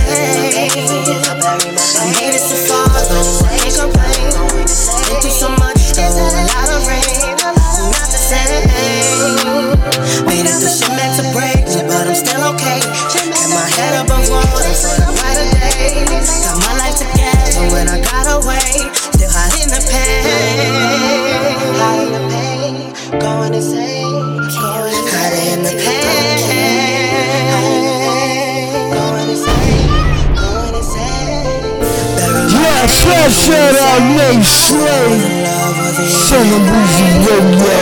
Shout 33.07 33.77
out 33.79 34.03
Nate 34.17 34.43
Slade. 34.43 35.23
Singing 36.09 36.67
Weezy 36.67 37.11
Radio. 37.27 37.81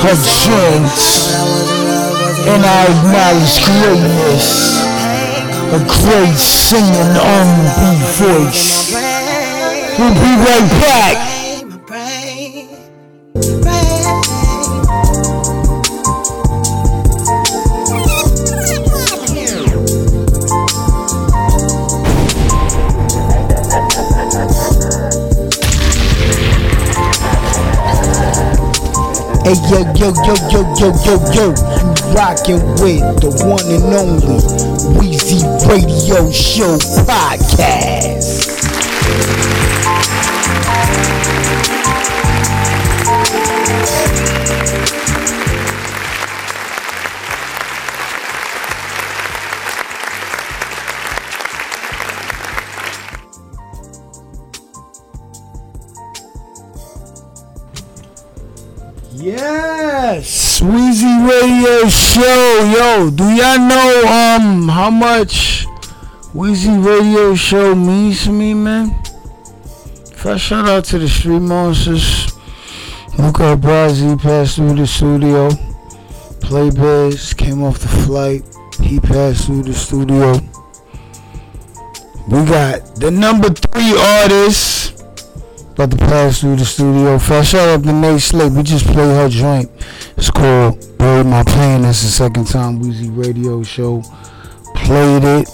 Her 0.00 0.16
joints. 0.16 1.32
And 2.46 2.62
I 2.64 2.84
acknowledge 2.92 3.64
greatness. 3.64 4.82
A 5.72 5.80
great 5.88 6.36
singing 6.36 7.16
R&B 7.16 7.80
voice. 8.20 8.92
We'll 9.98 10.14
be 10.14 10.32
right 10.44 10.68
back. 10.80 11.31
Hey 29.52 29.58
yo 29.60 29.84
yo 29.98 30.14
yo 30.24 30.34
yo 30.48 30.60
yo 30.80 30.88
yo 31.04 31.14
yo, 31.34 31.44
you 31.44 32.14
rockin' 32.16 32.64
with 32.80 33.04
the 33.20 33.28
one 33.44 33.60
and 33.68 33.92
only 33.92 34.40
Weezy 34.96 35.44
Radio 35.68 36.30
Show 36.32 36.78
podcast. 37.04 38.21
Show. 62.12 62.72
Yo, 62.76 63.10
do 63.10 63.24
y'all 63.24 63.58
know 63.58 64.02
um 64.06 64.68
how 64.68 64.90
much 64.90 65.66
Weezy 66.34 66.76
Radio 66.84 67.34
Show 67.34 67.74
means 67.74 68.24
to 68.24 68.30
me, 68.30 68.52
man? 68.52 68.94
First 70.14 70.44
shout 70.44 70.68
out 70.68 70.84
to 70.86 70.98
the 70.98 71.08
Street 71.08 71.40
Monsters. 71.40 72.26
Luca 73.16 73.56
Brazzi 73.56 74.20
passed 74.20 74.56
through 74.56 74.74
the 74.74 74.86
studio. 74.86 75.48
Playbiz 76.40 77.34
came 77.34 77.62
off 77.62 77.78
the 77.78 77.88
flight. 77.88 78.44
He 78.78 79.00
passed 79.00 79.46
through 79.46 79.62
the 79.62 79.72
studio. 79.72 80.32
We 82.28 82.44
got 82.44 82.94
the 82.96 83.10
number 83.10 83.48
three 83.48 83.96
artist 83.98 85.01
about 85.82 85.98
to 85.98 86.04
pass 86.06 86.40
through 86.40 86.54
the 86.54 86.64
studio. 86.64 87.18
First 87.18 87.50
shout 87.50 87.68
out 87.68 87.82
to 87.82 87.92
Nate 87.92 88.20
Slate. 88.20 88.52
We 88.52 88.62
just 88.62 88.84
played 88.86 89.16
her 89.16 89.28
joint. 89.28 89.68
It's 90.16 90.30
called 90.30 90.78
Bury 90.96 91.24
My 91.24 91.42
Pain. 91.42 91.82
That's 91.82 92.02
the 92.02 92.08
second 92.08 92.46
time 92.46 92.80
Weezy 92.80 93.10
Radio 93.10 93.64
Show 93.64 94.02
played 94.76 95.24
it. 95.24 95.48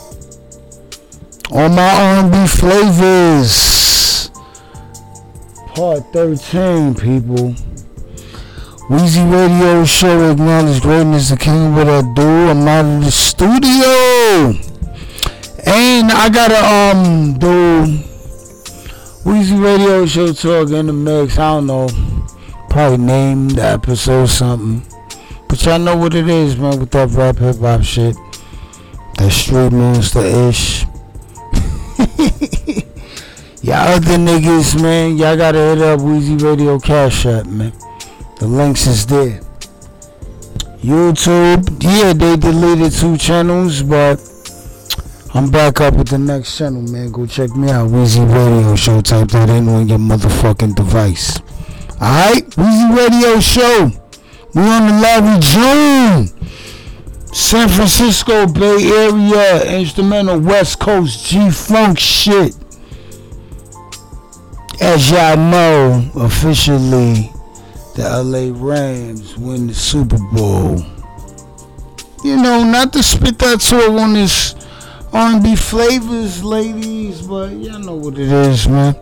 On 1.50 1.74
my 1.74 2.20
R&B 2.20 2.46
flavors. 2.46 4.30
Part 5.68 6.04
13, 6.12 6.94
people. 6.94 7.54
Weezy 8.90 9.24
Radio 9.32 9.84
Show 9.86 10.32
acknowledge 10.32 10.82
greatness. 10.82 11.30
The 11.30 11.38
king 11.38 11.74
what 11.74 11.88
I 11.88 12.02
do. 12.14 12.28
I'm 12.50 12.68
out 12.68 12.84
of 12.84 13.04
the 13.04 13.10
studio. 13.10 14.52
And 15.64 16.12
I 16.12 16.28
gotta 16.28 16.92
um 16.92 17.38
do 17.38 18.04
Weezy 19.24 19.60
Radio 19.62 20.06
Show 20.06 20.32
talk 20.32 20.70
in 20.70 20.86
the 20.86 20.92
mix. 20.92 21.38
I 21.38 21.54
don't 21.54 21.66
know. 21.66 21.88
Probably 22.70 22.98
name 22.98 23.48
the 23.48 23.62
episode 23.62 24.26
something. 24.26 24.82
But 25.48 25.64
y'all 25.64 25.78
know 25.80 25.96
what 25.96 26.14
it 26.14 26.28
is, 26.28 26.56
man, 26.56 26.78
with 26.78 26.92
that 26.92 27.10
rap 27.10 27.38
hip 27.38 27.56
hop 27.56 27.82
shit. 27.82 28.16
That 29.16 29.32
street 29.32 29.72
monster 29.72 30.20
ish. 30.20 30.82
y'all 33.62 33.88
other 33.88 34.16
niggas, 34.16 34.80
man, 34.80 35.16
y'all 35.16 35.36
gotta 35.36 35.58
hit 35.58 35.78
up 35.82 35.98
Weezy 36.00 36.40
Radio 36.40 36.78
Cash 36.78 37.26
App, 37.26 37.46
man. 37.46 37.72
The 38.38 38.46
links 38.46 38.86
is 38.86 39.04
there. 39.04 39.40
YouTube, 40.80 41.82
yeah, 41.82 42.12
they 42.12 42.36
deleted 42.36 42.92
two 42.92 43.16
channels, 43.16 43.82
but 43.82 44.16
I'm 45.34 45.50
back 45.50 45.82
up 45.82 45.92
with 45.94 46.08
the 46.08 46.16
next 46.16 46.56
channel, 46.56 46.80
man. 46.80 47.12
Go 47.12 47.26
check 47.26 47.54
me 47.54 47.70
out, 47.70 47.90
Weezy 47.90 48.26
Radio 48.32 48.74
Show. 48.76 49.02
Type 49.02 49.28
that 49.28 49.50
in 49.50 49.68
on 49.68 49.86
your 49.86 49.98
motherfucking 49.98 50.74
device. 50.74 51.38
Alright, 52.00 52.48
Weezy 52.56 52.96
Radio 52.96 53.38
Show. 53.38 53.90
We 54.54 54.62
on 54.62 54.86
the 54.86 55.00
Larry 55.02 55.38
June. 55.40 56.48
San 57.34 57.68
Francisco 57.68 58.46
Bay 58.46 58.90
Area 58.90 59.78
instrumental 59.78 60.40
West 60.40 60.80
Coast 60.80 61.26
G 61.26 61.50
Funk 61.50 61.98
shit. 61.98 62.56
As 64.80 65.10
y'all 65.10 65.36
know, 65.36 66.10
officially, 66.16 67.30
the 67.96 68.22
LA 68.24 68.50
Rams 68.58 69.36
win 69.36 69.66
the 69.66 69.74
Super 69.74 70.18
Bowl. 70.32 70.78
You 72.24 72.36
know, 72.36 72.64
not 72.64 72.94
to 72.94 73.02
spit 73.02 73.38
that 73.40 73.60
talk 73.60 73.90
on 74.00 74.14
this 74.14 74.54
R&B 75.12 75.56
flavors, 75.56 76.44
ladies, 76.44 77.22
but 77.22 77.50
y'all 77.52 77.78
know 77.78 77.96
what 77.96 78.14
it 78.18 78.30
is, 78.30 78.68
man. 78.68 78.94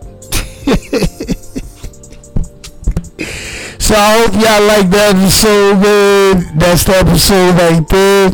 so 3.80 3.94
I 3.96 4.18
hope 4.18 4.34
y'all 4.34 4.62
like 4.66 4.88
that 4.90 5.16
episode, 5.16 5.80
man. 5.82 6.58
That's 6.58 6.84
the 6.84 6.96
episode 6.96 7.54
right 7.58 7.88
there. 7.88 8.30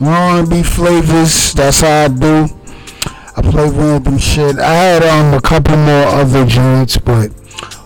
R&B 0.00 0.62
flavors, 0.62 1.52
that's 1.52 1.80
how 1.80 2.04
I 2.04 2.08
do. 2.08 2.46
I 3.34 3.42
play 3.42 3.68
random 3.70 4.18
shit. 4.18 4.58
I 4.58 4.72
had 4.72 5.02
um 5.02 5.34
a 5.34 5.40
couple 5.40 5.76
more 5.76 6.06
other 6.06 6.44
joints, 6.46 6.98
but 6.98 7.32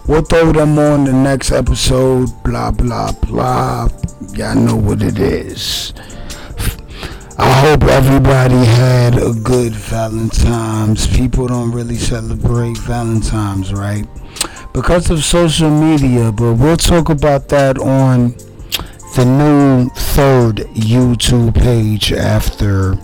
we'll 0.07 0.23
throw 0.23 0.53
them 0.53 0.79
on 0.79 1.05
the 1.05 1.13
next 1.13 1.53
episode. 1.53 2.29
Blah 2.43 2.73
blah 2.73 3.13
blah. 3.13 3.89
Y'all 4.35 4.55
know 4.57 4.77
what 4.77 5.03
it 5.03 5.19
is. 5.19 5.93
I 7.39 7.53
hope 7.61 7.83
everybody 7.85 8.65
had 8.65 9.19
a 9.19 9.35
good 9.35 9.75
Valentine's. 9.75 11.07
People 11.07 11.47
don't 11.49 11.71
really 11.71 11.97
celebrate 11.97 12.79
Valentine's, 12.79 13.75
right? 13.75 14.07
Because 14.73 15.11
of 15.11 15.23
social 15.23 15.69
media, 15.69 16.33
but 16.33 16.55
we'll 16.55 16.79
talk 16.79 17.11
about 17.11 17.49
that 17.49 17.79
on 17.79 18.35
the 19.17 19.25
new 19.27 19.91
third 19.91 20.57
YouTube 20.75 21.55
page 21.55 22.13
after 22.13 22.95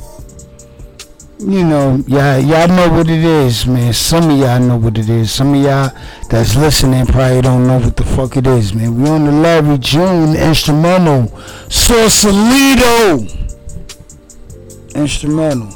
you 1.39 1.65
know, 1.65 1.97
y'all, 2.07 2.39
y'all 2.39 2.69
know 2.69 2.89
what 2.89 3.11
it 3.11 3.25
is, 3.25 3.67
man. 3.67 3.93
Some 3.93 4.31
of 4.31 4.39
y'all 4.39 4.61
know 4.61 4.77
what 4.77 4.97
it 4.97 5.09
is. 5.09 5.33
Some 5.33 5.55
of 5.55 5.63
y'all 5.63 5.91
that's 6.31 6.55
listening 6.55 7.05
probably 7.07 7.43
don't 7.43 7.67
know 7.67 7.79
what 7.79 7.97
the 7.97 8.05
fuck 8.05 8.37
it 8.37 8.47
is, 8.47 8.73
man. 8.73 9.03
We 9.03 9.09
on 9.09 9.25
the 9.25 9.33
Larry 9.33 9.77
June 9.79 10.37
instrumental, 10.37 11.27
Sausalito 11.69 13.27
instrumental, 14.95 15.69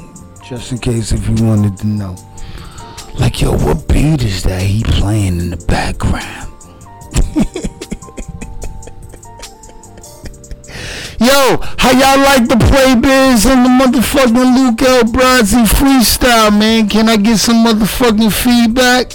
just 0.47 0.71
in 0.71 0.77
case 0.77 1.11
if 1.11 1.27
you 1.27 1.45
wanted 1.45 1.77
to 1.77 1.87
know. 1.87 2.15
Like, 3.15 3.41
yo, 3.41 3.57
what 3.57 3.87
beat 3.87 4.23
is 4.23 4.43
that 4.43 4.61
he 4.61 4.83
playing 4.83 5.39
in 5.39 5.49
the 5.49 5.57
background? 5.57 6.53
Yo, 11.19 11.57
how 11.79 11.89
y'all 11.89 12.19
like 12.23 12.47
the 12.47 12.57
play 12.69 12.93
biz 12.93 13.47
and 13.47 13.65
the 13.65 13.69
motherfucking 13.69 14.55
Luke 14.55 14.79
L. 14.83 15.03
Freestyle, 15.65 16.51
man? 16.57 16.87
Can 16.87 17.09
I 17.09 17.17
get 17.17 17.37
some 17.37 17.65
motherfucking 17.65 18.31
feedback? 18.31 19.13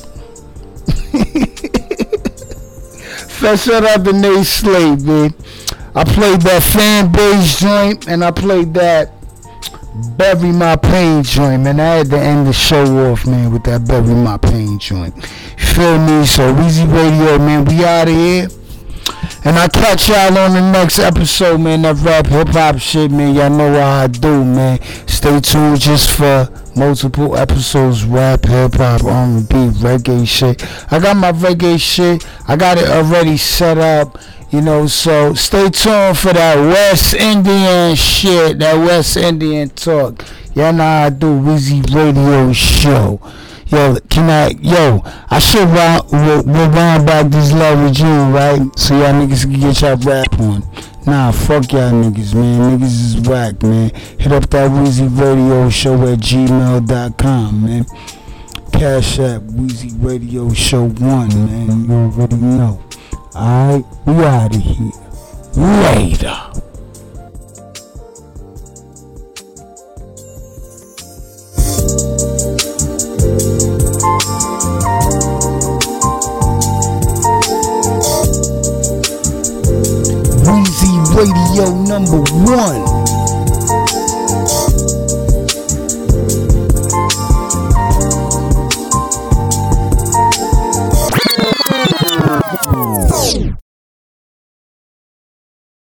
First 3.29 3.67
shout 3.67 3.85
out 3.85 4.03
the 4.03 4.13
Nate 4.13 4.47
Slade, 4.47 5.03
man. 5.03 5.33
I 5.95 6.03
played 6.03 6.41
that 6.41 6.65
fan 6.65 7.13
base 7.13 7.61
joint 7.61 8.09
and 8.09 8.25
I 8.25 8.33
played 8.33 8.75
that 8.75 9.22
Bury 9.95 10.53
My 10.53 10.77
Pain 10.77 11.23
joint, 11.23 11.65
man. 11.65 11.79
I 11.79 11.97
had 11.97 12.11
to 12.11 12.19
end 12.19 12.47
the 12.47 12.53
show 12.53 13.11
off, 13.11 13.27
man, 13.27 13.53
with 13.53 13.65
that 13.65 13.87
Bury 13.87 14.15
My 14.15 14.39
Pain 14.39 14.79
joint. 14.79 15.15
Feel 15.59 15.99
me? 15.99 16.25
So, 16.25 16.55
Weezy 16.55 16.91
Radio, 16.91 17.39
man, 17.39 17.67
we 17.67 17.85
out 17.85 18.09
of 18.09 18.15
here. 18.15 18.49
And 19.45 19.59
I 19.59 19.69
catch 19.69 20.09
y'all 20.09 20.39
on 20.39 20.55
the 20.55 20.73
next 20.73 20.99
episode, 20.99 21.61
man. 21.61 21.83
That 21.83 21.97
rap 21.97 22.27
hip 22.27 22.49
hop 22.49 22.79
shit, 22.79 23.11
man. 23.11 23.35
Y'all 23.35 23.51
know 23.51 23.73
how 23.73 24.05
I 24.05 24.07
do, 24.07 24.45
man. 24.45 24.81
Stay 25.07 25.41
tuned 25.41 25.81
just 25.81 26.13
for 26.13 26.49
multiple 26.75 27.37
episodes. 27.37 28.05
Rap, 28.05 28.45
hip 28.47 28.75
hop, 28.75 29.05
R&B, 29.05 29.55
reggae 29.81 30.27
shit. 30.27 30.65
I 30.91 31.01
got 31.01 31.17
my 31.17 31.33
reggae 31.33 31.79
shit. 31.79 32.27
I 32.49 32.57
got 32.57 32.79
it 32.79 32.89
already 32.89 33.37
set 33.37 33.79
up. 33.79 34.19
You 34.53 34.61
know, 34.61 34.87
so 34.87 35.33
stay 35.33 35.71
tuned 35.71 36.19
for 36.19 36.35
that 36.35 36.57
West 36.59 37.15
Indian 37.15 37.97
shit, 37.97 38.59
that 38.59 38.77
West 38.77 39.17
Indian 39.17 39.71
talk. 39.71 40.23
Y'all 40.55 40.75
know 40.75 40.85
I 40.85 41.09
do 41.09 41.29
Weezy 41.41 41.83
Radio 41.95 42.53
Show. 42.53 43.19
Yo, 43.69 43.97
can 44.11 44.29
I, 44.29 44.51
yo, 44.61 45.01
I 45.31 45.39
should 45.39 45.67
round, 45.71 46.03
we'll, 46.13 46.43
we'll 46.43 46.71
back 46.71 47.31
this 47.31 47.51
Larry 47.53 47.93
June, 47.93 48.31
right? 48.31 48.61
So 48.79 48.95
y'all 48.99 49.15
niggas 49.15 49.45
can 49.45 49.59
get 49.59 49.81
y'all 49.81 49.97
rap 49.97 50.39
on. 50.39 50.63
Nah, 51.07 51.33
fuck 51.33 51.73
y'all 51.73 51.91
niggas, 51.91 52.35
man. 52.35 52.79
Niggas 52.79 52.83
is 52.83 53.21
whack, 53.27 53.63
man. 53.63 53.89
Hit 54.19 54.33
up 54.33 54.51
that 54.51 54.71
Weezy 54.71 55.09
Radio 55.19 55.71
Show 55.71 55.95
at 55.95 56.19
gmail.com, 56.19 57.65
man. 57.65 57.87
Cash 58.71 59.19
App, 59.19 59.41
Weezy 59.45 59.93
Radio 60.05 60.53
Show 60.53 60.91
1, 60.91 60.99
man. 61.01 61.85
You 61.89 61.95
already 61.95 62.37
know. 62.37 62.83
Alright, 63.35 63.87
we 64.05 64.13
out 64.25 64.55
of 64.55 64.61
here. 64.61 64.93
Later. 65.57 66.37
Weezy 80.45 80.93
Radio 81.17 81.73
number 81.87 82.21
one. 82.45 83.02